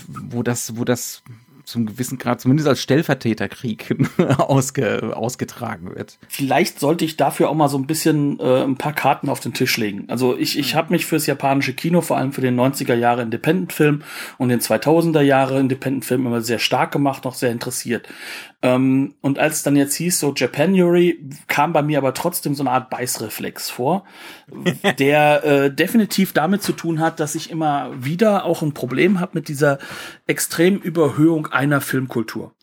wo 0.07 0.43
das, 0.43 0.77
wo 0.77 0.85
das 0.85 1.23
zum 1.65 1.85
gewissen 1.85 2.17
Grad, 2.17 2.41
zumindest 2.41 2.67
als 2.69 2.81
Stellvertreterkrieg 2.81 3.95
ausge, 4.37 5.15
ausgetragen 5.15 5.95
wird. 5.95 6.17
Vielleicht 6.27 6.79
sollte 6.79 7.05
ich 7.05 7.17
dafür 7.17 7.49
auch 7.49 7.55
mal 7.55 7.67
so 7.67 7.77
ein 7.77 7.87
bisschen 7.87 8.39
äh, 8.39 8.63
ein 8.63 8.77
paar 8.77 8.93
Karten 8.93 9.29
auf 9.29 9.39
den 9.39 9.53
Tisch 9.53 9.77
legen. 9.77 10.05
Also 10.07 10.37
ich, 10.37 10.57
ich 10.57 10.75
habe 10.75 10.93
mich 10.93 11.05
fürs 11.05 11.25
japanische 11.25 11.73
Kino, 11.73 12.01
vor 12.01 12.17
allem 12.17 12.31
für 12.31 12.41
den 12.41 12.59
90er 12.59 12.95
Jahre 12.95 13.23
Independent-Film 13.23 14.03
und 14.37 14.49
den 14.49 14.59
2000er 14.59 15.21
Jahre 15.21 15.59
Independent-Film 15.59 16.25
immer 16.25 16.41
sehr 16.41 16.59
stark 16.59 16.91
gemacht, 16.91 17.25
noch 17.25 17.35
sehr 17.35 17.51
interessiert. 17.51 18.07
Ähm, 18.65 19.13
und 19.21 19.37
als 19.37 19.61
dann 19.61 19.75
jetzt 19.75 19.93
hieß 19.93 20.19
so 20.19 20.33
Japanuary, 20.35 21.19
kam 21.47 21.71
bei 21.71 21.83
mir 21.83 21.99
aber 21.99 22.15
trotzdem 22.15 22.55
so 22.55 22.63
eine 22.63 22.71
Art 22.71 22.89
Beißreflex 22.89 23.69
vor, 23.69 24.05
der 24.97 25.43
äh, 25.43 25.71
definitiv 25.73 26.33
damit 26.33 26.63
zu 26.63 26.73
tun 26.73 26.99
hat, 26.99 27.19
dass 27.19 27.35
ich 27.35 27.51
immer 27.51 27.91
wieder 27.95 28.43
auch 28.43 28.63
ein 28.63 28.73
Problem 28.73 29.19
habe 29.19 29.33
mit 29.35 29.49
dieser 29.49 29.77
extremen 30.25 30.81
Überhöhung 30.81 31.45
einer 31.45 31.79
Filmkultur. 31.79 32.55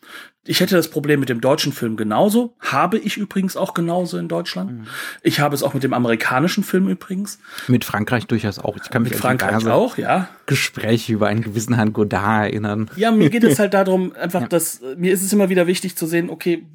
Ich 0.45 0.59
hätte 0.59 0.75
das 0.75 0.89
Problem 0.89 1.21
mit 1.21 1.29
dem 1.29 1.39
deutschen 1.39 1.71
Film 1.71 1.95
genauso. 1.95 2.55
Habe 2.59 2.97
ich 2.97 3.15
übrigens 3.15 3.55
auch 3.55 3.73
genauso 3.73 4.17
in 4.17 4.27
Deutschland. 4.27 4.71
Mhm. 4.71 4.87
Ich 5.21 5.39
habe 5.39 5.55
es 5.55 5.63
auch 5.63 5.73
mit 5.73 5.83
dem 5.83 5.93
amerikanischen 5.93 6.65
Film 6.65 6.89
übrigens. 6.89 7.39
Mit 7.67 7.85
Frankreich 7.85 8.27
durchaus 8.27 8.59
auch. 8.59 8.75
Ich 8.75 8.89
kann 8.89 9.03
mich 9.03 9.13
mit 9.13 9.21
Frankreich 9.21 9.65
auch, 9.67 9.97
ja. 9.97 10.27
Gespräche 10.45 11.13
über 11.13 11.27
einen 11.27 11.41
gewissen 11.41 11.75
Herrn 11.75 11.93
Godard 11.93 12.47
erinnern. 12.49 12.91
Ja, 12.97 13.11
mir 13.11 13.29
geht 13.29 13.45
es 13.45 13.57
halt 13.57 13.73
darum, 13.73 14.13
einfach, 14.15 14.41
ja. 14.41 14.47
dass 14.47 14.81
mir 14.97 15.13
ist 15.13 15.23
es 15.23 15.31
immer 15.31 15.49
wieder 15.49 15.65
wichtig 15.65 15.95
zu 15.95 16.07
sehen, 16.07 16.29
okay, 16.29 16.65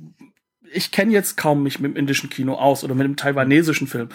ich 0.72 0.90
kenne 0.90 1.12
jetzt 1.12 1.36
kaum 1.36 1.62
mich 1.62 1.78
mit 1.78 1.92
dem 1.92 1.96
indischen 1.96 2.30
Kino 2.30 2.54
aus 2.54 2.84
oder 2.84 2.94
mit 2.94 3.06
dem 3.06 3.16
taiwanesischen 3.16 3.86
Film. 3.86 4.08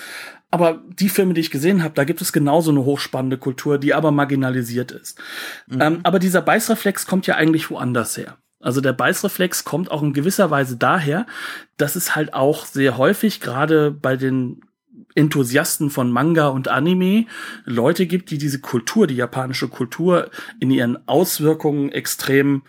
Aber 0.49 0.81
die 0.99 1.09
Filme, 1.09 1.33
die 1.33 1.41
ich 1.41 1.51
gesehen 1.51 1.83
habe, 1.83 1.93
da 1.95 2.03
gibt 2.03 2.21
es 2.21 2.33
genauso 2.33 2.71
eine 2.71 2.85
hochspannende 2.85 3.37
Kultur, 3.37 3.77
die 3.77 3.93
aber 3.93 4.11
marginalisiert 4.11 4.91
ist. 4.91 5.19
Mhm. 5.67 5.81
Ähm, 5.81 5.99
aber 6.03 6.19
dieser 6.19 6.41
Beißreflex 6.41 7.05
kommt 7.05 7.27
ja 7.27 7.35
eigentlich 7.35 7.69
woanders 7.69 8.17
her. 8.17 8.37
Also 8.63 8.79
der 8.79 8.93
Beißreflex 8.93 9.65
kommt 9.65 9.91
auch 9.91 10.01
in 10.01 10.13
gewisser 10.13 10.49
Weise 10.49 10.77
daher, 10.77 11.25
dass 11.77 11.95
es 11.95 12.15
halt 12.15 12.33
auch 12.33 12.65
sehr 12.65 12.97
häufig, 12.97 13.41
gerade 13.41 13.91
bei 13.91 14.15
den 14.15 14.61
Enthusiasten 15.15 15.89
von 15.89 16.11
Manga 16.11 16.47
und 16.47 16.69
Anime 16.69 17.25
Leute 17.65 18.07
gibt, 18.07 18.31
die 18.31 18.37
diese 18.37 18.61
Kultur, 18.61 19.05
die 19.05 19.15
japanische 19.15 19.67
Kultur 19.67 20.31
in 20.59 20.71
ihren 20.71 21.07
Auswirkungen 21.07 21.91
extrem 21.91 22.63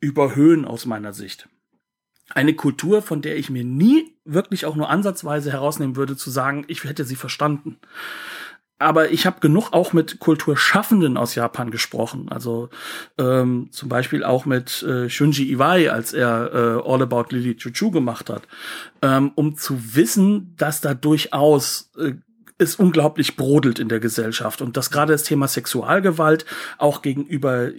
überhöhen 0.00 0.64
aus 0.64 0.86
meiner 0.86 1.12
Sicht. 1.12 1.48
Eine 2.30 2.54
Kultur, 2.54 3.02
von 3.02 3.20
der 3.20 3.36
ich 3.36 3.50
mir 3.50 3.64
nie 3.64 4.14
wirklich 4.24 4.64
auch 4.64 4.76
nur 4.76 4.88
ansatzweise 4.88 5.52
herausnehmen 5.52 5.96
würde, 5.96 6.16
zu 6.16 6.30
sagen, 6.30 6.64
ich 6.68 6.84
hätte 6.84 7.04
sie 7.04 7.16
verstanden 7.16 7.78
aber 8.78 9.10
ich 9.10 9.26
habe 9.26 9.40
genug 9.40 9.72
auch 9.72 9.92
mit 9.92 10.20
Kulturschaffenden 10.20 11.16
aus 11.16 11.34
Japan 11.34 11.70
gesprochen. 11.70 12.28
Also 12.30 12.68
ähm, 13.18 13.68
zum 13.70 13.88
Beispiel 13.88 14.22
auch 14.22 14.46
mit 14.46 14.82
äh, 14.82 15.08
Shunji 15.10 15.50
Iwai, 15.50 15.90
als 15.90 16.12
er 16.12 16.50
äh, 16.52 16.88
All 16.88 17.02
About 17.02 17.26
Lily 17.30 17.56
Chuchu 17.56 17.90
gemacht 17.90 18.30
hat, 18.30 18.42
ähm, 19.02 19.32
um 19.34 19.56
zu 19.56 19.96
wissen, 19.96 20.54
dass 20.56 20.80
da 20.80 20.94
durchaus 20.94 21.90
äh, 21.98 22.12
es 22.58 22.76
unglaublich 22.76 23.36
brodelt 23.36 23.78
in 23.78 23.88
der 23.88 24.00
Gesellschaft 24.00 24.62
und 24.62 24.76
dass 24.76 24.90
gerade 24.90 25.12
das 25.12 25.22
Thema 25.22 25.48
Sexualgewalt 25.48 26.44
auch 26.76 27.02
gegenüber 27.02 27.70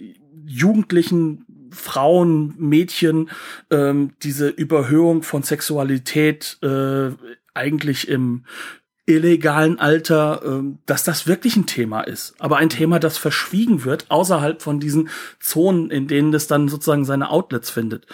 Jugendlichen 0.46 1.44
Frauen, 1.70 2.54
Mädchen, 2.58 3.30
ähm, 3.70 4.12
diese 4.22 4.48
Überhöhung 4.48 5.22
von 5.22 5.42
Sexualität 5.42 6.58
äh, 6.62 7.10
eigentlich 7.54 8.08
im 8.08 8.44
illegalen 9.14 9.78
Alter, 9.78 10.42
ähm, 10.44 10.78
dass 10.86 11.04
das 11.04 11.26
wirklich 11.26 11.56
ein 11.56 11.66
Thema 11.66 12.02
ist. 12.02 12.34
Aber 12.38 12.56
ein 12.56 12.68
Thema, 12.68 12.98
das 12.98 13.18
verschwiegen 13.18 13.84
wird, 13.84 14.10
außerhalb 14.10 14.62
von 14.62 14.80
diesen 14.80 15.08
Zonen, 15.40 15.90
in 15.90 16.08
denen 16.08 16.32
es 16.34 16.46
dann 16.46 16.68
sozusagen 16.68 17.04
seine 17.04 17.30
Outlets 17.30 17.70
findet. 17.70 18.06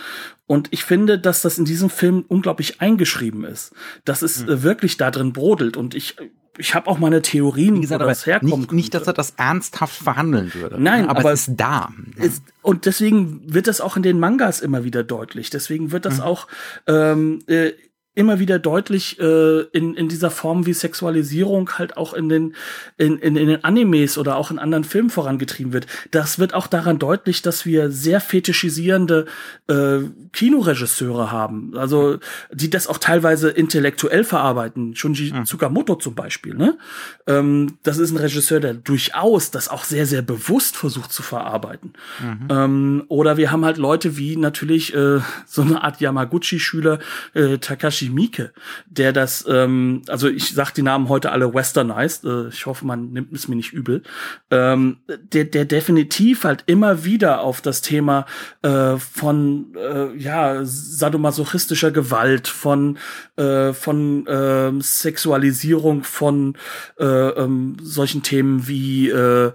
Und 0.47 0.69
ich 0.71 0.85
finde, 0.85 1.19
dass 1.19 1.43
das 1.43 1.59
in 1.59 1.65
diesem 1.65 1.91
Film 1.91 2.25
unglaublich 2.29 2.81
eingeschrieben 2.81 3.45
ist. 3.45 3.73
Dass 4.05 4.23
es 4.23 4.47
mhm. 4.47 4.63
wirklich 4.63 4.97
da 4.97 5.11
drin 5.11 5.33
brodelt. 5.33 5.77
Und 5.77 5.95
ich, 5.95 6.17
ich 6.57 6.75
habe 6.75 6.89
auch 6.89 6.99
meine 6.99 7.23
Theorien, 7.23 7.77
Wie 7.77 7.81
gesagt, 7.81 8.03
wo 8.03 8.07
das 8.07 8.27
herkommt. 8.27 8.59
Nicht, 8.59 8.73
nicht, 8.73 8.95
dass 8.95 9.07
er 9.07 9.13
das 9.13 9.35
ernsthaft 9.37 9.97
verhandeln 9.97 10.55
würde. 10.55 10.81
Nein, 10.81 11.09
aber, 11.09 11.21
aber 11.21 11.33
es 11.33 11.49
ist 11.49 11.57
da. 11.57 11.93
Ist, 12.17 12.43
und 12.63 12.87
deswegen 12.87 13.43
wird 13.53 13.67
das 13.67 13.81
auch 13.81 13.97
in 13.97 14.03
den 14.03 14.21
Mangas 14.21 14.61
immer 14.61 14.85
wieder 14.85 15.03
deutlich. 15.03 15.51
Deswegen 15.51 15.91
wird 15.91 16.05
das 16.05 16.19
mhm. 16.19 16.23
auch 16.23 16.47
ähm, 16.87 17.41
äh, 17.47 17.73
immer 18.17 18.39
wieder 18.39 18.59
deutlich 18.59 19.21
äh, 19.21 19.61
in, 19.73 19.95
in 19.95 20.09
dieser 20.09 20.31
Form 20.31 20.65
wie 20.65 20.73
Sexualisierung 20.73 21.71
halt 21.79 21.99
auch 21.99 22.15
in 22.15 22.31
den, 22.31 22.55
in, 22.97 23.19
in, 23.19 23.37
in 23.37 23.47
den 23.47 23.63
Animes 23.63 24.17
oder 24.17 24.37
auch 24.37 24.51
in 24.51 24.59
anderen 24.59 24.85
Filmen 24.85 25.11
vorangetrieben 25.11 25.75
wird. 25.75 25.87
Das 26.13 26.39
wird 26.39 26.55
auch 26.55 26.67
daran 26.67 26.99
deutlich, 26.99 27.43
dass 27.43 27.67
wir 27.67 27.91
sehr 27.91 28.21
fetischisierende 28.21 29.27
äh, 29.69 29.99
Kinoregisseure 30.33 31.31
haben, 31.31 31.77
also 31.77 32.19
die 32.51 32.71
das 32.71 32.87
auch 32.87 32.97
teilweise 32.97 33.51
intellektuell 33.51 34.25
verarbeiten. 34.25 34.97
Shunji 34.97 35.33
mhm. 35.33 35.45
Tsukamoto 35.45 35.97
zum 35.97 36.15
Beispiel. 36.15 36.55
Ne? 36.55 36.79
Ähm, 37.27 37.77
das 37.83 37.99
ist 37.99 38.13
ein 38.13 38.17
Regisseur, 38.17 38.61
der 38.61 38.73
durchaus 38.73 39.51
das 39.51 39.69
auch 39.69 39.85
sehr, 39.85 40.07
sehr 40.07 40.23
bewusst 40.23 40.79
versucht 40.79 41.13
zu 41.13 41.23
verarbeiten. 41.23 41.93
Mhm. 42.21 42.49
Ähm, 42.49 43.05
oder 43.09 43.37
wir 43.37 43.51
haben 43.51 43.67
halt 43.67 43.77
Leute 43.77 44.17
wie 44.17 44.37
natürlich 44.37 44.95
äh, 44.95 45.21
so 45.45 45.61
eine 45.61 45.85
Art 45.85 46.01
Yamaguchi-Schüler 46.01 46.99
äh, 47.35 47.59
Takashi 47.59 48.06
Mieke, 48.11 48.53
der 48.87 49.13
das, 49.13 49.45
ähm, 49.49 50.03
also 50.09 50.29
ich 50.29 50.55
sag 50.55 50.73
die 50.73 50.83
Namen 50.83 51.09
heute 51.09 51.33
alle 51.33 51.53
westernized, 51.53 52.25
äh, 52.25 52.49
ich 52.49 52.67
hoffe, 52.67 52.87
man 52.87 53.13
nimmt 53.13 53.33
es 53.33 53.49
mir 53.49 53.57
nicht 53.57 53.73
übel, 53.73 54.03
ähm, 54.51 54.99
der, 55.33 55.45
der 55.45 55.65
definitiv 55.65 56.45
halt 56.45 56.65
immer 56.67 57.05
wieder 57.05 57.41
auf 57.41 57.61
das 57.61 57.83
Thema 57.83 58.27
äh, 58.63 58.97
von 58.97 59.75
äh, 59.77 60.15
ja 60.17 60.61
sadomasochistischer 60.65 61.91
Gewalt, 61.91 62.49
von 62.49 62.99
äh, 63.37 63.73
von 63.73 64.27
äh, 64.27 64.73
Sexualisierung 64.81 66.05
von 66.05 66.57
äh, 66.99 67.05
ähm, 67.05 67.77
solchen 67.83 68.23
Themen 68.23 68.69
wie 68.69 69.09
äh, 69.09 69.53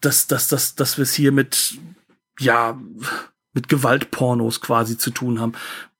dass 0.00 0.26
dass 0.26 0.48
dass 0.48 0.74
dass 0.74 0.98
wir 0.98 1.02
es 1.02 1.14
hier 1.14 1.32
mit 1.32 1.78
ja 2.38 2.78
mit 3.54 3.68
Gewaltpornos 3.68 4.60
quasi 4.60 4.98
zu 4.98 5.10
tun 5.10 5.40
haben. 5.40 5.52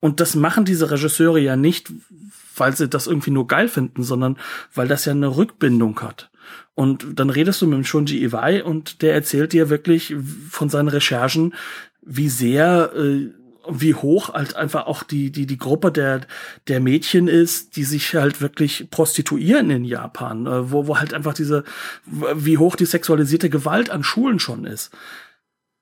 Und 0.05 0.21
das 0.21 0.35
machen 0.35 0.67
diese 0.67 0.91
Regisseure 0.91 1.41
ja 1.41 1.57
nicht, 1.57 1.91
weil 2.59 2.77
sie 2.77 2.91
das 2.91 3.07
irgendwie 3.07 3.31
nur 3.31 3.47
geil 3.47 3.69
finden, 3.69 4.03
sondern 4.03 4.37
weil 4.75 4.87
das 4.87 5.07
ja 5.07 5.13
eine 5.13 5.35
Rückbindung 5.35 5.99
hat. 6.03 6.29
Und 6.75 7.19
dann 7.19 7.31
redest 7.31 7.63
du 7.63 7.67
mit 7.67 7.79
dem 7.79 7.87
Shunji 7.87 8.23
Iwai 8.23 8.63
und 8.63 9.01
der 9.01 9.15
erzählt 9.15 9.55
dir 9.55 9.71
wirklich 9.71 10.15
von 10.51 10.69
seinen 10.69 10.89
Recherchen, 10.89 11.55
wie 12.03 12.29
sehr, 12.29 12.93
äh, 12.95 13.31
wie 13.67 13.95
hoch 13.95 14.35
halt 14.35 14.57
einfach 14.57 14.89
auch 14.89 15.05
die, 15.05 15.33
die, 15.33 15.47
die 15.47 15.57
Gruppe 15.57 15.91
der, 15.91 16.21
der 16.69 16.81
Mädchen 16.81 17.27
ist, 17.27 17.75
die 17.77 17.85
sich 17.85 18.15
halt 18.15 18.43
wirklich 18.43 18.89
prostituieren 18.91 19.71
in 19.71 19.87
Japan, 19.87 20.47
äh, 20.47 20.71
wo, 20.71 20.87
wo 20.87 20.99
halt 20.99 21.15
einfach 21.15 21.33
diese, 21.33 21.65
wie 22.05 22.59
hoch 22.59 22.77
die 22.77 22.85
sexualisierte 22.85 23.49
Gewalt 23.49 23.89
an 23.89 24.05
Schulen 24.05 24.39
schon 24.39 24.67
ist. 24.67 24.91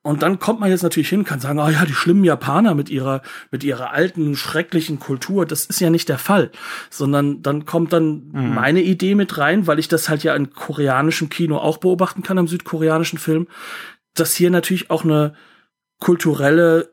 Und 0.02 0.22
dann 0.22 0.40
kommt 0.40 0.58
man 0.58 0.68
jetzt 0.68 0.82
natürlich 0.82 1.08
hin, 1.08 1.24
kann 1.24 1.38
sagen, 1.38 1.60
ah 1.60 1.66
oh 1.66 1.70
ja, 1.70 1.84
die 1.84 1.94
schlimmen 1.94 2.24
Japaner 2.24 2.74
mit 2.74 2.90
ihrer, 2.90 3.22
mit 3.52 3.62
ihrer 3.62 3.92
alten, 3.92 4.34
schrecklichen 4.34 4.98
Kultur, 4.98 5.46
das 5.46 5.64
ist 5.64 5.80
ja 5.80 5.90
nicht 5.90 6.08
der 6.08 6.18
Fall. 6.18 6.50
Sondern 6.90 7.40
dann 7.42 7.66
kommt 7.66 7.92
dann 7.92 8.30
mhm. 8.32 8.54
meine 8.54 8.82
Idee 8.82 9.14
mit 9.14 9.38
rein, 9.38 9.68
weil 9.68 9.78
ich 9.78 9.86
das 9.86 10.08
halt 10.08 10.24
ja 10.24 10.34
in 10.34 10.50
koreanischem 10.50 11.28
Kino 11.28 11.56
auch 11.58 11.78
beobachten 11.78 12.24
kann, 12.24 12.36
im 12.36 12.48
südkoreanischen 12.48 13.18
Film, 13.18 13.46
dass 14.14 14.34
hier 14.34 14.50
natürlich 14.50 14.90
auch 14.90 15.04
eine 15.04 15.34
kulturelle 16.00 16.92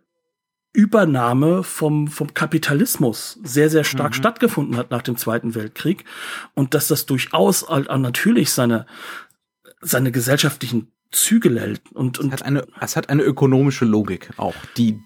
Übernahme 0.71 1.63
vom, 1.63 2.07
vom 2.09 2.35
Kapitalismus 2.35 3.39
sehr, 3.43 3.71
sehr 3.71 3.83
stark 3.83 4.11
mhm. 4.11 4.17
stattgefunden 4.17 4.77
hat 4.77 4.91
nach 4.91 5.01
dem 5.01 5.17
Zweiten 5.17 5.55
Weltkrieg. 5.55 6.05
Und 6.53 6.75
dass 6.75 6.87
das 6.87 7.07
durchaus 7.07 7.67
halt 7.67 7.87
natürlich 7.89 8.51
seine, 8.51 8.85
seine 9.81 10.11
gesellschaftlichen 10.11 10.91
Zügel 11.11 11.59
hält. 11.59 11.81
Und, 11.93 12.19
und 12.19 12.27
es, 12.27 12.33
hat 12.33 12.43
eine, 12.43 12.67
es 12.79 12.95
hat 12.95 13.09
eine 13.09 13.23
ökonomische 13.23 13.85
Logik 13.85 14.29
auch, 14.37 14.55
die 14.77 14.99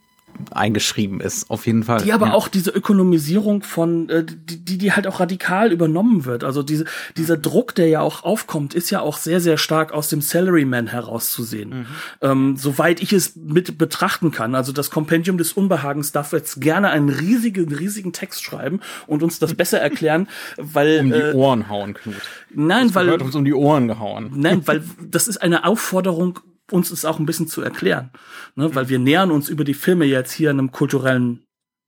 eingeschrieben 0.52 1.22
ist, 1.22 1.50
auf 1.50 1.66
jeden 1.68 1.84
Fall. 1.84 2.02
Die 2.02 2.14
aber 2.14 2.28
ja. 2.28 2.34
auch 2.34 2.48
diese 2.48 2.72
Ökonomisierung 2.72 3.64
von, 3.64 4.10
äh, 4.10 4.26
die, 4.26 4.78
die, 4.78 4.92
halt 4.92 5.08
auch 5.08 5.20
radikal 5.20 5.72
übernommen 5.72 6.26
wird. 6.26 6.44
Also 6.44 6.64
diese, 6.64 6.86
dieser 7.18 7.38
Druck, 7.38 7.76
der 7.76 7.88
ja 7.88 8.02
auch 8.02 8.24
aufkommt, 8.24 8.74
ist 8.74 8.90
ja 8.90 9.02
auch 9.02 9.18
sehr, 9.18 9.40
sehr 9.40 9.58
stark 9.58 9.92
aus 9.92 10.10
dem 10.10 10.22
Salaryman 10.22 10.88
herauszusehen. 10.88 11.70
Mhm. 11.70 11.86
Ähm, 12.22 12.58
soweit 12.58 13.02
ich 13.02 13.14
es 13.14 13.36
mit 13.36 13.78
betrachten 13.78 14.32
kann. 14.32 14.56
Also 14.56 14.72
das 14.72 14.90
Kompendium 14.90 15.38
des 15.38 15.54
Unbehagens 15.54 16.12
darf 16.12 16.34
jetzt 16.34 16.62
gerne 16.62 16.90
einen 16.90 17.10
riesigen, 17.10 17.74
riesigen 17.74 18.14
Text 18.14 18.44
schreiben 18.44 18.80
und 19.08 19.24
uns 19.24 19.40
das 19.40 19.54
besser 19.54 19.80
erklären, 19.80 20.28
weil. 20.58 21.00
Um 21.00 21.12
die 21.12 21.20
äh, 21.20 21.34
Ohren 21.34 21.70
hauen, 21.70 21.94
Knut. 21.94 22.16
Nein, 22.54 22.88
das 22.88 22.96
weil. 22.96 23.10
uns 23.22 23.36
um 23.36 23.46
die 23.46 23.54
Ohren 23.54 23.88
gehauen. 23.88 24.32
Nein, 24.36 24.62
weil 24.66 24.84
das 25.02 25.28
ist 25.28 25.38
eine 25.38 25.66
Aufforderung 25.66 26.40
uns 26.72 26.92
es 26.92 27.06
auch 27.06 27.20
ein 27.20 27.26
bisschen 27.26 27.48
zu 27.48 27.62
erklären. 27.62 28.12
Ne? 28.56 28.74
Weil 28.76 28.90
wir 28.90 29.00
nähern 29.00 29.32
uns 29.32 29.50
über 29.50 29.64
die 29.64 29.74
Filme 29.74 30.06
jetzt 30.06 30.32
hier 30.32 30.50
einem 30.50 30.72
kulturellen, 30.72 31.44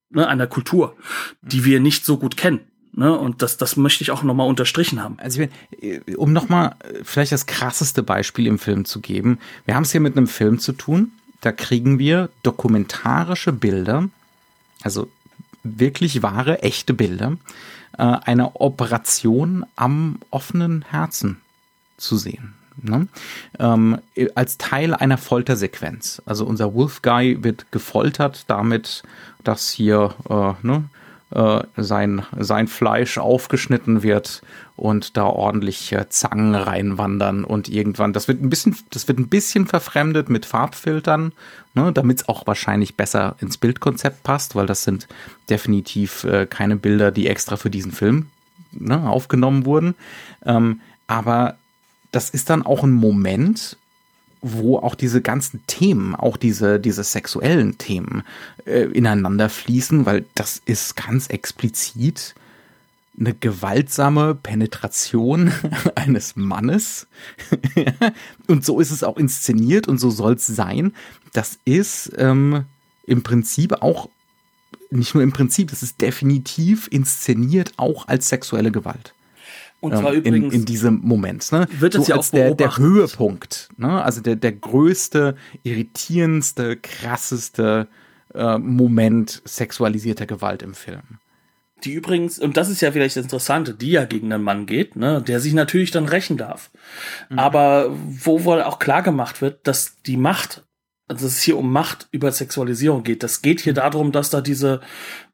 ne, 0.10 0.28
einer 0.28 0.48
Kultur, 0.48 0.96
die 1.42 1.66
wir 1.66 1.80
nicht 1.80 2.06
so 2.06 2.18
gut 2.18 2.38
kennen. 2.38 2.62
Ne? 2.94 3.18
Und 3.18 3.42
das, 3.42 3.58
das 3.58 3.78
möchte 3.78 4.04
ich 4.04 4.12
auch 4.12 4.24
nochmal 4.24 4.48
unterstrichen 4.48 5.02
haben. 5.02 5.18
Also, 5.20 5.46
um 6.18 6.34
nochmal 6.34 6.76
vielleicht 7.04 7.32
das 7.32 7.46
krasseste 7.46 8.04
Beispiel 8.04 8.48
im 8.48 8.60
Film 8.60 8.86
zu 8.86 9.02
geben. 9.02 9.40
Wir 9.66 9.76
haben 9.76 9.84
es 9.84 9.92
hier 9.92 10.02
mit 10.02 10.18
einem 10.18 10.28
Film 10.28 10.60
zu 10.60 10.74
tun. 10.74 11.12
Da 11.42 11.52
kriegen 11.52 12.00
wir 12.00 12.30
dokumentarische 12.44 13.52
Bilder, 13.52 14.10
also 14.82 15.10
wirklich 15.64 16.24
wahre, 16.24 16.64
echte 16.64 16.94
Bilder, 16.94 17.38
äh, 17.98 18.04
einer 18.04 18.60
Operation 18.62 19.66
am 19.76 20.20
offenen 20.32 20.84
Herzen 20.84 21.42
zu 21.98 22.18
sehen 22.18 22.56
ne? 22.82 23.08
ähm, 23.60 24.00
als 24.36 24.58
Teil 24.58 24.94
einer 24.94 25.18
Foltersequenz. 25.18 26.22
Also 26.26 26.46
unser 26.46 26.74
Wolf 26.74 27.02
Guy 27.02 27.44
wird 27.44 27.72
gefoltert 27.72 28.46
damit, 28.48 29.04
dass 29.44 29.70
hier 29.70 30.14
äh, 30.30 30.54
ne, 30.66 30.84
äh, 31.32 31.64
sein, 31.78 32.24
sein 32.38 32.68
Fleisch 32.68 33.18
aufgeschnitten 33.18 34.04
wird 34.04 34.42
und 34.76 35.18
da 35.18 35.26
ordentlich 35.26 35.92
äh, 35.92 36.08
Zangen 36.10 36.56
reinwandern 36.56 37.44
und 37.44 37.70
irgendwann, 37.70 38.14
das 38.14 38.28
wird 38.28 38.42
ein 38.42 38.50
bisschen, 38.50 38.78
das 38.92 39.08
wird 39.08 39.20
ein 39.20 39.28
bisschen 39.28 39.68
verfremdet 39.68 40.30
mit 40.30 40.46
Farbfiltern, 40.46 41.32
ne, 41.74 41.92
damit 41.92 42.22
es 42.22 42.30
auch 42.30 42.46
wahrscheinlich 42.48 42.96
besser 42.96 43.36
ins 43.40 43.58
Bildkonzept 43.58 44.24
passt, 44.24 44.56
weil 44.56 44.66
das 44.66 44.84
sind 44.84 45.08
definitiv 45.50 46.24
äh, 46.26 46.46
keine 46.46 46.76
Bilder, 46.76 47.12
die 47.12 47.28
extra 47.28 47.58
für 47.58 47.70
diesen 47.70 47.92
Film 47.92 48.28
ne, 48.72 49.10
aufgenommen 49.10 49.66
wurden. 49.66 49.96
Ähm, 50.46 50.82
aber 51.08 51.56
das 52.16 52.30
ist 52.30 52.50
dann 52.50 52.64
auch 52.64 52.84
ein 52.84 52.94
Moment, 52.94 53.78
wo 54.42 54.78
auch 54.78 54.96
diese 54.96 55.22
ganzen 55.22 55.62
Themen, 55.68 56.16
auch 56.16 56.38
diese, 56.38 56.80
diese 56.80 57.04
sexuellen 57.04 57.78
Themen 57.78 58.24
äh, 58.66 58.84
ineinander 58.84 59.50
fließen, 59.50 60.06
weil 60.06 60.26
das 60.36 60.62
ist 60.66 60.96
ganz 60.96 61.28
explizit 61.28 62.36
eine 63.20 63.34
gewaltsame 63.34 64.36
Penetration 64.36 65.52
eines 65.96 66.36
Mannes. 66.36 67.08
und 68.48 68.64
so 68.64 68.80
ist 68.80 68.92
es 68.92 69.04
auch 69.04 69.18
inszeniert 69.18 69.88
und 69.88 69.98
so 69.98 70.10
soll 70.10 70.34
es 70.34 70.48
sein. 70.48 70.94
Das 71.34 71.60
ist 71.66 72.12
ähm, 72.18 72.66
im 73.06 73.24
Prinzip 73.24 73.82
auch, 73.82 74.10
nicht 74.92 75.16
nur 75.16 75.24
im 75.24 75.32
Prinzip, 75.32 75.72
das 75.72 75.82
ist 75.84 76.02
definitiv 76.02 76.88
inszeniert 76.92 77.74
auch 77.78 78.08
als 78.08 78.30
sexuelle 78.30 78.72
Gewalt. 78.72 79.14
Und 79.86 79.98
zwar 79.98 80.14
ähm, 80.14 80.20
übrigens 80.20 80.54
in, 80.54 80.62
in 80.62 80.66
diesem 80.66 81.02
Moment. 81.04 81.52
Ne? 81.52 81.68
Wird 81.80 81.96
es 81.96 82.08
so 82.08 82.14
ja 82.14 82.20
auch 82.20 82.28
der, 82.28 82.56
der 82.56 82.78
Höhepunkt, 82.78 83.70
ne? 83.78 84.04
also 84.04 84.22
der, 84.22 84.36
der 84.36 84.52
größte, 84.52 85.36
irritierendste, 85.64 86.78
krasseste 86.78 87.88
äh, 88.34 88.58
Moment 88.58 89.42
sexualisierter 89.46 90.26
Gewalt 90.26 90.62
im 90.62 90.74
Film. 90.74 91.20
Die 91.84 91.94
übrigens, 91.94 92.40
und 92.40 92.58
das 92.58 92.70
ist 92.70 92.82
ja 92.82 92.92
vielleicht 92.92 93.18
das 93.18 93.24
Interessante, 93.24 93.74
die 93.74 93.92
ja 93.92 94.06
gegen 94.06 94.32
einen 94.32 94.44
Mann 94.44 94.66
geht, 94.66 94.96
ne, 94.96 95.22
der 95.22 95.40
sich 95.40 95.54
natürlich 95.54 95.92
dann 95.92 96.06
rächen 96.06 96.38
darf. 96.38 96.72
Mhm. 97.30 97.38
Aber 97.38 97.90
wo 97.92 98.44
wohl 98.44 98.64
auch 98.64 98.80
klar 98.80 99.04
gemacht 99.04 99.42
wird, 99.42 99.68
dass 99.68 100.02
die 100.04 100.18
Macht 100.18 100.64
also 101.08 101.26
dass 101.26 101.36
es 101.36 101.42
hier 101.42 101.58
um 101.58 101.72
Macht 101.72 102.08
über 102.12 102.32
Sexualisierung 102.32 103.04
geht. 103.04 103.22
Das 103.22 103.44
geht 103.44 103.62
hier 103.62 103.74
darum, 103.74 104.12
dass 104.12 104.32
da 104.32 104.42
diese 104.42 104.82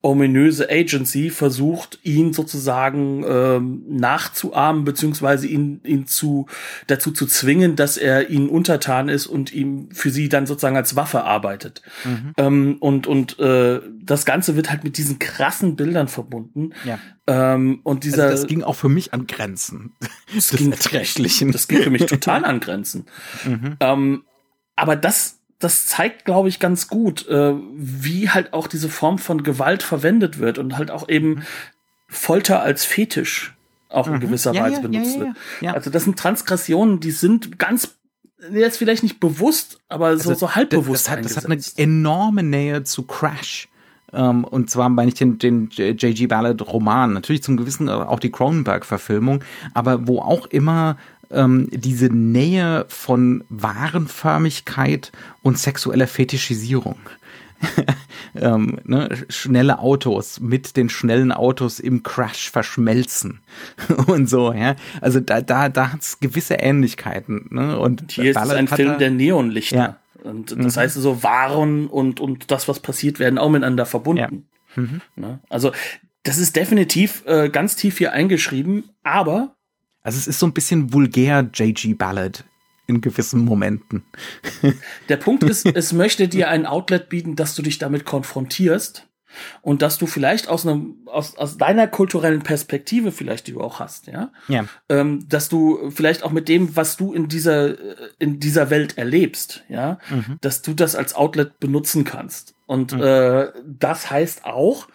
ominöse 0.01 0.69
Agency 0.69 1.29
versucht, 1.29 1.99
ihn 2.03 2.33
sozusagen 2.33 3.23
ähm, 3.25 3.83
nachzuahmen, 3.87 4.83
beziehungsweise 4.83 5.47
ihn, 5.47 5.79
ihn 5.85 6.07
zu, 6.07 6.47
dazu 6.87 7.11
zu 7.11 7.25
zwingen, 7.25 7.77
dass 7.77 7.95
er 7.95 8.29
ihnen 8.29 8.49
untertan 8.49 9.07
ist 9.07 9.27
und 9.27 9.53
ihm 9.53 9.89
für 9.91 10.09
sie 10.09 10.27
dann 10.27 10.45
sozusagen 10.45 10.75
als 10.75 10.95
Waffe 10.97 11.23
arbeitet. 11.23 11.83
Mhm. 12.03 12.33
Ähm, 12.37 12.77
und 12.79 13.07
und 13.07 13.39
äh, 13.39 13.79
das 14.03 14.25
Ganze 14.25 14.57
wird 14.57 14.71
halt 14.71 14.83
mit 14.83 14.97
diesen 14.97 15.19
krassen 15.19 15.77
Bildern 15.77 16.09
verbunden. 16.09 16.73
Ja. 16.83 16.99
Ähm, 17.27 17.79
und 17.83 18.03
dieser, 18.03 18.23
also 18.23 18.41
das 18.41 18.47
ging 18.47 18.63
auch 18.63 18.75
für 18.75 18.89
mich 18.89 19.13
an 19.13 19.25
Grenzen. 19.25 19.93
Das, 20.33 20.49
das 20.49 20.59
ging, 20.59 21.51
das 21.51 21.67
ging 21.67 21.83
für 21.83 21.91
mich 21.91 22.07
total 22.07 22.43
an 22.43 22.59
Grenzen. 22.59 23.05
Mhm. 23.45 23.77
Ähm, 23.79 24.23
aber 24.75 24.95
das 24.95 25.40
das 25.63 25.85
zeigt, 25.85 26.25
glaube 26.25 26.49
ich, 26.49 26.59
ganz 26.59 26.87
gut, 26.87 27.27
äh, 27.27 27.53
wie 27.73 28.29
halt 28.29 28.53
auch 28.53 28.67
diese 28.67 28.89
Form 28.89 29.17
von 29.17 29.43
Gewalt 29.43 29.83
verwendet 29.83 30.39
wird 30.39 30.57
und 30.57 30.77
halt 30.77 30.91
auch 30.91 31.07
eben 31.07 31.29
mhm. 31.29 31.43
Folter 32.07 32.61
als 32.61 32.83
Fetisch 32.83 33.55
auch 33.89 34.07
in 34.07 34.13
mhm. 34.13 34.19
gewisser 34.19 34.53
ja, 34.53 34.63
Weise 34.63 34.75
ja, 34.75 34.81
benutzt 34.81 35.15
ja, 35.15 35.19
wird. 35.21 35.75
Also 35.75 35.89
das 35.89 36.03
sind 36.03 36.17
Transgressionen, 36.17 36.99
die 36.99 37.11
sind 37.11 37.59
ganz 37.59 37.95
jetzt 38.51 38.77
vielleicht 38.77 39.03
nicht 39.03 39.19
bewusst, 39.19 39.79
aber 39.87 40.17
so, 40.17 40.29
also, 40.29 40.47
so 40.47 40.55
halbbewusst. 40.55 41.07
Das 41.07 41.11
hat, 41.11 41.25
das 41.25 41.37
hat 41.37 41.45
eine 41.45 41.61
enorme 41.77 42.43
Nähe 42.43 42.83
zu 42.83 43.03
Crash. 43.03 43.67
Um, 44.13 44.19
ähm, 44.19 44.43
und 44.43 44.69
zwar 44.69 44.89
meine 44.89 45.07
ich 45.07 45.13
den, 45.13 45.39
den 45.39 45.69
J.G. 45.69 46.27
Ballard 46.27 46.61
Roman, 46.67 47.13
natürlich 47.13 47.43
zum 47.43 47.55
gewissen 47.55 47.87
auch 47.87 48.19
die 48.19 48.29
Cronenberg-Verfilmung, 48.29 49.41
aber 49.73 50.05
wo 50.05 50.19
auch 50.19 50.47
immer 50.47 50.97
ähm, 51.31 51.67
diese 51.71 52.07
Nähe 52.07 52.85
von 52.87 53.43
Warenförmigkeit 53.49 55.11
und 55.41 55.57
sexueller 55.57 56.07
Fetischisierung. 56.07 56.97
ähm, 58.35 58.79
ne, 58.85 59.09
schnelle 59.29 59.79
Autos 59.79 60.39
mit 60.39 60.77
den 60.77 60.89
schnellen 60.89 61.31
Autos 61.31 61.79
im 61.79 62.01
Crash 62.01 62.49
verschmelzen 62.49 63.39
und 64.07 64.27
so, 64.27 64.51
ja. 64.51 64.75
Also 64.99 65.19
da, 65.19 65.41
da, 65.41 65.69
da 65.69 65.93
hat's 65.93 66.19
gewisse 66.19 66.55
Ähnlichkeiten. 66.55 67.47
Ne? 67.51 67.77
Und 67.77 68.11
hier 68.11 68.33
Ballard 68.33 68.53
ist 68.53 68.57
ein 68.57 68.67
Film 68.67 68.97
der 68.97 69.11
Neonlichter. 69.11 69.75
Ja. 69.75 69.97
Und 70.23 70.51
das 70.51 70.75
mhm. 70.75 70.79
heißt 70.79 70.95
so 70.95 71.23
Waren 71.23 71.87
und, 71.87 72.19
und 72.19 72.51
das, 72.51 72.67
was 72.67 72.79
passiert, 72.79 73.19
werden 73.19 73.37
auch 73.37 73.49
miteinander 73.49 73.85
verbunden. 73.85 74.47
Ja. 74.75 74.81
Mhm. 74.81 75.01
Ne? 75.15 75.39
Also 75.49 75.71
das 76.23 76.37
ist 76.37 76.55
definitiv 76.55 77.23
äh, 77.25 77.49
ganz 77.49 77.75
tief 77.75 77.97
hier 77.97 78.13
eingeschrieben, 78.13 78.83
aber 79.03 79.55
also 80.03 80.17
es 80.17 80.27
ist 80.27 80.39
so 80.39 80.45
ein 80.45 80.53
bisschen 80.53 80.93
vulgär 80.93 81.49
J.G. 81.53 81.93
Ballard 81.93 82.45
in 82.87 83.01
gewissen 83.01 83.45
Momenten. 83.45 84.03
Der 85.09 85.17
Punkt 85.17 85.43
ist, 85.43 85.65
es 85.65 85.93
möchte 85.93 86.27
dir 86.27 86.49
ein 86.49 86.65
Outlet 86.65 87.09
bieten, 87.09 87.35
dass 87.35 87.55
du 87.55 87.61
dich 87.61 87.77
damit 87.77 88.05
konfrontierst 88.05 89.07
und 89.61 89.81
dass 89.81 89.97
du 89.97 90.07
vielleicht 90.07 90.49
aus 90.49 90.67
einem 90.67 90.95
aus, 91.05 91.37
aus 91.37 91.57
deiner 91.57 91.87
kulturellen 91.87 92.41
Perspektive 92.41 93.13
vielleicht 93.13 93.47
die 93.47 93.53
du 93.53 93.61
auch 93.61 93.79
hast 93.79 94.07
ja, 94.07 94.31
ja. 94.49 94.65
Ähm, 94.89 95.25
dass 95.29 95.47
du 95.47 95.89
vielleicht 95.89 96.23
auch 96.23 96.31
mit 96.31 96.49
dem 96.49 96.75
was 96.75 96.97
du 96.97 97.13
in 97.13 97.29
dieser 97.29 97.75
in 98.19 98.41
dieser 98.41 98.69
Welt 98.69 98.97
erlebst 98.97 99.63
ja 99.69 99.99
mhm. 100.09 100.37
dass 100.41 100.61
du 100.61 100.73
das 100.73 100.95
als 100.95 101.13
Outlet 101.15 101.61
benutzen 101.61 102.03
kannst 102.03 102.55
und 102.65 102.93
mhm. 102.93 103.01
äh, 103.01 103.47
das 103.65 104.11
heißt 104.11 104.45
auch 104.45 104.87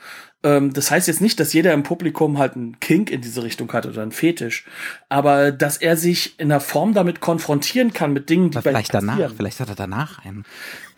ähm, 0.43 0.73
das 0.73 0.91
heißt 0.91 1.09
jetzt 1.09 1.21
nicht, 1.21 1.41
dass 1.41 1.53
jeder 1.53 1.73
im 1.73 1.83
Publikum 1.83 2.39
halt 2.39 2.55
einen 2.55 2.79
Kink 2.81 3.11
in 3.11 3.21
diese 3.21 3.43
Richtung 3.43 3.73
hat 3.73 3.87
oder 3.87 4.03
einen 4.03 4.13
Fetisch, 4.13 4.65
aber 5.09 5.51
dass 5.53 5.77
er 5.79 5.97
sich 5.97 6.39
in 6.39 6.53
einer 6.53 6.61
Form 6.61 6.95
damit 6.95 7.21
konfrontieren 7.21 7.93
kann 7.93 8.13
mit 8.13 8.29
Dingen, 8.31 8.51
die 8.51 8.61
vielleicht 8.61 8.93
bei 8.93 9.01
danach, 9.01 9.33
vielleicht 9.35 9.61
hat 9.61 9.69
er 9.69 9.75
danach 9.75 10.25
einen. 10.25 10.45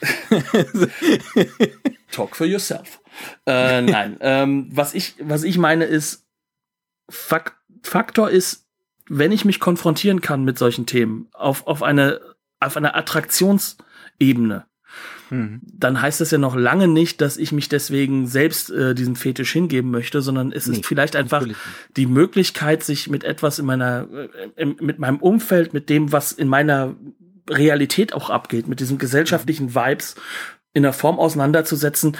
Talk 2.11 2.37
for 2.37 2.47
yourself. 2.47 3.01
Äh, 3.47 3.83
nein, 3.83 4.17
ähm, 4.21 4.69
was 4.73 4.95
ich 4.95 5.17
was 5.21 5.45
ich 5.45 5.59
meine 5.59 5.85
ist 5.85 6.27
Fak 7.09 7.57
Faktor 7.83 8.31
ist, 8.31 8.67
wenn 9.09 9.33
ich 9.33 9.45
mich 9.45 9.61
konfrontieren 9.61 10.21
kann 10.21 10.45
mit 10.45 10.59
solchen 10.59 10.87
Themen 10.87 11.29
auf 11.33 11.67
auf 11.67 11.83
eine 11.83 12.21
auf 12.61 12.77
einer 12.77 12.97
Attraktionsebene, 12.97 14.67
Mhm. 15.31 15.61
dann 15.65 16.01
heißt 16.01 16.21
das 16.21 16.31
ja 16.31 16.39
noch 16.39 16.57
lange 16.57 16.89
nicht, 16.89 17.21
dass 17.21 17.37
ich 17.37 17.53
mich 17.53 17.69
deswegen 17.69 18.27
selbst 18.27 18.71
äh, 18.71 18.95
diesen 18.95 19.17
Fetisch 19.17 19.53
hingeben 19.53 19.91
möchte, 19.91 20.23
sondern 20.23 20.53
es 20.53 20.67
nee, 20.67 20.77
ist 20.77 20.87
vielleicht 20.87 21.17
einfach 21.17 21.47
die 21.97 22.07
Möglichkeit, 22.07 22.83
sich 22.83 23.09
mit 23.09 23.25
etwas 23.25 23.59
in 23.59 23.67
meiner, 23.67 24.07
äh, 24.57 24.65
mit 24.65 24.99
meinem 24.99 25.19
Umfeld, 25.19 25.75
mit 25.75 25.89
dem, 25.89 26.13
was 26.13 26.33
in 26.33 26.49
meiner 26.49 26.95
Realität 27.49 28.13
auch 28.13 28.31
abgeht, 28.31 28.69
mit 28.69 28.81
diesen 28.81 28.99
gesellschaftlichen 28.99 29.75
Vibes 29.75 30.17
in 30.73 30.83
der 30.83 30.93
Form 30.93 31.19
auseinanderzusetzen, 31.19 32.17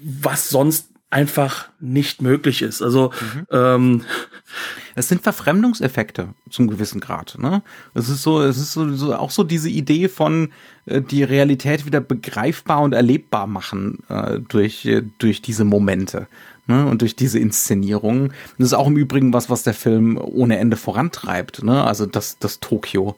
was 0.00 0.50
sonst 0.50 0.90
einfach 1.10 1.68
nicht 1.78 2.22
möglich 2.22 2.62
ist. 2.62 2.82
Also 2.82 3.12
mhm. 3.20 3.46
ähm, 3.50 4.02
es 4.94 5.08
sind 5.08 5.22
Verfremdungseffekte 5.22 6.28
zum 6.50 6.68
gewissen 6.68 7.00
Grad. 7.00 7.36
Ne? 7.38 7.62
Es 7.94 8.08
ist 8.08 8.22
so, 8.22 8.42
es 8.42 8.58
ist 8.58 8.72
so, 8.72 8.94
so 8.94 9.14
auch 9.14 9.30
so 9.30 9.44
diese 9.44 9.68
Idee 9.68 10.08
von 10.08 10.50
äh, 10.86 11.00
die 11.00 11.22
Realität 11.22 11.86
wieder 11.86 12.00
begreifbar 12.00 12.82
und 12.82 12.92
erlebbar 12.92 13.46
machen 13.46 13.98
äh, 14.08 14.40
durch 14.40 14.84
äh, 14.86 15.02
durch 15.18 15.42
diese 15.42 15.64
Momente. 15.64 16.26
Ne, 16.66 16.86
und 16.86 17.02
durch 17.02 17.14
diese 17.14 17.38
Inszenierung. 17.38 18.32
Das 18.56 18.68
ist 18.68 18.72
auch 18.72 18.86
im 18.86 18.96
Übrigen 18.96 19.34
was, 19.34 19.50
was 19.50 19.64
der 19.64 19.74
Film 19.74 20.16
ohne 20.16 20.56
Ende 20.56 20.78
vorantreibt. 20.78 21.62
Ne? 21.62 21.84
Also 21.84 22.06
das, 22.06 22.38
das 22.38 22.58
Tokio 22.58 23.16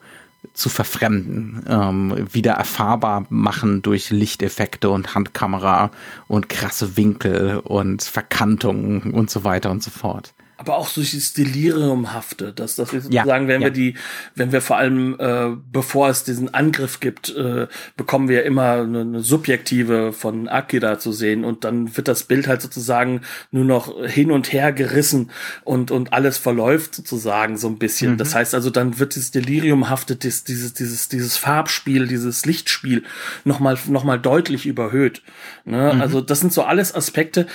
zu 0.51 0.67
verfremden, 0.67 1.63
ähm, 1.65 2.27
wieder 2.29 2.55
erfahrbar 2.55 3.25
machen 3.29 3.83
durch 3.83 4.09
Lichteffekte 4.09 4.89
und 4.89 5.15
Handkamera 5.15 5.91
und 6.27 6.49
krasse 6.49 6.97
Winkel 6.97 7.61
und 7.63 8.03
Verkantungen 8.03 9.13
und 9.13 9.29
so 9.29 9.45
weiter 9.45 9.71
und 9.71 9.81
so 9.81 9.91
fort 9.91 10.33
aber 10.57 10.75
auch 10.77 10.87
so 10.87 11.01
dieses 11.01 11.33
Deliriumhafte, 11.33 12.51
dass, 12.51 12.75
dass 12.75 12.91
wir 12.91 13.01
sozusagen, 13.01 13.43
ja, 13.43 13.47
wenn 13.47 13.61
ja. 13.61 13.67
wir 13.67 13.71
die, 13.71 13.93
wenn 14.35 14.51
wir 14.51 14.61
vor 14.61 14.77
allem, 14.77 15.15
äh, 15.19 15.49
bevor 15.71 16.09
es 16.09 16.23
diesen 16.23 16.53
Angriff 16.53 16.99
gibt, 16.99 17.29
äh, 17.35 17.67
bekommen 17.95 18.27
wir 18.27 18.43
immer 18.43 18.73
eine, 18.81 19.01
eine 19.01 19.19
subjektive 19.21 20.13
von 20.13 20.47
Akira 20.47 20.97
zu 20.97 21.11
sehen 21.11 21.45
und 21.45 21.63
dann 21.63 21.95
wird 21.95 22.07
das 22.07 22.23
Bild 22.23 22.47
halt 22.47 22.63
sozusagen 22.63 23.21
nur 23.51 23.65
noch 23.65 24.03
hin 24.05 24.31
und 24.31 24.51
her 24.51 24.73
gerissen 24.73 25.29
und, 25.63 25.91
und 25.91 26.13
alles 26.13 26.39
verläuft 26.39 26.95
sozusagen 26.95 27.57
so 27.57 27.67
ein 27.67 27.77
bisschen. 27.77 28.13
Mhm. 28.13 28.17
Das 28.17 28.33
heißt 28.33 28.55
also, 28.55 28.71
dann 28.71 28.97
wird 28.97 29.15
dieses 29.15 29.29
Deliriumhafte, 29.31 30.15
dieses, 30.15 30.43
dieses, 30.43 30.73
dieses, 30.73 31.07
dieses 31.07 31.37
Farbspiel, 31.37 32.07
dieses 32.07 32.45
Lichtspiel 32.47 33.03
nochmal, 33.45 33.77
noch 33.87 34.03
mal 34.03 34.17
deutlich 34.17 34.65
überhöht. 34.65 35.21
Ne? 35.65 35.93
Mhm. 35.93 36.01
Also 36.01 36.21
das 36.21 36.39
sind 36.39 36.51
so 36.51 36.63
alles 36.63 36.95
Aspekte, 36.95 37.45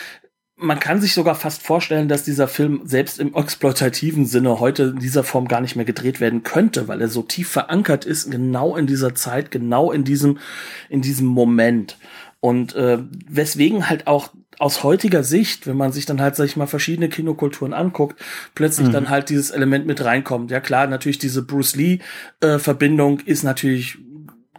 man 0.56 0.78
kann 0.78 1.00
sich 1.00 1.14
sogar 1.14 1.34
fast 1.34 1.62
vorstellen, 1.62 2.08
dass 2.08 2.24
dieser 2.24 2.46
Film 2.46 2.82
selbst 2.84 3.18
im 3.18 3.34
exploitativen 3.34 4.26
Sinne 4.26 4.60
heute 4.60 4.84
in 4.94 4.98
dieser 4.98 5.24
Form 5.24 5.48
gar 5.48 5.60
nicht 5.60 5.76
mehr 5.76 5.84
gedreht 5.84 6.20
werden 6.20 6.42
könnte, 6.42 6.88
weil 6.88 7.00
er 7.00 7.08
so 7.08 7.22
tief 7.22 7.48
verankert 7.48 8.04
ist, 8.04 8.30
genau 8.30 8.76
in 8.76 8.86
dieser 8.86 9.14
Zeit, 9.14 9.50
genau 9.50 9.90
in 9.90 10.04
diesem, 10.04 10.38
in 10.88 11.02
diesem 11.02 11.26
Moment. 11.26 11.98
Und 12.40 12.74
äh, 12.74 12.98
weswegen 13.28 13.88
halt 13.88 14.06
auch 14.06 14.30
aus 14.58 14.84
heutiger 14.84 15.24
Sicht, 15.24 15.66
wenn 15.66 15.76
man 15.76 15.92
sich 15.92 16.06
dann 16.06 16.20
halt, 16.20 16.36
sag 16.36 16.44
ich 16.44 16.56
mal, 16.56 16.66
verschiedene 16.66 17.08
Kinokulturen 17.08 17.72
anguckt, 17.72 18.20
plötzlich 18.54 18.88
mhm. 18.88 18.92
dann 18.92 19.10
halt 19.10 19.28
dieses 19.28 19.50
Element 19.50 19.86
mit 19.86 20.04
reinkommt. 20.04 20.50
Ja 20.50 20.60
klar, 20.60 20.86
natürlich 20.86 21.18
diese 21.18 21.42
Bruce 21.42 21.74
Lee-Verbindung 21.76 23.20
äh, 23.20 23.30
ist 23.30 23.42
natürlich 23.42 23.98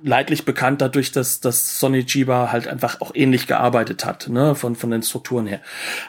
leidlich 0.04 0.46
bekannt 0.46 0.82
dadurch, 0.82 1.12
dass, 1.12 1.40
dass 1.40 1.80
Sonny 1.80 2.06
Chiba 2.06 2.52
halt 2.52 2.68
einfach 2.68 3.02
auch 3.02 3.12
ähnlich 3.16 3.48
gearbeitet 3.48 4.06
hat, 4.06 4.28
ne, 4.28 4.54
von, 4.54 4.76
von 4.76 4.92
den 4.92 5.02
Strukturen 5.02 5.48
her. 5.48 5.62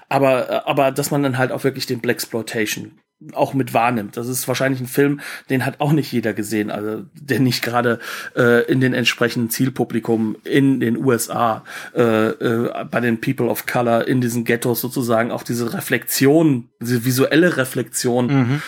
Aber, 0.09 0.67
aber 0.67 0.91
dass 0.91 1.11
man 1.11 1.23
dann 1.23 1.39
halt 1.39 1.53
auch 1.53 1.65
wirklich 1.65 1.87
den 1.87 2.01
Black 2.01 2.17
Exploitation 2.17 2.99
auch 3.33 3.55
mit 3.55 3.75
wahrnimmt. 3.75 4.16
Das 4.16 4.29
ist 4.29 4.47
wahrscheinlich 4.49 4.81
ein 4.81 4.87
Film, 4.87 5.20
den 5.51 5.64
hat 5.64 5.81
auch 5.81 5.93
nicht 5.93 6.12
jeder 6.12 6.33
gesehen, 6.33 6.70
also 6.70 7.05
der 7.14 7.41
nicht 7.41 7.62
gerade 7.62 7.99
äh, 8.37 8.64
in 8.70 8.81
den 8.81 8.95
entsprechenden 8.95 9.51
Zielpublikum 9.51 10.37
in 10.45 10.81
den 10.81 10.97
USA, 10.97 11.64
äh, 11.95 12.03
äh, 12.03 12.85
bei 12.91 13.01
den 13.01 13.20
People 13.20 13.49
of 13.49 13.66
Color, 13.66 14.07
in 14.07 14.20
diesen 14.20 14.45
Ghettos 14.45 14.81
sozusagen 14.81 15.31
auch 15.31 15.43
diese 15.43 15.72
Reflexion, 15.72 16.68
diese 16.81 17.05
visuelle 17.05 17.57
Reflexion 17.57 18.27
mhm. 18.27 18.62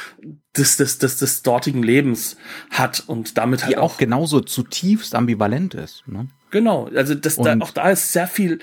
des, 0.57 0.77
des, 0.77 0.99
des, 0.99 1.19
des 1.19 1.43
dortigen 1.43 1.83
Lebens 1.83 2.37
hat 2.71 3.05
und 3.07 3.39
damit 3.39 3.63
halt 3.63 3.73
Die 3.73 3.79
auch, 3.79 3.95
auch 3.95 3.99
genauso 3.99 4.41
zutiefst 4.41 5.15
ambivalent 5.15 5.75
ist. 5.75 6.05
Ne? 6.07 6.29
Genau, 6.51 6.89
also 6.95 7.15
das 7.15 7.37
da, 7.37 7.57
auch 7.59 7.73
da 7.73 7.91
ist 7.91 8.13
sehr 8.13 8.29
viel 8.29 8.61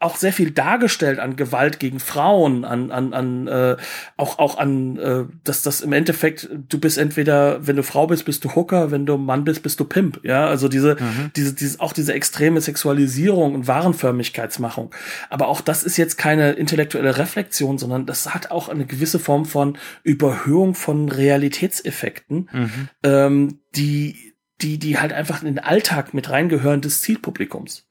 auch 0.00 0.16
sehr 0.16 0.32
viel 0.32 0.50
dargestellt 0.50 1.18
an 1.18 1.36
Gewalt 1.36 1.78
gegen 1.78 2.00
Frauen, 2.00 2.64
an, 2.64 2.90
an, 2.90 3.12
an 3.12 3.46
äh, 3.46 3.76
auch, 4.16 4.38
auch 4.38 4.56
an, 4.56 4.96
äh, 4.96 5.24
dass 5.44 5.62
das 5.62 5.82
im 5.82 5.92
Endeffekt, 5.92 6.48
du 6.68 6.80
bist 6.80 6.96
entweder, 6.96 7.66
wenn 7.66 7.76
du 7.76 7.82
Frau 7.82 8.06
bist, 8.06 8.24
bist 8.24 8.42
du 8.44 8.54
Hooker, 8.54 8.90
wenn 8.90 9.04
du 9.04 9.18
Mann 9.18 9.44
bist, 9.44 9.62
bist 9.62 9.78
du 9.78 9.84
Pimp. 9.84 10.20
Ja, 10.22 10.46
also 10.46 10.68
diese, 10.68 10.94
mhm. 10.94 11.30
diese, 11.36 11.52
diese, 11.52 11.80
auch 11.80 11.92
diese 11.92 12.14
extreme 12.14 12.62
Sexualisierung 12.62 13.54
und 13.54 13.68
Warenförmigkeitsmachung. 13.68 14.94
Aber 15.28 15.48
auch 15.48 15.60
das 15.60 15.84
ist 15.84 15.98
jetzt 15.98 16.16
keine 16.16 16.52
intellektuelle 16.52 17.18
Reflexion, 17.18 17.76
sondern 17.76 18.06
das 18.06 18.34
hat 18.34 18.50
auch 18.50 18.70
eine 18.70 18.86
gewisse 18.86 19.18
Form 19.18 19.44
von 19.44 19.76
Überhöhung 20.02 20.74
von 20.74 21.10
Realitätseffekten, 21.10 22.48
mhm. 22.50 22.88
ähm, 23.02 23.58
die, 23.76 24.34
die, 24.62 24.78
die 24.78 24.98
halt 24.98 25.12
einfach 25.12 25.42
in 25.42 25.48
den 25.48 25.58
Alltag 25.58 26.14
mit 26.14 26.30
reingehören 26.30 26.80
des 26.80 27.02
Zielpublikums. 27.02 27.86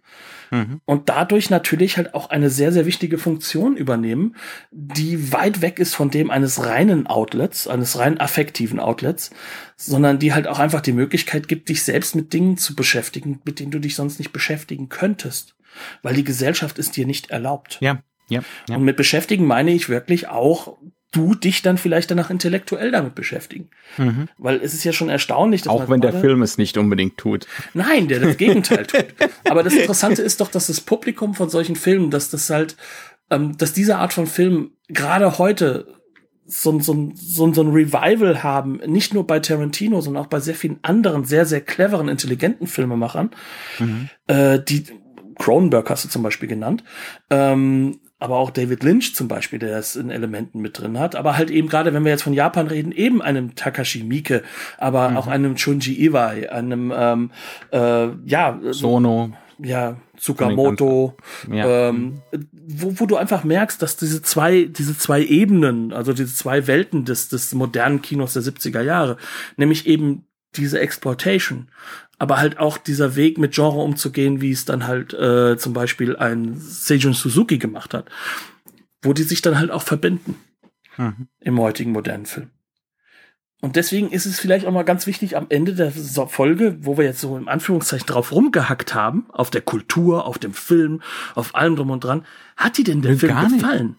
Mhm. 0.52 0.82
Und 0.86 1.10
dadurch 1.10 1.50
natürlich 1.50 1.98
halt 1.98 2.14
auch 2.14 2.30
eine 2.30 2.50
sehr, 2.50 2.72
sehr 2.72 2.86
wichtige 2.86 3.18
Funktion 3.18 3.78
übernehmen, 3.78 4.36
die 4.72 5.32
weit 5.32 5.62
weg 5.62 5.80
ist 5.80 5.96
von 5.96 6.10
dem 6.10 6.32
eines 6.32 6.66
reinen 6.66 7.08
Outlets, 7.08 7.68
eines 7.68 7.98
rein 7.98 8.20
affektiven 8.20 8.80
Outlets, 8.80 9.32
sondern 9.76 10.20
die 10.20 10.34
halt 10.34 10.48
auch 10.48 10.60
einfach 10.60 10.82
die 10.82 10.94
Möglichkeit 10.94 11.48
gibt, 11.48 11.70
dich 11.70 11.84
selbst 11.84 12.16
mit 12.16 12.34
Dingen 12.34 12.58
zu 12.58 12.76
beschäftigen, 12.76 13.40
mit 13.46 13.60
denen 13.60 13.72
du 13.72 13.80
dich 13.80 13.96
sonst 13.96 14.20
nicht 14.20 14.32
beschäftigen 14.32 14.90
könntest. 14.90 15.56
Weil 16.02 16.16
die 16.16 16.24
Gesellschaft 16.24 16.80
es 16.80 16.92
dir 16.92 17.06
nicht 17.06 17.30
erlaubt. 17.30 17.78
Ja. 17.80 18.02
Ja, 18.30 18.42
ja. 18.68 18.76
Und 18.76 18.84
mit 18.84 18.96
beschäftigen 18.96 19.46
meine 19.46 19.72
ich 19.72 19.90
wirklich 19.90 20.28
auch 20.28 20.78
du 21.12 21.34
dich 21.34 21.62
dann 21.62 21.78
vielleicht 21.78 22.12
danach 22.12 22.30
intellektuell 22.30 22.92
damit 22.92 23.16
beschäftigen. 23.16 23.70
Mhm. 23.98 24.28
Weil 24.38 24.58
es 24.58 24.74
ist 24.74 24.84
ja 24.84 24.94
schon 24.94 25.10
erstaunlich, 25.10 25.64
dass 25.64 25.74
Auch 25.74 25.90
wenn 25.90 26.02
der 26.02 26.14
Film 26.14 26.44
es 26.44 26.58
nicht 26.58 26.78
unbedingt 26.78 27.18
tut. 27.18 27.48
Nein, 27.74 28.08
der 28.08 28.20
das 28.20 28.38
Gegenteil 28.38 28.86
tut. 28.86 29.06
Aber 29.50 29.64
das 29.64 29.74
Interessante 29.74 30.22
ist 30.22 30.42
doch, 30.42 30.52
dass 30.52 30.68
das 30.68 30.82
Publikum 30.82 31.34
von 31.34 31.50
solchen 31.50 31.76
Filmen, 31.76 32.12
dass 32.12 32.30
das 32.30 32.50
halt, 32.50 32.76
ähm, 33.32 33.58
dass 33.58 33.74
diese 33.74 33.98
Art 33.98 34.14
von 34.14 34.28
Film 34.28 34.72
gerade 34.88 35.40
heute 35.40 36.00
so, 36.46 36.80
so, 36.80 37.12
so, 37.14 37.54
so 37.54 37.62
ein 37.62 37.70
Revival 37.70 38.44
haben, 38.44 38.80
nicht 38.86 39.14
nur 39.14 39.26
bei 39.26 39.40
Tarantino, 39.40 40.02
sondern 40.02 40.24
auch 40.24 40.30
bei 40.30 40.40
sehr 40.40 40.56
vielen 40.56 40.80
anderen 40.82 41.26
sehr, 41.26 41.46
sehr 41.46 41.62
cleveren, 41.62 42.08
intelligenten 42.08 42.68
Filmemachern, 42.68 43.32
mhm. 43.80 44.10
äh, 44.28 44.60
die 44.60 44.86
Cronenberg 45.38 45.90
hast 45.90 46.06
du 46.06 46.10
zum 46.10 46.24
Beispiel 46.24 46.50
genannt, 46.50 46.84
ähm, 47.30 48.00
aber 48.20 48.38
auch 48.38 48.52
David 48.52 48.84
Lynch 48.84 49.16
zum 49.16 49.28
Beispiel, 49.28 49.60
der 49.60 49.78
es 49.78 49.96
in 49.96 50.10
Elementen 50.10 50.60
mit 50.60 50.78
drin 50.78 51.00
hat. 51.00 51.16
Aber 51.16 51.38
halt 51.38 51.50
eben 51.50 51.70
gerade, 51.70 51.94
wenn 51.94 52.04
wir 52.04 52.12
jetzt 52.12 52.24
von 52.24 52.34
Japan 52.34 52.68
reden, 52.68 52.92
eben 52.92 53.22
einem 53.22 53.56
Takashi 53.56 54.04
Miike, 54.04 54.44
aber 54.78 55.10
mhm. 55.10 55.18
auch 55.18 55.28
einem 55.28 55.56
Chunji 55.56 55.94
Iwai, 56.06 56.52
einem 56.52 56.94
ähm, 56.96 57.32
äh, 57.72 58.10
ja 58.26 58.60
Sono, 58.72 59.32
ja 59.58 59.98
Tsukamoto, 60.18 61.16
ja. 61.50 61.90
Ähm, 61.90 62.22
wo, 62.52 63.00
wo 63.00 63.06
du 63.06 63.16
einfach 63.16 63.46
merkst, 63.46 63.82
dass 63.82 63.96
diese 63.96 64.22
zwei 64.22 64.66
diese 64.66 64.98
zwei 64.98 65.24
Ebenen, 65.24 65.94
also 65.94 66.12
diese 66.12 66.36
zwei 66.36 66.68
Welten 66.68 67.06
des 67.06 67.30
des 67.30 67.54
modernen 67.54 68.02
Kinos 68.02 68.34
der 68.34 68.44
70er 68.44 68.82
Jahre, 68.82 69.16
nämlich 69.56 69.88
eben 69.88 70.26
diese 70.56 70.80
Exploitation 70.80 71.70
aber 72.20 72.38
halt 72.38 72.60
auch 72.60 72.78
dieser 72.78 73.16
Weg 73.16 73.38
mit 73.38 73.56
Genre 73.56 73.80
umzugehen, 73.80 74.42
wie 74.42 74.52
es 74.52 74.66
dann 74.66 74.86
halt 74.86 75.14
äh, 75.14 75.58
zum 75.58 75.74
Beispiel 75.74 76.18
ein 76.18 76.56
Seijun 76.58 77.14
Suzuki 77.14 77.58
gemacht 77.58 77.94
hat, 77.94 78.10
wo 79.02 79.14
die 79.14 79.24
sich 79.24 79.42
dann 79.42 79.58
halt 79.58 79.72
auch 79.72 79.82
verbinden 79.82 80.36
mhm. 80.98 81.30
im 81.40 81.60
heutigen 81.60 81.94
modernen 81.94 82.26
Film. 82.26 82.50
Und 83.62 83.76
deswegen 83.76 84.12
ist 84.12 84.26
es 84.26 84.40
vielleicht 84.40 84.66
auch 84.66 84.72
mal 84.72 84.84
ganz 84.84 85.06
wichtig 85.08 85.36
am 85.36 85.48
Ende 85.50 85.74
der 85.74 85.92
Folge, 85.92 86.78
wo 86.82 86.98
wir 86.98 87.06
jetzt 87.06 87.20
so 87.20 87.36
im 87.38 87.50
Anführungszeichen 87.50 88.08
drauf 88.08 88.32
rumgehackt 88.32 88.94
haben, 88.94 89.26
auf 89.32 89.50
der 89.50 89.62
Kultur, 89.62 90.26
auf 90.26 90.38
dem 90.38 90.54
Film, 90.54 91.02
auf 91.36 91.56
allem 91.56 91.76
drum 91.76 91.90
und 91.90 92.04
dran, 92.04 92.26
hat 92.56 92.78
dir 92.78 92.86
denn 92.86 93.02
der 93.02 93.18
Film 93.18 93.34
Gar 93.34 93.50
gefallen? 93.50 93.96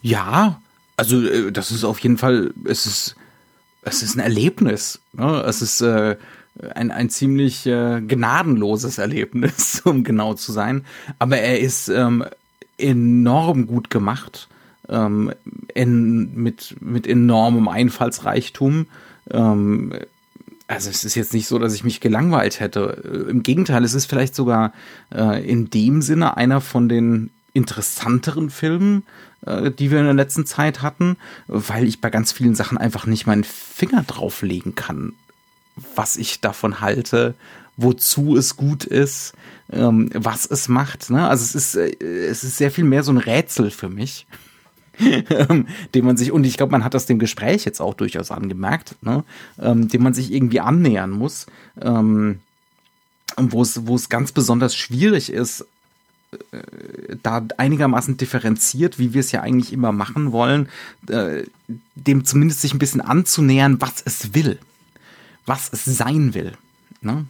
Ja, 0.00 0.60
also 0.96 1.22
äh, 1.22 1.52
das 1.52 1.70
ist 1.70 1.84
auf 1.84 1.98
jeden 2.00 2.18
Fall, 2.18 2.52
es 2.64 2.86
ist 2.86 3.16
es 3.82 4.02
ist 4.02 4.16
ein 4.16 4.20
Erlebnis. 4.20 5.00
Ne? 5.12 5.42
Es 5.46 5.60
ist 5.60 5.80
äh, 5.80 6.16
ein, 6.74 6.90
ein 6.90 7.10
ziemlich 7.10 7.66
äh, 7.66 8.00
gnadenloses 8.00 8.98
Erlebnis, 8.98 9.80
um 9.84 10.04
genau 10.04 10.34
zu 10.34 10.52
sein. 10.52 10.84
Aber 11.18 11.38
er 11.38 11.60
ist 11.60 11.88
ähm, 11.88 12.24
enorm 12.78 13.66
gut 13.66 13.90
gemacht, 13.90 14.48
ähm, 14.88 15.32
in, 15.74 16.34
mit, 16.34 16.76
mit 16.80 17.06
enormem 17.06 17.68
Einfallsreichtum. 17.68 18.86
Ähm, 19.30 19.92
also 20.68 20.88
es 20.88 21.04
ist 21.04 21.16
jetzt 21.16 21.34
nicht 21.34 21.48
so, 21.48 21.58
dass 21.58 21.74
ich 21.74 21.84
mich 21.84 22.00
gelangweilt 22.00 22.60
hätte. 22.60 23.26
Im 23.28 23.42
Gegenteil, 23.42 23.84
es 23.84 23.94
ist 23.94 24.06
vielleicht 24.06 24.34
sogar 24.34 24.72
äh, 25.14 25.46
in 25.46 25.70
dem 25.70 26.02
Sinne 26.02 26.36
einer 26.36 26.60
von 26.60 26.88
den 26.88 27.30
interessanteren 27.52 28.48
Filmen, 28.48 29.02
die 29.44 29.90
wir 29.90 29.98
in 29.98 30.04
der 30.04 30.14
letzten 30.14 30.46
Zeit 30.46 30.82
hatten, 30.82 31.16
weil 31.48 31.88
ich 31.88 32.00
bei 32.00 32.10
ganz 32.10 32.32
vielen 32.32 32.54
Sachen 32.54 32.78
einfach 32.78 33.06
nicht 33.06 33.26
meinen 33.26 33.44
Finger 33.44 34.04
drauflegen 34.04 34.74
kann, 34.74 35.14
was 35.96 36.16
ich 36.16 36.40
davon 36.40 36.80
halte, 36.80 37.34
wozu 37.76 38.36
es 38.36 38.56
gut 38.56 38.84
ist, 38.84 39.32
ähm, 39.72 40.10
was 40.14 40.46
es 40.46 40.68
macht. 40.68 41.10
Ne? 41.10 41.26
Also 41.26 41.42
es 41.42 41.54
ist, 41.54 41.74
äh, 41.76 41.90
es 42.04 42.44
ist 42.44 42.56
sehr 42.56 42.70
viel 42.70 42.84
mehr 42.84 43.02
so 43.02 43.12
ein 43.12 43.18
Rätsel 43.18 43.70
für 43.70 43.88
mich. 43.88 44.26
ähm, 44.98 45.66
dem 45.94 46.04
man 46.04 46.18
sich, 46.18 46.32
und 46.32 46.44
ich 46.44 46.58
glaube, 46.58 46.72
man 46.72 46.84
hat 46.84 46.92
das 46.92 47.06
dem 47.06 47.18
Gespräch 47.18 47.64
jetzt 47.64 47.80
auch 47.80 47.94
durchaus 47.94 48.30
angemerkt, 48.30 48.94
ne? 49.00 49.24
ähm, 49.58 49.88
dem 49.88 50.02
man 50.02 50.12
sich 50.12 50.30
irgendwie 50.30 50.60
annähern 50.60 51.10
muss, 51.10 51.46
wo 51.74 52.04
wo 53.38 53.94
es 53.94 54.08
ganz 54.10 54.32
besonders 54.32 54.76
schwierig 54.76 55.32
ist, 55.32 55.64
da 57.22 57.46
einigermaßen 57.56 58.16
differenziert, 58.16 58.98
wie 58.98 59.12
wir 59.12 59.20
es 59.20 59.32
ja 59.32 59.42
eigentlich 59.42 59.72
immer 59.72 59.92
machen 59.92 60.32
wollen, 60.32 60.68
äh, 61.08 61.44
dem 61.94 62.24
zumindest 62.24 62.62
sich 62.62 62.72
ein 62.72 62.78
bisschen 62.78 63.00
anzunähern, 63.00 63.80
was 63.80 64.02
es 64.04 64.34
will, 64.34 64.58
was 65.46 65.72
es 65.72 65.84
sein 65.84 66.34
will. 66.34 66.52
Ne? 67.00 67.26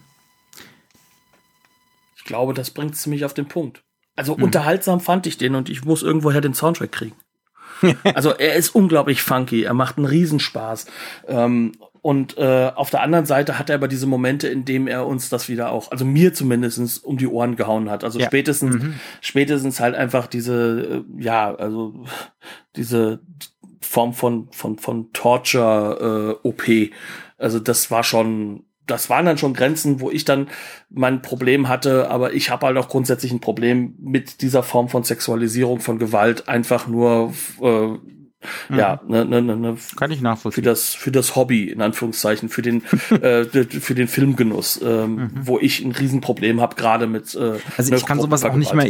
Ich 2.17 2.25
glaube, 2.25 2.55
das 2.55 2.71
bringt 2.71 2.95
es 2.95 3.03
ziemlich 3.03 3.25
auf 3.25 3.35
den 3.35 3.49
Punkt. 3.49 3.83
Also 4.15 4.37
hm. 4.37 4.45
unterhaltsam 4.45 5.01
fand 5.01 5.27
ich 5.27 5.39
den 5.39 5.55
und 5.55 5.69
ich 5.69 5.85
muss 5.85 6.03
irgendwoher 6.03 6.41
den 6.41 6.55
Soundtrack 6.55 6.93
kriegen. 6.93 7.17
also 8.15 8.31
er 8.31 8.55
ist 8.55 8.75
unglaublich 8.75 9.23
funky, 9.23 9.63
er 9.63 9.75
macht 9.75 9.97
einen 9.97 10.07
Riesenspaß. 10.07 10.87
Ähm, 11.29 11.73
und 12.03 12.37
äh, 12.37 12.73
auf 12.75 12.91
der 12.91 13.03
anderen 13.03 13.27
Seite 13.27 13.61
hat 13.61 13.71
er 13.71 13.77
aber 13.77 13.87
diese 13.87 14.07
Momente, 14.07 14.49
in 14.49 14.65
dem 14.65 14.89
er 14.89 15.07
uns 15.07 15.29
das 15.29 15.49
wieder 15.49 15.71
auch, 15.71 15.93
also 15.93 16.05
mir 16.05 16.35
zumindestens 16.35 16.99
um 16.99 17.17
die 17.17 17.29
Ohren 17.29 17.55
gehauen 17.55 17.89
hat. 17.91 18.03
Also 18.03 18.19
ja. 18.19 18.27
spätestens, 18.27 18.83
mhm. 18.83 18.95
spätestens 19.21 19.79
halt 19.79 19.95
einfach 19.95 20.27
diese, 20.27 21.05
äh, 21.19 21.23
ja, 21.23 21.55
also 21.55 22.05
diese 22.75 23.21
Form 23.81 24.15
von 24.15 24.49
von 24.51 24.79
von 24.79 25.13
Torture 25.13 26.39
äh, 26.43 26.49
OP. 26.49 26.63
Also 27.39 27.61
das 27.61 27.91
war 27.93 28.03
schon, 28.03 28.65
das 28.87 29.11
waren 29.11 29.27
dann 29.27 29.39
schon 29.39 29.55
Grenzen, 29.55 30.01
wo 30.01 30.11
ich 30.11 30.25
dann 30.25 30.49
mein 30.91 31.23
Problem 31.23 31.69
hatte, 31.69 32.11
aber 32.11 32.33
ich 32.33 32.51
habe 32.51 32.67
halt 32.67 32.77
auch 32.77 32.89
grundsätzlich 32.89 33.33
ein 33.33 33.41
Problem 33.41 33.95
mit 34.01 34.43
dieser 34.43 34.63
Form 34.63 34.89
von 34.89 35.05
Sexualisierung, 35.05 35.81
von 35.81 35.99
Gewalt, 35.99 36.49
einfach 36.49 36.87
nur 36.87 37.33
äh, 37.61 37.99
Mhm. 38.69 38.79
Ja, 38.79 39.01
ne, 39.07 39.25
ne, 39.25 39.43
ne, 39.43 39.57
ne, 39.57 39.77
kann 39.97 40.11
ich 40.11 40.21
nachvollziehen. 40.21 40.65
Für 40.65 40.69
das, 40.69 40.95
für 40.95 41.13
das 41.13 41.37
Hobby, 41.37 41.69
in 41.69 41.81
Anführungszeichen, 41.81 42.49
für 42.49 42.63
den, 42.63 42.83
äh, 43.11 43.45
für 43.45 43.95
den 43.95 44.09
Filmgenuss, 44.09 44.81
ähm, 44.83 45.15
mhm. 45.15 45.31
wo 45.43 45.59
ich 45.59 45.85
ein 45.85 45.93
Riesenproblem 45.93 46.61
habe, 46.61 46.75
gerade 46.75 47.07
mit. 47.07 47.35
Äh, 47.35 47.59
also 47.77 47.95
ich 47.95 48.07
kann 48.07 48.21
sowas 48.21 48.45
auch 48.45 48.57
nicht 48.57 48.75
mehr 48.75 48.89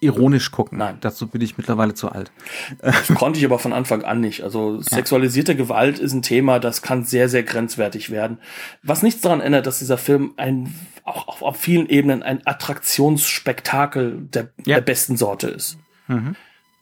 ironisch 0.00 0.50
gucken. 0.50 0.78
Nein. 0.78 0.96
Dazu 1.00 1.26
bin 1.26 1.42
ich 1.42 1.58
mittlerweile 1.58 1.94
zu 1.94 2.10
alt. 2.10 2.32
Das 2.80 3.08
konnte 3.14 3.38
ich 3.38 3.44
aber 3.44 3.58
von 3.58 3.72
Anfang 3.72 4.02
an 4.02 4.20
nicht. 4.20 4.42
Also 4.42 4.76
ja. 4.76 4.82
sexualisierte 4.82 5.54
Gewalt 5.54 5.98
ist 5.98 6.12
ein 6.12 6.22
Thema, 6.22 6.58
das 6.58 6.82
kann 6.82 7.04
sehr, 7.04 7.28
sehr 7.28 7.42
grenzwertig 7.42 8.10
werden. 8.10 8.38
Was 8.82 9.02
nichts 9.02 9.20
daran 9.20 9.40
ändert, 9.40 9.66
dass 9.66 9.78
dieser 9.78 9.98
Film 9.98 10.32
ein, 10.38 10.74
auch, 11.04 11.28
auch 11.28 11.42
auf 11.42 11.56
vielen 11.56 11.88
Ebenen 11.88 12.22
ein 12.22 12.46
Attraktionsspektakel 12.46 14.22
der, 14.22 14.48
ja. 14.64 14.76
der 14.76 14.80
besten 14.80 15.16
Sorte 15.16 15.48
ist. 15.48 15.78
Mhm. 16.08 16.34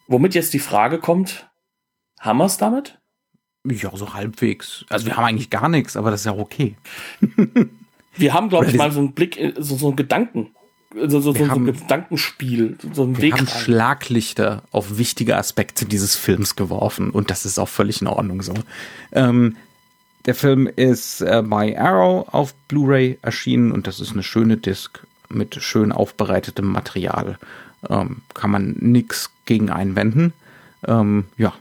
Womit 0.07 0.35
jetzt 0.35 0.55
die 0.55 0.61
Frage 0.61 0.99
kommt, 0.99 1.51
haben 2.21 2.39
wir 2.39 2.47
es 2.47 2.57
damit? 2.57 2.99
Ja, 3.65 3.91
so 3.95 4.15
halbwegs. 4.15 4.85
Also 4.89 5.07
wir 5.07 5.17
haben 5.17 5.25
eigentlich 5.25 5.51
gar 5.51 5.69
nichts, 5.69 5.97
aber 5.97 6.11
das 6.11 6.21
ist 6.21 6.27
ja 6.27 6.39
okay. 6.39 6.77
wir 8.17 8.33
haben, 8.33 8.49
glaube 8.49 8.67
ich, 8.67 8.75
mal 8.75 8.93
so 8.93 9.01
einen 9.01 9.13
Blick, 9.13 9.55
so, 9.59 9.77
so 9.77 9.89
einen 9.89 9.97
Gedanken, 9.97 10.55
so, 10.95 11.21
so, 11.21 11.33
so, 11.33 11.49
haben, 11.49 11.67
ein 11.69 11.75
Gedankenspiel, 11.75 12.79
so 12.93 13.05
ein 13.05 13.17
wir 13.17 13.23
Weg. 13.23 13.33
Haben 13.35 13.47
rein. 13.47 13.61
Schlaglichter 13.61 14.63
auf 14.71 14.99
wichtige 14.99 15.37
Aspekte 15.37 15.85
dieses 15.85 16.17
Films 16.17 16.57
geworfen 16.57 17.11
und 17.11 17.31
das 17.31 17.45
ist 17.45 17.59
auch 17.59 17.69
völlig 17.69 18.01
in 18.01 18.07
Ordnung 18.07 18.43
so. 18.43 18.55
Ähm, 19.13 19.57
der 20.27 20.35
Film 20.35 20.67
ist 20.67 21.21
äh, 21.21 21.43
bei 21.45 21.79
Arrow 21.79 22.27
auf 22.33 22.55
Blu-ray 22.69 23.19
erschienen 23.23 23.73
und 23.73 23.87
das 23.87 24.01
ist 24.01 24.13
eine 24.13 24.23
schöne 24.23 24.57
Disc 24.57 25.01
mit 25.29 25.55
schön 25.57 25.93
aufbereitetem 25.93 26.67
Material. 26.67 27.39
Ähm, 27.89 28.23
kann 28.35 28.51
man 28.51 28.77
nix 28.81 29.31
gegen 29.45 29.71
einwenden. 29.71 30.33
Ähm, 30.87 31.25
ja, 31.37 31.53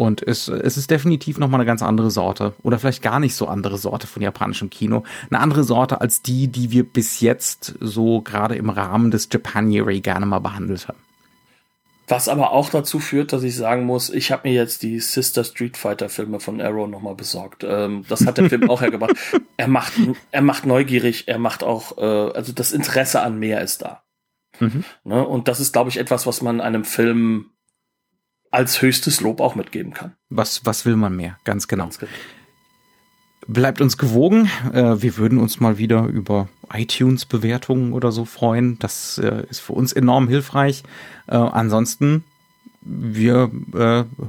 Und 0.00 0.26
es, 0.26 0.48
es 0.48 0.78
ist 0.78 0.90
definitiv 0.90 1.36
nochmal 1.36 1.60
eine 1.60 1.66
ganz 1.66 1.82
andere 1.82 2.10
Sorte. 2.10 2.54
Oder 2.62 2.78
vielleicht 2.78 3.02
gar 3.02 3.20
nicht 3.20 3.34
so 3.34 3.46
andere 3.46 3.76
Sorte 3.76 4.06
von 4.06 4.22
japanischem 4.22 4.70
Kino. 4.70 5.04
Eine 5.28 5.40
andere 5.40 5.62
Sorte 5.62 6.00
als 6.00 6.22
die, 6.22 6.48
die 6.48 6.70
wir 6.70 6.84
bis 6.84 7.20
jetzt 7.20 7.74
so 7.80 8.22
gerade 8.22 8.54
im 8.54 8.70
Rahmen 8.70 9.10
des 9.10 9.28
Japanuary 9.30 10.00
gerne 10.00 10.24
mal 10.24 10.38
behandelt 10.38 10.88
haben. 10.88 10.96
Was 12.08 12.28
aber 12.30 12.52
auch 12.52 12.70
dazu 12.70 12.98
führt, 12.98 13.34
dass 13.34 13.42
ich 13.42 13.54
sagen 13.54 13.84
muss, 13.84 14.08
ich 14.08 14.32
habe 14.32 14.48
mir 14.48 14.54
jetzt 14.54 14.82
die 14.82 15.00
Sister 15.00 15.44
Street 15.44 15.76
Fighter 15.76 16.08
Filme 16.08 16.40
von 16.40 16.62
Arrow 16.62 16.88
nochmal 16.88 17.14
besorgt. 17.14 17.62
Ähm, 17.68 18.06
das 18.08 18.24
hat 18.24 18.38
der 18.38 18.48
Film 18.48 18.70
auch 18.70 18.80
hergebracht. 18.80 19.14
Er 19.58 19.68
macht, 19.68 19.92
er 20.30 20.40
macht 20.40 20.64
neugierig, 20.64 21.28
er 21.28 21.38
macht 21.38 21.62
auch, 21.62 21.98
äh, 21.98 22.32
also 22.34 22.52
das 22.54 22.72
Interesse 22.72 23.20
an 23.20 23.38
mehr 23.38 23.60
ist 23.60 23.82
da. 23.82 24.02
Mhm. 24.60 24.82
Ne? 25.04 25.26
Und 25.26 25.46
das 25.46 25.60
ist, 25.60 25.74
glaube 25.74 25.90
ich, 25.90 25.98
etwas, 25.98 26.26
was 26.26 26.40
man 26.40 26.62
einem 26.62 26.84
Film 26.84 27.50
als 28.50 28.82
höchstes 28.82 29.20
Lob 29.20 29.40
auch 29.40 29.54
mitgeben 29.54 29.92
kann. 29.92 30.14
Was, 30.28 30.64
was 30.64 30.84
will 30.86 30.96
man 30.96 31.14
mehr? 31.14 31.38
Ganz 31.44 31.68
genau. 31.68 31.84
Ganz 31.84 31.98
genau. 31.98 32.12
Bleibt 33.46 33.80
uns 33.80 33.96
gewogen. 33.96 34.50
Äh, 34.72 35.02
wir 35.02 35.16
würden 35.16 35.38
uns 35.38 35.60
mal 35.60 35.78
wieder 35.78 36.04
über 36.06 36.48
iTunes-Bewertungen 36.72 37.92
oder 37.92 38.12
so 38.12 38.24
freuen. 38.24 38.78
Das 38.78 39.18
äh, 39.18 39.44
ist 39.48 39.60
für 39.60 39.72
uns 39.72 39.92
enorm 39.92 40.28
hilfreich. 40.28 40.82
Äh, 41.26 41.36
ansonsten, 41.36 42.24
wir 42.82 43.50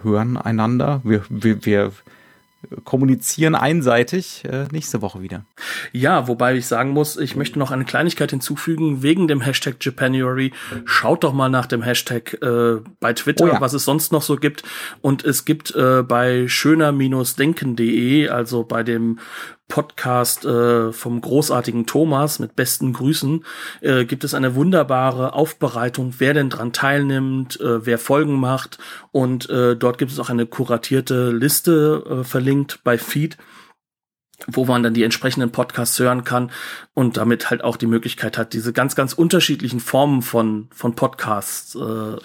hören 0.03 0.36
einander. 0.36 1.01
Wir, 1.05 1.24
wir, 1.30 1.65
wir 1.65 1.93
kommunizieren 2.84 3.55
einseitig 3.55 4.43
äh, 4.45 4.66
nächste 4.72 5.01
Woche 5.01 5.22
wieder. 5.22 5.45
Ja, 5.91 6.28
wobei 6.28 6.55
ich 6.55 6.68
sagen 6.68 6.91
muss, 6.91 7.18
ich 7.18 7.36
möchte 7.36 7.59
noch 7.59 7.72
eine 7.72 7.86
Kleinigkeit 7.86 8.32
hinzufügen 8.32 9.01
wegen 9.01 9.28
dem 9.28 9.41
Hashtag 9.41 9.76
Japanuary. 9.82 10.51
Schaut 10.86 11.24
doch 11.24 11.34
mal 11.34 11.49
nach 11.49 11.66
dem 11.66 11.82
Hashtag 11.82 12.38
äh, 12.41 12.78
bei 12.99 13.14
Twitter, 13.14 13.45
oh 13.45 13.47
ja. 13.47 13.62
was 13.62 13.74
es 13.74 13.86
sonst 13.86 14.12
noch 14.12 14.22
so 14.22 14.38
gibt. 14.38 14.64
Und 15.01 15.24
es 15.24 15.45
gibt 15.45 15.76
äh, 15.76 16.03
bei 16.03 16.47
schöner-denken.de, 16.47 18.30
also 18.30 18.64
bei 18.64 18.84
dem 18.84 19.20
Podcast 19.72 20.43
äh, 20.43 20.91
vom 20.91 21.22
großartigen 21.22 21.88
Thomas 21.88 22.39
mit 22.39 22.57
besten 22.57 22.91
Grüßen. 22.91 23.45
Äh, 23.80 24.03
gibt 24.03 24.26
es 24.26 24.34
eine 24.34 24.53
wunderbare 24.53 25.34
Aufbereitung, 25.34 26.15
wer 26.17 26.34
denn 26.34 26.49
dran 26.49 26.74
teilnimmt, 26.74 27.59
äh, 27.61 27.86
wer 27.86 27.97
Folgen 27.97 28.39
macht. 28.39 28.78
Und 29.11 29.49
äh, 29.49 29.78
dort 29.78 29.97
gibt 29.97 30.11
es 30.11 30.19
auch 30.19 30.30
eine 30.30 30.45
kuratierte 30.45 31.32
Liste 31.32 32.03
äh, 32.05 32.24
verlinkt 32.26 32.82
bei 32.84 32.97
Feed 32.97 33.38
wo 34.48 34.66
man 34.66 34.84
dann 34.84 34.94
die 34.94 35.04
entsprechenden 35.04 35.52
Podcasts 35.52 35.98
hören 36.00 36.24
kann 36.24 36.52
und 36.94 37.18
damit 37.18 37.50
halt 37.50 37.64
auch 37.64 37.78
die 37.78 37.88
Möglichkeit 37.88 38.38
hat, 38.38 38.54
diese 38.54 38.74
ganz, 38.74 38.96
ganz 38.96 39.14
unterschiedlichen 39.14 39.80
Formen 39.80 40.22
von, 40.22 40.68
von 40.74 40.96
Podcasts 40.96 41.76
äh, 41.76 42.18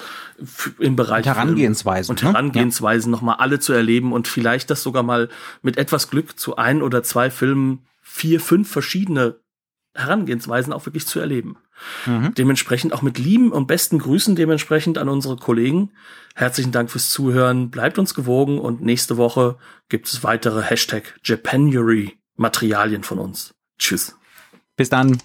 im 0.78 0.96
Bereich 0.96 1.26
und 1.26 1.34
Herangehensweisen 1.34 2.12
und 2.12 2.22
Herangehensweisen 2.22 3.12
ja. 3.12 3.16
nochmal 3.16 3.36
alle 3.38 3.58
zu 3.60 3.72
erleben 3.72 4.12
und 4.12 4.28
vielleicht 4.28 4.70
das 4.70 4.82
sogar 4.82 5.02
mal 5.02 5.28
mit 5.62 5.76
etwas 5.76 6.10
Glück 6.10 6.38
zu 6.38 6.56
ein 6.56 6.82
oder 6.82 7.02
zwei 7.02 7.30
Filmen 7.30 7.86
vier, 8.02 8.40
fünf 8.40 8.70
verschiedene 8.70 9.36
Herangehensweisen 9.96 10.72
auch 10.72 10.86
wirklich 10.86 11.06
zu 11.06 11.20
erleben. 11.20 11.56
Mhm. 12.06 12.34
Dementsprechend 12.34 12.92
auch 12.92 13.02
mit 13.02 13.18
lieben 13.18 13.52
und 13.52 13.66
besten 13.66 13.98
Grüßen 13.98 14.36
dementsprechend 14.36 14.98
an 14.98 15.08
unsere 15.08 15.36
Kollegen. 15.36 15.90
Herzlichen 16.34 16.72
Dank 16.72 16.90
fürs 16.90 17.10
Zuhören. 17.10 17.70
Bleibt 17.70 17.98
uns 17.98 18.14
gewogen 18.14 18.58
und 18.58 18.80
nächste 18.80 19.16
Woche 19.16 19.56
gibt 19.88 20.08
es 20.08 20.22
weitere 20.22 20.62
Hashtag 20.62 21.18
Japanuary 21.24 22.16
Materialien 22.36 23.02
von 23.02 23.18
uns. 23.18 23.54
Tschüss. 23.78 24.16
Bis 24.76 24.90
dann. 24.90 25.18